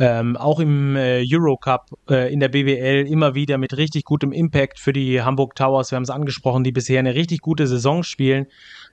Ähm, 0.01 0.37
auch 0.37 0.61
im 0.61 0.95
äh, 0.95 1.25
Eurocup, 1.29 1.87
äh, 2.09 2.33
in 2.33 2.39
der 2.39 2.49
BWL 2.49 3.09
immer 3.09 3.35
wieder 3.35 3.59
mit 3.59 3.77
richtig 3.77 4.05
gutem 4.05 4.31
Impact 4.31 4.79
für 4.79 4.93
die 4.93 5.21
Hamburg 5.23 5.57
Towers. 5.57 5.91
Wir 5.91 5.97
haben 5.97 6.05
es 6.05 6.11
angesprochen, 6.11 6.63
die 6.63 6.71
bisher 6.71 7.01
eine 7.01 7.17
richtig 7.17 7.41
gute 7.41 7.67
Saison 7.67 8.05
spielen. 8.05 8.47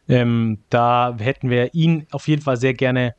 Ähm, 0.10 0.64
da 0.72 1.16
hätten 1.20 1.52
wir 1.52 1.76
ihn 1.76 2.08
auf 2.12 2.28
jeden 2.28 2.42
Fall 2.42 2.58
sehr 2.58 2.74
gerne 2.74 3.14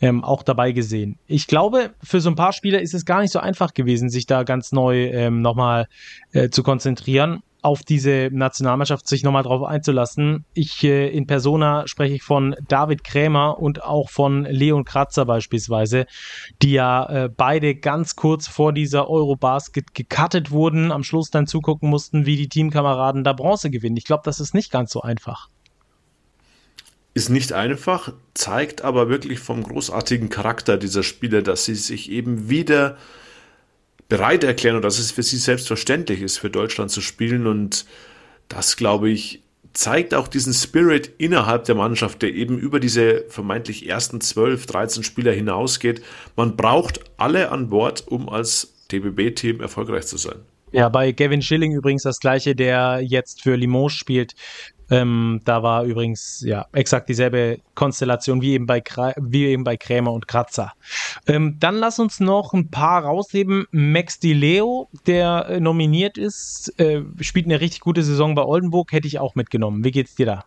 ähm, 0.00 0.22
auch 0.22 0.44
dabei 0.44 0.70
gesehen. 0.70 1.18
Ich 1.26 1.48
glaube, 1.48 1.90
für 2.00 2.20
so 2.20 2.30
ein 2.30 2.36
paar 2.36 2.52
Spieler 2.52 2.80
ist 2.80 2.94
es 2.94 3.04
gar 3.04 3.20
nicht 3.22 3.32
so 3.32 3.40
einfach 3.40 3.74
gewesen, 3.74 4.08
sich 4.08 4.26
da 4.26 4.44
ganz 4.44 4.70
neu 4.70 5.06
ähm, 5.06 5.42
nochmal 5.42 5.86
äh, 6.30 6.48
zu 6.50 6.62
konzentrieren 6.62 7.42
auf 7.62 7.84
diese 7.84 8.28
Nationalmannschaft 8.32 9.06
sich 9.06 9.22
nochmal 9.22 9.44
drauf 9.44 9.62
einzulassen. 9.62 10.44
Ich 10.52 10.82
äh, 10.82 11.08
in 11.08 11.28
Persona 11.28 11.86
spreche 11.86 12.14
ich 12.14 12.22
von 12.24 12.56
David 12.66 13.04
Krämer 13.04 13.58
und 13.60 13.84
auch 13.84 14.10
von 14.10 14.44
Leon 14.44 14.84
Kratzer 14.84 15.24
beispielsweise, 15.24 16.06
die 16.60 16.72
ja 16.72 17.06
äh, 17.08 17.28
beide 17.28 17.76
ganz 17.76 18.16
kurz 18.16 18.48
vor 18.48 18.72
dieser 18.72 19.08
Eurobasket 19.08 19.94
gecuttet 19.94 20.50
wurden, 20.50 20.90
am 20.90 21.04
Schluss 21.04 21.30
dann 21.30 21.46
zugucken 21.46 21.88
mussten, 21.88 22.26
wie 22.26 22.36
die 22.36 22.48
Teamkameraden 22.48 23.22
da 23.22 23.32
Bronze 23.32 23.70
gewinnen. 23.70 23.96
Ich 23.96 24.04
glaube, 24.04 24.22
das 24.24 24.40
ist 24.40 24.54
nicht 24.54 24.72
ganz 24.72 24.90
so 24.90 25.00
einfach. 25.00 25.48
Ist 27.14 27.28
nicht 27.28 27.52
einfach, 27.52 28.12
zeigt 28.34 28.82
aber 28.82 29.08
wirklich 29.08 29.38
vom 29.38 29.62
großartigen 29.62 30.30
Charakter 30.30 30.78
dieser 30.78 31.02
Spieler, 31.02 31.42
dass 31.42 31.66
sie 31.66 31.74
sich 31.74 32.10
eben 32.10 32.48
wieder 32.48 32.96
bereit 34.12 34.44
erklären 34.44 34.76
und 34.76 34.82
dass 34.82 34.98
es 34.98 35.10
für 35.10 35.22
sie 35.22 35.38
selbstverständlich 35.38 36.20
ist, 36.20 36.36
für 36.36 36.50
Deutschland 36.50 36.90
zu 36.90 37.00
spielen. 37.00 37.46
Und 37.46 37.86
das, 38.48 38.76
glaube 38.76 39.08
ich, 39.08 39.40
zeigt 39.72 40.12
auch 40.12 40.28
diesen 40.28 40.52
Spirit 40.52 41.12
innerhalb 41.16 41.64
der 41.64 41.76
Mannschaft, 41.76 42.20
der 42.20 42.34
eben 42.34 42.58
über 42.58 42.78
diese 42.78 43.24
vermeintlich 43.30 43.88
ersten 43.88 44.20
12, 44.20 44.66
13 44.66 45.02
Spieler 45.02 45.32
hinausgeht. 45.32 46.02
Man 46.36 46.56
braucht 46.56 47.00
alle 47.16 47.50
an 47.50 47.70
Bord, 47.70 48.06
um 48.06 48.28
als 48.28 48.74
DBB-Team 48.92 49.62
erfolgreich 49.62 50.04
zu 50.04 50.18
sein. 50.18 50.40
Ja, 50.72 50.90
bei 50.90 51.12
Gavin 51.12 51.40
Schilling 51.40 51.72
übrigens 51.72 52.02
das 52.02 52.20
gleiche, 52.20 52.54
der 52.54 53.00
jetzt 53.02 53.40
für 53.40 53.56
Limoges 53.56 53.96
spielt. 53.96 54.34
Ähm, 54.92 55.40
da 55.46 55.62
war 55.62 55.84
übrigens 55.84 56.42
ja 56.46 56.66
exakt 56.72 57.08
dieselbe 57.08 57.60
Konstellation 57.74 58.42
wie 58.42 58.52
eben 58.52 58.66
bei, 58.66 58.82
wie 59.16 59.46
eben 59.46 59.64
bei 59.64 59.78
Krämer 59.78 60.12
und 60.12 60.28
Kratzer. 60.28 60.74
Ähm, 61.26 61.56
dann 61.58 61.76
lass 61.76 61.98
uns 61.98 62.20
noch 62.20 62.52
ein 62.52 62.70
paar 62.70 63.04
rausheben. 63.04 63.64
Max 63.70 64.18
Di 64.18 64.34
Leo, 64.34 64.90
der 65.06 65.46
äh, 65.48 65.60
nominiert 65.60 66.18
ist, 66.18 66.78
äh, 66.78 67.00
spielt 67.22 67.46
eine 67.46 67.62
richtig 67.62 67.80
gute 67.80 68.02
Saison 68.02 68.34
bei 68.34 68.42
Oldenburg, 68.42 68.92
hätte 68.92 69.08
ich 69.08 69.18
auch 69.18 69.34
mitgenommen. 69.34 69.82
Wie 69.82 69.92
geht's 69.92 70.14
dir 70.14 70.26
da? 70.26 70.44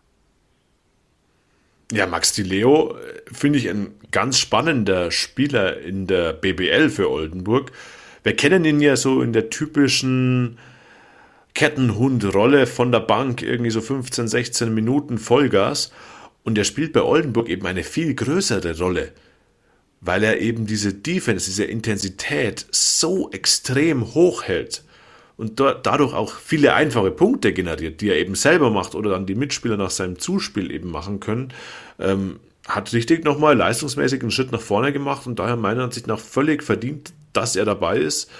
Ja, 1.90 2.06
Max 2.06 2.32
Di 2.32 2.44
Leo 2.44 2.94
äh, 2.94 3.22
finde 3.32 3.58
ich 3.58 3.68
ein 3.68 3.94
ganz 4.12 4.38
spannender 4.38 5.10
Spieler 5.10 5.80
in 5.80 6.06
der 6.06 6.32
BBL 6.32 6.88
für 6.90 7.10
Oldenburg. 7.10 7.72
Wir 8.22 8.36
kennen 8.36 8.64
ihn 8.64 8.80
ja 8.80 8.94
so 8.94 9.22
in 9.22 9.32
der 9.32 9.50
typischen 9.50 10.58
Kettenhund-Rolle 11.56 12.66
von 12.66 12.92
der 12.92 13.00
Bank, 13.00 13.40
irgendwie 13.42 13.70
so 13.70 13.80
15, 13.80 14.28
16 14.28 14.74
Minuten 14.74 15.16
Vollgas. 15.16 15.90
Und 16.44 16.58
er 16.58 16.64
spielt 16.64 16.92
bei 16.92 17.02
Oldenburg 17.02 17.48
eben 17.48 17.66
eine 17.66 17.82
viel 17.82 18.14
größere 18.14 18.78
Rolle, 18.78 19.12
weil 20.02 20.22
er 20.22 20.38
eben 20.38 20.66
diese 20.66 20.92
Defense, 20.92 21.46
diese 21.46 21.64
Intensität 21.64 22.66
so 22.70 23.30
extrem 23.30 24.14
hoch 24.14 24.44
hält 24.44 24.84
und 25.38 25.58
dadurch 25.58 26.12
auch 26.12 26.34
viele 26.34 26.74
einfache 26.74 27.10
Punkte 27.10 27.52
generiert, 27.52 28.00
die 28.00 28.10
er 28.10 28.18
eben 28.18 28.34
selber 28.34 28.70
macht 28.70 28.94
oder 28.94 29.10
dann 29.10 29.26
die 29.26 29.34
Mitspieler 29.34 29.78
nach 29.78 29.90
seinem 29.90 30.18
Zuspiel 30.18 30.70
eben 30.70 30.90
machen 30.90 31.20
können, 31.20 31.52
ähm, 31.98 32.38
hat 32.68 32.92
richtig 32.92 33.24
nochmal 33.24 33.56
leistungsmäßig 33.56 34.20
einen 34.20 34.30
Schritt 34.30 34.52
nach 34.52 34.60
vorne 34.60 34.92
gemacht 34.92 35.26
und 35.26 35.38
daher 35.38 35.56
meiner 35.56 35.84
Ansicht 35.84 36.06
nach 36.06 36.18
völlig 36.18 36.62
verdient, 36.62 37.12
dass 37.32 37.56
er 37.56 37.64
dabei 37.64 37.98
ist, 37.98 38.30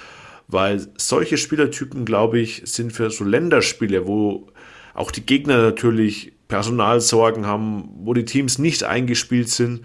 weil 0.49 0.87
solche 0.97 1.37
Spielertypen, 1.37 2.05
glaube 2.05 2.39
ich, 2.39 2.63
sind 2.65 2.93
für 2.93 3.11
so 3.11 3.25
Länderspiele, 3.25 4.07
wo 4.07 4.49
auch 4.95 5.11
die 5.11 5.25
Gegner 5.25 5.61
natürlich 5.61 6.33
Personalsorgen 6.49 7.47
haben, 7.47 7.91
wo 7.99 8.15
die 8.15 8.25
Teams 8.25 8.59
nicht 8.59 8.85
eingespielt 8.85 9.49
sind, 9.49 9.83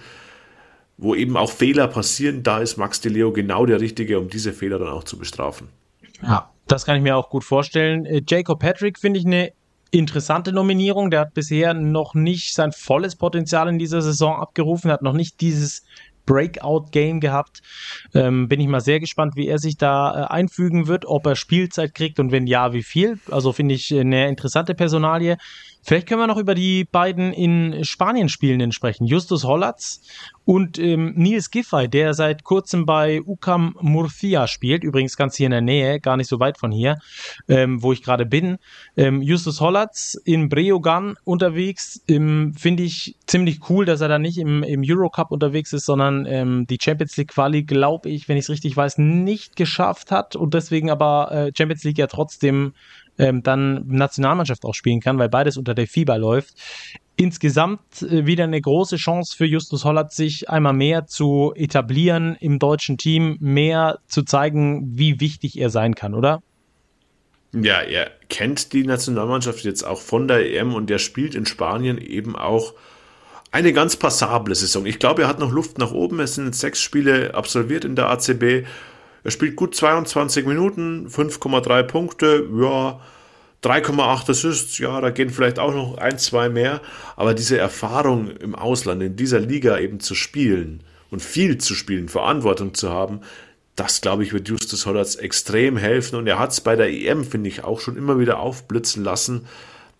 wo 0.97 1.15
eben 1.15 1.35
auch 1.35 1.51
Fehler 1.51 1.87
passieren, 1.87 2.43
da 2.43 2.59
ist 2.59 2.77
Max 2.77 3.01
De 3.01 3.11
Leo 3.11 3.31
genau 3.31 3.65
der 3.65 3.81
Richtige, 3.81 4.19
um 4.19 4.29
diese 4.29 4.53
Fehler 4.53 4.77
dann 4.77 4.89
auch 4.89 5.03
zu 5.03 5.17
bestrafen. 5.17 5.69
Ja, 6.21 6.51
das 6.67 6.85
kann 6.85 6.95
ich 6.95 7.01
mir 7.01 7.17
auch 7.17 7.29
gut 7.29 7.43
vorstellen. 7.43 8.05
Äh, 8.05 8.21
Jacob 8.27 8.59
Patrick 8.59 8.99
finde 8.99 9.19
ich 9.19 9.25
eine 9.25 9.51
interessante 9.89 10.53
Nominierung. 10.53 11.09
Der 11.09 11.21
hat 11.21 11.33
bisher 11.33 11.73
noch 11.73 12.13
nicht 12.13 12.53
sein 12.53 12.71
volles 12.71 13.15
Potenzial 13.15 13.67
in 13.67 13.79
dieser 13.79 14.01
Saison 14.01 14.35
abgerufen, 14.39 14.91
hat 14.91 15.01
noch 15.01 15.13
nicht 15.13 15.41
dieses 15.41 15.83
Breakout-Game 16.31 17.19
gehabt. 17.19 17.61
Ähm, 18.13 18.47
bin 18.47 18.61
ich 18.61 18.67
mal 18.67 18.79
sehr 18.79 18.99
gespannt, 18.99 19.35
wie 19.35 19.47
er 19.47 19.59
sich 19.59 19.77
da 19.77 20.23
äh, 20.23 20.27
einfügen 20.27 20.87
wird, 20.87 21.05
ob 21.05 21.25
er 21.25 21.35
Spielzeit 21.35 21.93
kriegt 21.93 22.19
und 22.19 22.31
wenn 22.31 22.47
ja, 22.47 22.71
wie 22.73 22.83
viel. 22.83 23.19
Also 23.29 23.51
finde 23.51 23.75
ich 23.75 23.93
eine 23.93 24.29
interessante 24.29 24.73
Personalie. 24.73 25.37
Vielleicht 25.83 26.07
können 26.07 26.21
wir 26.21 26.27
noch 26.27 26.37
über 26.37 26.55
die 26.55 26.85
beiden 26.85 27.33
in 27.33 27.83
Spanien 27.83 28.29
Spielenden 28.29 28.71
sprechen. 28.71 29.05
Justus 29.05 29.43
Hollatz 29.43 30.01
und 30.45 30.77
ähm, 30.79 31.13
Nils 31.15 31.49
Giffey, 31.49 31.87
der 31.87 32.13
seit 32.13 32.43
kurzem 32.43 32.85
bei 32.85 33.21
UCAM 33.21 33.75
Murcia 33.79 34.47
spielt, 34.47 34.83
übrigens 34.83 35.17
ganz 35.17 35.35
hier 35.35 35.47
in 35.47 35.51
der 35.51 35.61
Nähe, 35.61 35.99
gar 35.99 36.17
nicht 36.17 36.27
so 36.27 36.39
weit 36.39 36.57
von 36.57 36.71
hier, 36.71 36.97
ähm, 37.47 37.81
wo 37.81 37.93
ich 37.93 38.03
gerade 38.03 38.25
bin. 38.25 38.57
Ähm, 38.97 39.21
Justus 39.21 39.61
Hollatz 39.61 40.17
in 40.25 40.49
Breogan 40.49 41.15
unterwegs, 41.23 42.01
ähm, 42.07 42.53
finde 42.57 42.83
ich 42.83 43.15
ziemlich 43.25 43.69
cool, 43.69 43.85
dass 43.85 44.01
er 44.01 44.07
da 44.07 44.19
nicht 44.19 44.37
im, 44.37 44.63
im 44.63 44.83
Eurocup 44.85 45.31
unterwegs 45.31 45.73
ist, 45.73 45.85
sondern 45.85 46.25
ähm, 46.25 46.67
die 46.67 46.77
Champions 46.81 47.17
League 47.17 47.29
Quali, 47.29 47.63
glaube 47.63 48.09
ich, 48.09 48.27
wenn 48.27 48.37
ich 48.37 48.45
es 48.45 48.49
richtig 48.49 48.75
weiß, 48.75 48.97
nicht 48.97 49.55
geschafft 49.55 50.11
hat 50.11 50.35
und 50.35 50.53
deswegen 50.53 50.89
aber 50.89 51.31
äh, 51.31 51.51
Champions 51.55 51.83
League 51.83 51.97
ja 51.97 52.07
trotzdem 52.07 52.73
ähm, 53.21 53.43
dann 53.43 53.87
Nationalmannschaft 53.87 54.65
auch 54.65 54.73
spielen 54.73 54.99
kann, 54.99 55.19
weil 55.19 55.29
beides 55.29 55.55
unter 55.55 55.75
der 55.75 55.87
FIBA 55.87 56.15
läuft. 56.15 56.55
Insgesamt 57.15 58.01
äh, 58.01 58.25
wieder 58.25 58.45
eine 58.45 58.59
große 58.59 58.95
Chance 58.95 59.37
für 59.37 59.45
Justus 59.45 59.85
Hollert, 59.85 60.11
sich 60.11 60.49
einmal 60.49 60.73
mehr 60.73 61.05
zu 61.05 61.53
etablieren 61.55 62.35
im 62.39 62.57
deutschen 62.57 62.97
Team, 62.97 63.37
mehr 63.39 63.99
zu 64.07 64.23
zeigen, 64.23 64.97
wie 64.97 65.19
wichtig 65.19 65.59
er 65.59 65.69
sein 65.69 65.93
kann, 65.93 66.15
oder? 66.15 66.41
Ja, 67.53 67.81
er 67.81 68.09
kennt 68.29 68.73
die 68.73 68.85
Nationalmannschaft 68.85 69.63
jetzt 69.65 69.83
auch 69.83 69.99
von 69.99 70.27
der 70.27 70.51
EM 70.51 70.73
und 70.73 70.89
er 70.89 70.99
spielt 70.99 71.35
in 71.35 71.45
Spanien 71.45 71.99
eben 71.99 72.35
auch 72.35 72.73
eine 73.51 73.73
ganz 73.73 73.97
passable 73.97 74.55
Saison. 74.55 74.85
Ich 74.85 74.97
glaube, 74.97 75.23
er 75.23 75.27
hat 75.27 75.39
noch 75.39 75.51
Luft 75.51 75.77
nach 75.77 75.91
oben. 75.91 76.21
Es 76.21 76.35
sind 76.35 76.55
sechs 76.55 76.81
Spiele 76.81 77.35
absolviert 77.35 77.85
in 77.85 77.95
der 77.95 78.09
ACB 78.09 78.65
er 79.23 79.31
spielt 79.31 79.55
gut 79.55 79.75
22 79.75 80.45
Minuten, 80.45 81.07
5,3 81.07 81.83
Punkte, 81.83 82.47
ja, 82.59 82.99
3,8 83.63 84.31
Assists, 84.31 84.79
ja, 84.79 84.99
da 85.01 85.11
gehen 85.11 85.29
vielleicht 85.29 85.59
auch 85.59 85.73
noch 85.73 85.97
ein, 85.97 86.17
zwei 86.17 86.49
mehr, 86.49 86.81
aber 87.15 87.33
diese 87.35 87.57
Erfahrung 87.57 88.31
im 88.37 88.55
Ausland, 88.55 89.03
in 89.03 89.15
dieser 89.15 89.39
Liga 89.39 89.77
eben 89.77 89.99
zu 89.99 90.15
spielen 90.15 90.83
und 91.11 91.21
viel 91.21 91.59
zu 91.59 91.75
spielen, 91.75 92.09
Verantwortung 92.09 92.73
zu 92.73 92.89
haben, 92.89 93.21
das 93.75 94.01
glaube 94.01 94.23
ich 94.23 94.33
wird 94.33 94.49
Justus 94.49 94.85
Hollatz 94.85 95.15
extrem 95.15 95.77
helfen. 95.77 96.15
Und 96.15 96.27
er 96.27 96.39
hat 96.39 96.51
es 96.51 96.61
bei 96.61 96.75
der 96.75 96.91
EM, 96.91 97.23
finde 97.23 97.49
ich, 97.49 97.63
auch 97.63 97.79
schon 97.79 97.97
immer 97.97 98.19
wieder 98.19 98.39
aufblitzen 98.39 99.03
lassen, 99.03 99.47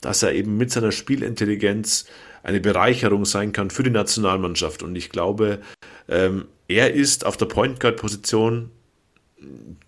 dass 0.01 0.24
er 0.24 0.34
eben 0.34 0.57
mit 0.57 0.72
seiner 0.72 0.91
Spielintelligenz 0.91 2.05
eine 2.43 2.59
Bereicherung 2.59 3.26
sein 3.26 3.53
kann 3.53 3.69
für 3.69 3.84
die 3.84 3.91
Nationalmannschaft. 3.91 4.84
Und 4.84 4.95
ich 4.95 5.09
glaube, 5.09 5.59
ähm, 6.09 6.45
er 6.67 6.93
ist 6.93 7.26
auf 7.26 7.38
der 7.38 7.45
Point 7.45 7.80
Guard 7.80 7.97
Position 7.97 8.72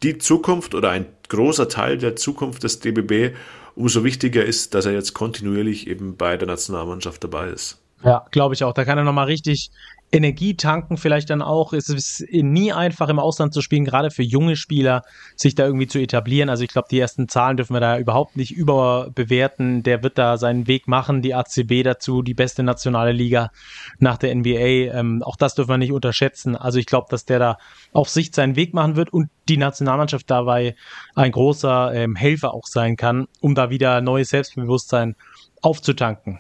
die 0.02 0.18
Zukunft 0.18 0.76
oder 0.76 0.90
ein 0.90 1.06
großer 1.30 1.70
Teil 1.70 1.98
der 1.98 2.16
Zukunft 2.16 2.64
des 2.64 2.80
DBB, 2.80 3.36
umso 3.76 4.04
wichtiger 4.04 4.44
ist, 4.44 4.74
dass 4.74 4.86
er 4.86 4.94
jetzt 4.94 5.14
kontinuierlich 5.14 5.88
eben 5.88 6.18
bei 6.18 6.38
der 6.38 6.48
Nationalmannschaft 6.48 7.24
dabei 7.24 7.50
ist. 7.50 7.80
Ja, 8.04 8.26
glaube 8.32 8.54
ich 8.54 8.64
auch. 8.64 8.74
Da 8.74 8.86
kann 8.86 8.98
er 8.98 9.04
nochmal 9.04 9.26
richtig 9.26 9.72
Energie 10.14 10.56
tanken 10.56 10.98
vielleicht 10.98 11.32
dann 11.32 11.42
auch. 11.42 11.74
Es 11.74 11.90
ist 11.90 12.24
nie 12.32 12.72
einfach 12.72 13.10
im 13.10 13.18
Ausland 13.18 13.52
zu 13.52 13.62
spielen, 13.62 13.84
gerade 13.84 14.12
für 14.12 14.22
junge 14.22 14.56
Spieler, 14.56 15.02
sich 15.36 15.56
da 15.56 15.66
irgendwie 15.66 15.88
zu 15.88 15.98
etablieren. 16.00 16.50
Also 16.50 16.64
ich 16.64 16.70
glaube, 16.70 16.88
die 16.92 17.00
ersten 17.00 17.28
Zahlen 17.28 17.58
dürfen 17.58 17.74
wir 17.74 17.80
da 17.80 17.98
überhaupt 17.98 18.38
nicht 18.38 18.52
überbewerten. 18.52 19.82
Der 19.82 20.04
wird 20.04 20.20
da 20.20 20.38
seinen 20.38 20.68
Weg 20.68 20.88
machen, 20.88 21.24
die 21.24 21.34
ACB 21.34 21.82
dazu, 21.84 22.22
die 22.22 22.36
beste 22.36 22.62
nationale 22.62 23.12
Liga 23.12 23.50
nach 23.98 24.18
der 24.18 24.36
NBA. 24.36 24.94
Ähm, 24.94 25.24
auch 25.24 25.36
das 25.36 25.56
dürfen 25.56 25.72
wir 25.72 25.78
nicht 25.80 25.92
unterschätzen. 25.92 26.56
Also 26.56 26.78
ich 26.78 26.86
glaube, 26.86 27.08
dass 27.10 27.26
der 27.26 27.40
da 27.40 27.58
auf 27.92 28.08
Sicht 28.08 28.36
seinen 28.36 28.56
Weg 28.56 28.76
machen 28.76 28.96
wird 28.96 29.12
und 29.12 29.30
die 29.50 29.58
Nationalmannschaft 29.58 30.30
dabei 30.30 30.76
ein 31.16 31.32
großer 31.32 31.92
ähm, 31.92 32.16
Helfer 32.16 32.54
auch 32.54 32.68
sein 32.68 32.98
kann, 32.98 33.28
um 33.42 33.56
da 33.56 33.72
wieder 33.72 34.00
neues 34.00 34.30
Selbstbewusstsein 34.30 35.16
aufzutanken. 35.62 36.40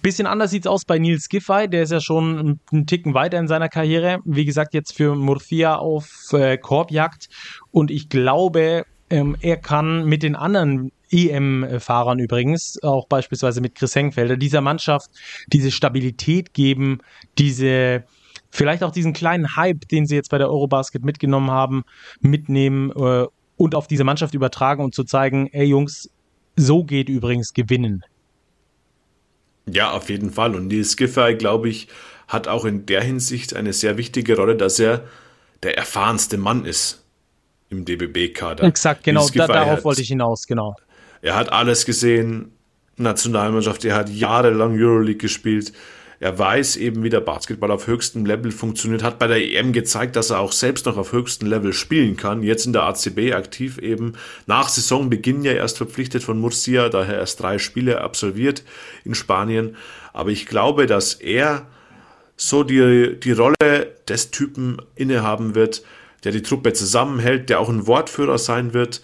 Bisschen 0.00 0.26
anders 0.26 0.50
sieht 0.50 0.64
es 0.64 0.70
aus 0.70 0.84
bei 0.84 0.98
Nils 0.98 1.28
Giffey, 1.28 1.68
der 1.68 1.82
ist 1.82 1.92
ja 1.92 2.00
schon 2.00 2.58
einen 2.72 2.86
Ticken 2.86 3.12
weiter 3.12 3.38
in 3.38 3.46
seiner 3.46 3.68
Karriere. 3.68 4.18
Wie 4.24 4.46
gesagt, 4.46 4.72
jetzt 4.72 4.96
für 4.96 5.14
Murcia 5.14 5.76
auf 5.76 6.08
äh, 6.32 6.56
Korbjagd. 6.56 7.28
Und 7.70 7.90
ich 7.90 8.08
glaube, 8.08 8.84
ähm, 9.10 9.36
er 9.40 9.58
kann 9.58 10.06
mit 10.06 10.22
den 10.22 10.34
anderen 10.34 10.90
EM-Fahrern 11.10 12.18
übrigens, 12.18 12.82
auch 12.82 13.06
beispielsweise 13.06 13.60
mit 13.60 13.74
Chris 13.74 13.94
Hengfelder, 13.94 14.38
dieser 14.38 14.62
Mannschaft 14.62 15.10
diese 15.48 15.70
Stabilität 15.70 16.54
geben, 16.54 17.00
diese 17.36 18.04
vielleicht 18.50 18.82
auch 18.82 18.92
diesen 18.92 19.12
kleinen 19.12 19.56
Hype, 19.56 19.88
den 19.88 20.06
sie 20.06 20.14
jetzt 20.14 20.30
bei 20.30 20.38
der 20.38 20.48
Eurobasket 20.48 21.04
mitgenommen 21.04 21.50
haben, 21.50 21.84
mitnehmen 22.20 22.90
äh, 22.92 23.26
und 23.56 23.74
auf 23.74 23.86
diese 23.86 24.04
Mannschaft 24.04 24.34
übertragen 24.34 24.82
und 24.82 24.94
zu 24.94 25.04
zeigen, 25.04 25.48
ey 25.52 25.66
Jungs, 25.66 26.10
so 26.56 26.84
geht 26.84 27.08
übrigens 27.08 27.52
gewinnen. 27.52 28.02
Ja, 29.66 29.92
auf 29.92 30.10
jeden 30.10 30.30
Fall. 30.30 30.54
Und 30.54 30.68
Nils 30.68 30.96
Giffey, 30.96 31.34
glaube 31.34 31.68
ich, 31.68 31.88
hat 32.28 32.48
auch 32.48 32.64
in 32.64 32.86
der 32.86 33.02
Hinsicht 33.02 33.54
eine 33.54 33.72
sehr 33.72 33.96
wichtige 33.96 34.36
Rolle, 34.36 34.56
dass 34.56 34.78
er 34.78 35.04
der 35.62 35.76
erfahrenste 35.76 36.38
Mann 36.38 36.64
ist 36.64 37.04
im 37.70 37.84
DBB-Kader. 37.84 38.64
Exakt, 38.64 39.04
genau, 39.04 39.28
da, 39.28 39.46
darauf 39.46 39.78
hat, 39.78 39.84
wollte 39.84 40.02
ich 40.02 40.08
hinaus, 40.08 40.46
genau. 40.46 40.76
Er 41.20 41.36
hat 41.36 41.52
alles 41.52 41.86
gesehen, 41.86 42.52
Nationalmannschaft, 42.96 43.84
er 43.84 43.94
hat 43.94 44.10
jahrelang 44.10 44.72
Euroleague 44.78 45.16
gespielt. 45.18 45.72
Er 46.22 46.38
weiß 46.38 46.76
eben, 46.76 47.02
wie 47.02 47.08
der 47.08 47.18
Basketball 47.18 47.72
auf 47.72 47.88
höchstem 47.88 48.24
Level 48.24 48.52
funktioniert, 48.52 49.02
hat 49.02 49.18
bei 49.18 49.26
der 49.26 49.42
EM 49.44 49.72
gezeigt, 49.72 50.14
dass 50.14 50.30
er 50.30 50.38
auch 50.38 50.52
selbst 50.52 50.86
noch 50.86 50.96
auf 50.96 51.10
höchstem 51.10 51.48
Level 51.48 51.72
spielen 51.72 52.16
kann. 52.16 52.44
Jetzt 52.44 52.64
in 52.64 52.72
der 52.72 52.84
ACB 52.84 53.32
aktiv 53.32 53.78
eben. 53.78 54.12
Nach 54.46 54.68
Saisonbeginn 54.68 55.42
ja 55.42 55.50
erst 55.50 55.78
verpflichtet 55.78 56.22
von 56.22 56.38
Murcia, 56.38 56.90
daher 56.90 57.16
erst 57.16 57.40
drei 57.40 57.58
Spiele 57.58 58.02
absolviert 58.02 58.62
in 59.04 59.16
Spanien. 59.16 59.74
Aber 60.12 60.30
ich 60.30 60.46
glaube, 60.46 60.86
dass 60.86 61.14
er 61.14 61.66
so 62.36 62.62
die, 62.62 63.18
die 63.18 63.32
Rolle 63.32 63.96
des 64.06 64.30
Typen 64.30 64.80
innehaben 64.94 65.56
wird, 65.56 65.82
der 66.22 66.30
die 66.30 66.42
Truppe 66.42 66.72
zusammenhält, 66.72 67.50
der 67.50 67.58
auch 67.58 67.68
ein 67.68 67.88
Wortführer 67.88 68.38
sein 68.38 68.74
wird, 68.74 69.02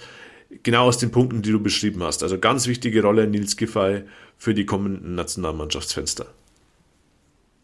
genau 0.62 0.86
aus 0.86 0.98
den 0.98 1.10
Punkten, 1.10 1.42
die 1.42 1.50
du 1.50 1.58
beschrieben 1.58 2.04
hast. 2.04 2.22
Also 2.22 2.38
ganz 2.38 2.68
wichtige 2.68 3.02
Rolle 3.02 3.26
Nils 3.26 3.56
Giffey 3.56 4.04
für 4.36 4.54
die 4.54 4.66
kommenden 4.66 5.16
Nationalmannschaftsfenster. 5.16 6.37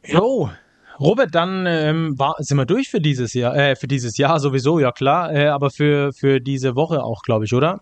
Jo, 0.07 0.51
Robert, 1.01 1.35
dann 1.35 1.67
ähm, 1.67 2.19
war, 2.19 2.37
sind 2.39 2.57
wir 2.57 2.67
durch 2.67 2.89
für 2.89 3.01
dieses 3.01 3.35
Jahr, 3.35 3.57
äh, 3.57 3.77
für 3.77 3.89
dieses 3.89 4.17
Jahr 4.17 4.39
sowieso, 4.39 4.79
ja 4.79 4.93
klar, 4.93 5.33
äh, 5.33 5.47
aber 5.47 5.71
für, 5.71 6.13
für 6.13 6.41
diese 6.41 6.77
Woche 6.77 7.03
auch, 7.03 7.23
glaube 7.23 7.45
ich, 7.45 7.53
oder? 7.53 7.81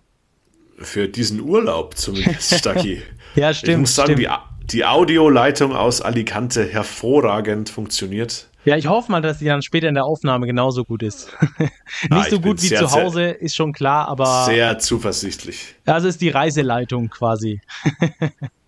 Für 0.79 1.09
diesen 1.09 1.41
Urlaub 1.41 1.97
zumindest, 1.97 2.55
Stacki. 2.59 3.03
ja, 3.35 3.53
stimmt. 3.53 3.73
Ich 3.73 3.79
muss 3.81 3.95
sagen, 3.95 4.17
die, 4.17 4.29
die 4.71 4.85
Audioleitung 4.85 5.77
aus 5.77 6.01
Alicante 6.01 6.65
hervorragend 6.65 7.69
funktioniert. 7.69 8.49
Ja, 8.65 8.77
ich 8.77 8.87
hoffe 8.87 9.11
mal, 9.11 9.21
dass 9.21 9.39
die 9.39 9.47
dann 9.47 9.61
später 9.61 9.89
in 9.89 9.95
der 9.95 10.05
Aufnahme 10.05 10.47
genauso 10.47 10.85
gut 10.85 11.03
ist. 11.03 11.37
Nicht 11.59 11.73
ah, 12.11 12.27
so 12.31 12.41
gut 12.41 12.63
wie 12.63 12.69
sehr, 12.69 12.79
zu 12.79 12.93
Hause, 12.93 13.25
ist 13.25 13.57
schon 13.57 13.73
klar, 13.73 14.07
aber. 14.09 14.45
Sehr 14.47 14.79
zuversichtlich. 14.79 15.75
Also 15.85 16.07
ist 16.07 16.21
die 16.21 16.29
Reiseleitung 16.29 17.11
quasi. 17.11 17.61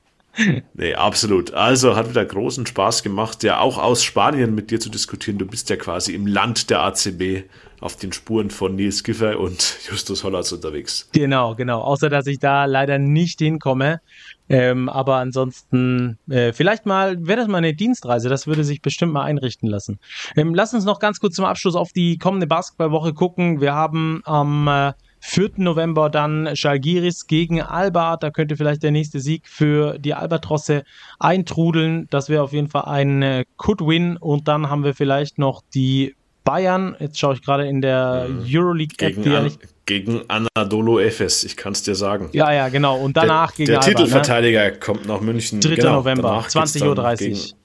nee, 0.74 0.95
absolut. 0.95 1.53
Also 1.55 1.97
hat 1.97 2.09
wieder 2.09 2.24
großen 2.24 2.66
Spaß 2.66 3.03
gemacht, 3.03 3.43
ja 3.43 3.61
auch 3.61 3.78
aus 3.78 4.03
Spanien 4.03 4.55
mit 4.55 4.70
dir 4.70 4.80
zu 4.80 4.91
diskutieren. 4.91 5.39
Du 5.39 5.47
bist 5.47 5.70
ja 5.70 5.76
quasi 5.76 6.14
im 6.14 6.26
Land 6.26 6.70
der 6.70 6.82
ACB 6.82 7.45
auf 7.80 7.97
den 7.97 8.12
Spuren 8.12 8.49
von 8.51 8.76
Nils 8.76 9.05
Giffey 9.05 9.35
und 9.35 9.78
Justus 9.91 10.24
Hollatz 10.24 10.53
unterwegs. 10.53 11.09
Genau, 11.12 11.55
genau. 11.55 11.82
Außer 11.82 12.09
dass 12.09 12.26
ich 12.26 12.39
da 12.39 12.64
leider 12.64 12.99
nicht 12.99 13.41
hinkomme. 13.41 14.01
Ähm, 14.49 14.89
aber 14.89 15.16
ansonsten, 15.16 16.18
äh, 16.28 16.53
vielleicht 16.53 16.87
mal, 16.87 17.26
wäre 17.26 17.41
das 17.41 17.49
mal 17.49 17.59
eine 17.59 17.74
Dienstreise, 17.74 18.28
das 18.28 18.47
würde 18.47 18.62
sich 18.64 18.82
bestimmt 18.82 19.12
mal 19.12 19.24
einrichten 19.24 19.68
lassen. 19.68 19.99
Ähm, 20.37 20.55
lass 20.55 20.74
uns 20.74 20.85
noch 20.85 20.99
ganz 20.99 21.18
kurz 21.18 21.35
zum 21.35 21.47
Abschluss 21.47 21.76
auf 21.76 21.93
die 21.93 22.18
kommende 22.18 22.47
Basketballwoche 22.47 23.14
gucken. 23.14 23.61
Wir 23.61 23.74
haben 23.74 24.20
am 24.24 24.68
äh, 24.68 24.93
4. 25.26 25.52
November 25.56 26.10
dann 26.10 26.54
Schalgiris 26.54 27.26
gegen 27.26 27.62
Alba. 27.62 28.18
Da 28.18 28.30
könnte 28.30 28.56
vielleicht 28.56 28.82
der 28.82 28.90
nächste 28.90 29.20
Sieg 29.20 29.48
für 29.48 29.98
die 29.98 30.12
Albatrosse 30.12 30.84
eintrudeln. 31.18 32.06
Das 32.10 32.28
wäre 32.28 32.42
auf 32.42 32.52
jeden 32.52 32.68
Fall 32.68 32.84
ein 32.84 33.22
äh, 33.22 33.44
Could-Win. 33.56 34.18
Und 34.18 34.48
dann 34.48 34.68
haben 34.68 34.84
wir 34.84 34.94
vielleicht 34.94 35.38
noch 35.38 35.62
die 35.72 36.14
Bayern. 36.44 36.94
Jetzt 37.00 37.18
schaue 37.18 37.34
ich 37.34 37.42
gerade 37.42 37.66
in 37.66 37.80
der 37.80 38.26
mhm. 38.28 38.44
Euroleague-App, 38.46 39.22
die 39.22 39.30
ja 39.30 39.40
nicht 39.40 39.60
gegen 39.86 40.22
Anadolu 40.28 40.98
Efes, 40.98 41.42
ich 41.44 41.56
kann 41.56 41.72
es 41.72 41.82
dir 41.82 41.94
sagen. 41.94 42.28
Ja, 42.32 42.52
ja, 42.52 42.68
genau. 42.68 42.98
Und 42.98 43.16
danach 43.16 43.52
der, 43.52 43.56
gegen 43.56 43.70
Der 43.72 43.80
Alba, 43.80 43.88
ne? 43.88 43.94
Titelverteidiger 43.96 44.64
ne? 44.64 44.78
kommt 44.78 45.06
nach 45.06 45.20
München. 45.22 45.60
3. 45.60 45.74
Genau, 45.74 45.92
November, 45.94 46.40
20.30 46.46 47.30
Uhr. 47.30 47.58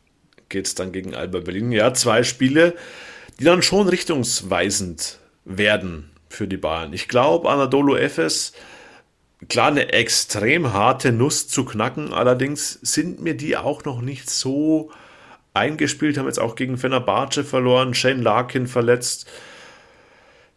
Geht 0.48 0.66
es 0.66 0.76
dann 0.76 0.94
gegen 0.94 1.14
Alba 1.14 1.42
Berlin. 1.42 1.74
Ja, 1.74 1.94
zwei 1.94 2.24
Spiele, 2.24 2.74
die 3.40 3.44
dann 3.44 3.62
schon 3.62 3.90
richtungsweisend 3.90 5.20
werden 5.44 6.10
für 6.30 6.48
die 6.48 6.58
Bayern. 6.58 6.94
Ich 6.94 7.08
glaube, 7.08 7.50
Anadolu 7.50 7.96
Efes, 7.96 8.54
klar, 9.48 9.68
eine 9.68 9.92
extrem 9.92 10.74
harte 10.74 11.12
Nuss 11.12 11.48
zu 11.48 11.66
knacken, 11.66 12.14
allerdings 12.14 12.74
sind 12.82 13.22
mir 13.22 13.36
die 13.36 13.58
auch 13.58 13.84
noch 13.86 14.02
nicht 14.02 14.30
so 14.30 14.92
eingespielt, 15.54 16.18
haben 16.18 16.28
jetzt 16.28 16.40
auch 16.40 16.56
gegen 16.56 16.78
Fenerbahce 16.78 17.44
verloren, 17.44 17.94
Shane 17.94 18.22
Larkin 18.22 18.68
verletzt. 18.68 19.28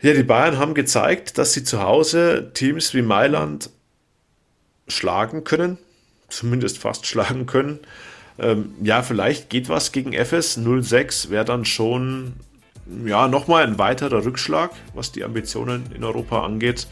Ja, 0.01 0.13
die 0.13 0.23
Bayern 0.23 0.59
haben 0.59 0.75
gezeigt, 0.75 1.39
dass 1.39 1.53
sie 1.53 1.65
zu 1.65 1.81
Hause 1.81 2.51
Teams 2.55 2.93
wie 2.93 3.03
Mailand 3.03 3.71
schlagen 4.89 5.45
können, 5.45 5.79
zumindest 6.29 6.79
fast 6.79 7.07
schlagen 7.09 7.47
können. 7.47 7.81
Ähm, 8.39 8.75
ja, 8.83 9.03
vielleicht 9.03 9.51
geht 9.51 9.69
was 9.69 9.93
gegen 9.93 10.13
FS 10.13 10.55
06, 10.55 11.31
wäre 11.31 11.45
dann 11.45 11.65
schon 11.65 12.35
ja, 13.05 13.29
nochmal 13.29 13.65
ein 13.65 13.79
weiterer 13.79 14.25
Rückschlag, 14.25 14.71
was 14.95 15.13
die 15.13 15.25
Ambitionen 15.25 15.85
in 15.95 16.05
Europa 16.05 16.45
angeht. 16.45 16.87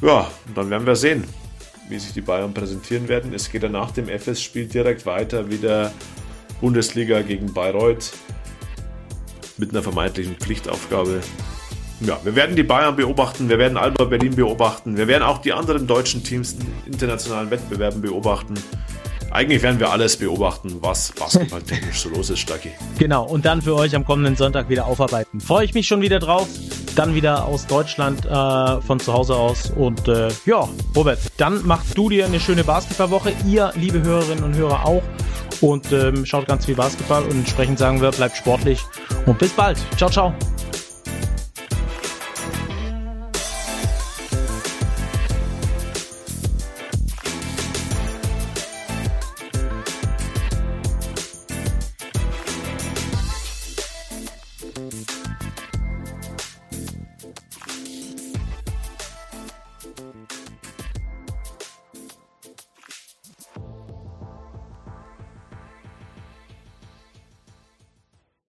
Ja, 0.00 0.30
dann 0.54 0.70
werden 0.70 0.86
wir 0.86 0.96
sehen, 0.96 1.24
wie 1.88 1.98
sich 1.98 2.12
die 2.12 2.20
Bayern 2.20 2.52
präsentieren 2.52 3.08
werden. 3.08 3.32
Es 3.34 3.50
geht 3.50 3.62
dann 3.62 3.72
nach 3.72 3.92
dem 3.92 4.08
FS-Spiel 4.08 4.66
direkt 4.66 5.06
weiter, 5.06 5.50
wieder 5.50 5.92
Bundesliga 6.60 7.22
gegen 7.22 7.52
Bayreuth 7.52 8.12
mit 9.58 9.70
einer 9.70 9.82
vermeintlichen 9.82 10.36
Pflichtaufgabe 10.36 11.20
ja, 12.06 12.18
wir 12.24 12.34
werden 12.34 12.56
die 12.56 12.64
Bayern 12.64 12.96
beobachten, 12.96 13.48
wir 13.48 13.58
werden 13.58 13.78
Alba 13.78 14.04
Berlin 14.04 14.34
beobachten, 14.34 14.96
wir 14.96 15.06
werden 15.06 15.22
auch 15.22 15.38
die 15.38 15.52
anderen 15.52 15.86
deutschen 15.86 16.24
Teams 16.24 16.54
in 16.54 16.92
internationalen 16.92 17.50
Wettbewerben 17.50 18.00
beobachten. 18.00 18.54
Eigentlich 19.32 19.62
werden 19.62 19.80
wir 19.80 19.90
alles 19.90 20.18
beobachten, 20.18 20.76
was 20.80 21.12
basketballtechnisch 21.12 22.00
so 22.00 22.10
los 22.10 22.28
ist, 22.28 22.40
Stacki. 22.40 22.70
Genau, 22.98 23.24
und 23.24 23.46
dann 23.46 23.62
für 23.62 23.74
euch 23.74 23.96
am 23.96 24.04
kommenden 24.04 24.36
Sonntag 24.36 24.68
wieder 24.68 24.86
aufarbeiten. 24.86 25.40
Freue 25.40 25.64
ich 25.64 25.72
mich 25.72 25.86
schon 25.86 26.02
wieder 26.02 26.18
drauf. 26.18 26.46
Dann 26.96 27.14
wieder 27.14 27.46
aus 27.46 27.66
Deutschland 27.66 28.26
äh, 28.26 28.80
von 28.82 29.00
zu 29.00 29.14
Hause 29.14 29.34
aus. 29.34 29.70
Und 29.70 30.06
äh, 30.06 30.28
ja, 30.44 30.68
Robert, 30.94 31.18
dann 31.38 31.66
machst 31.66 31.96
du 31.96 32.10
dir 32.10 32.26
eine 32.26 32.40
schöne 32.40 32.62
Basketballwoche. 32.62 33.32
Ihr, 33.48 33.72
liebe 33.74 34.02
Hörerinnen 34.02 34.44
und 34.44 34.54
Hörer, 34.54 34.84
auch. 34.84 35.02
Und 35.62 35.90
ähm, 35.92 36.26
schaut 36.26 36.46
ganz 36.46 36.66
viel 36.66 36.74
Basketball. 36.74 37.22
Und 37.22 37.30
entsprechend 37.30 37.78
sagen 37.78 38.02
wir, 38.02 38.10
bleibt 38.10 38.36
sportlich. 38.36 38.80
Und 39.24 39.38
bis 39.38 39.52
bald. 39.52 39.78
Ciao, 39.96 40.10
ciao. 40.10 40.34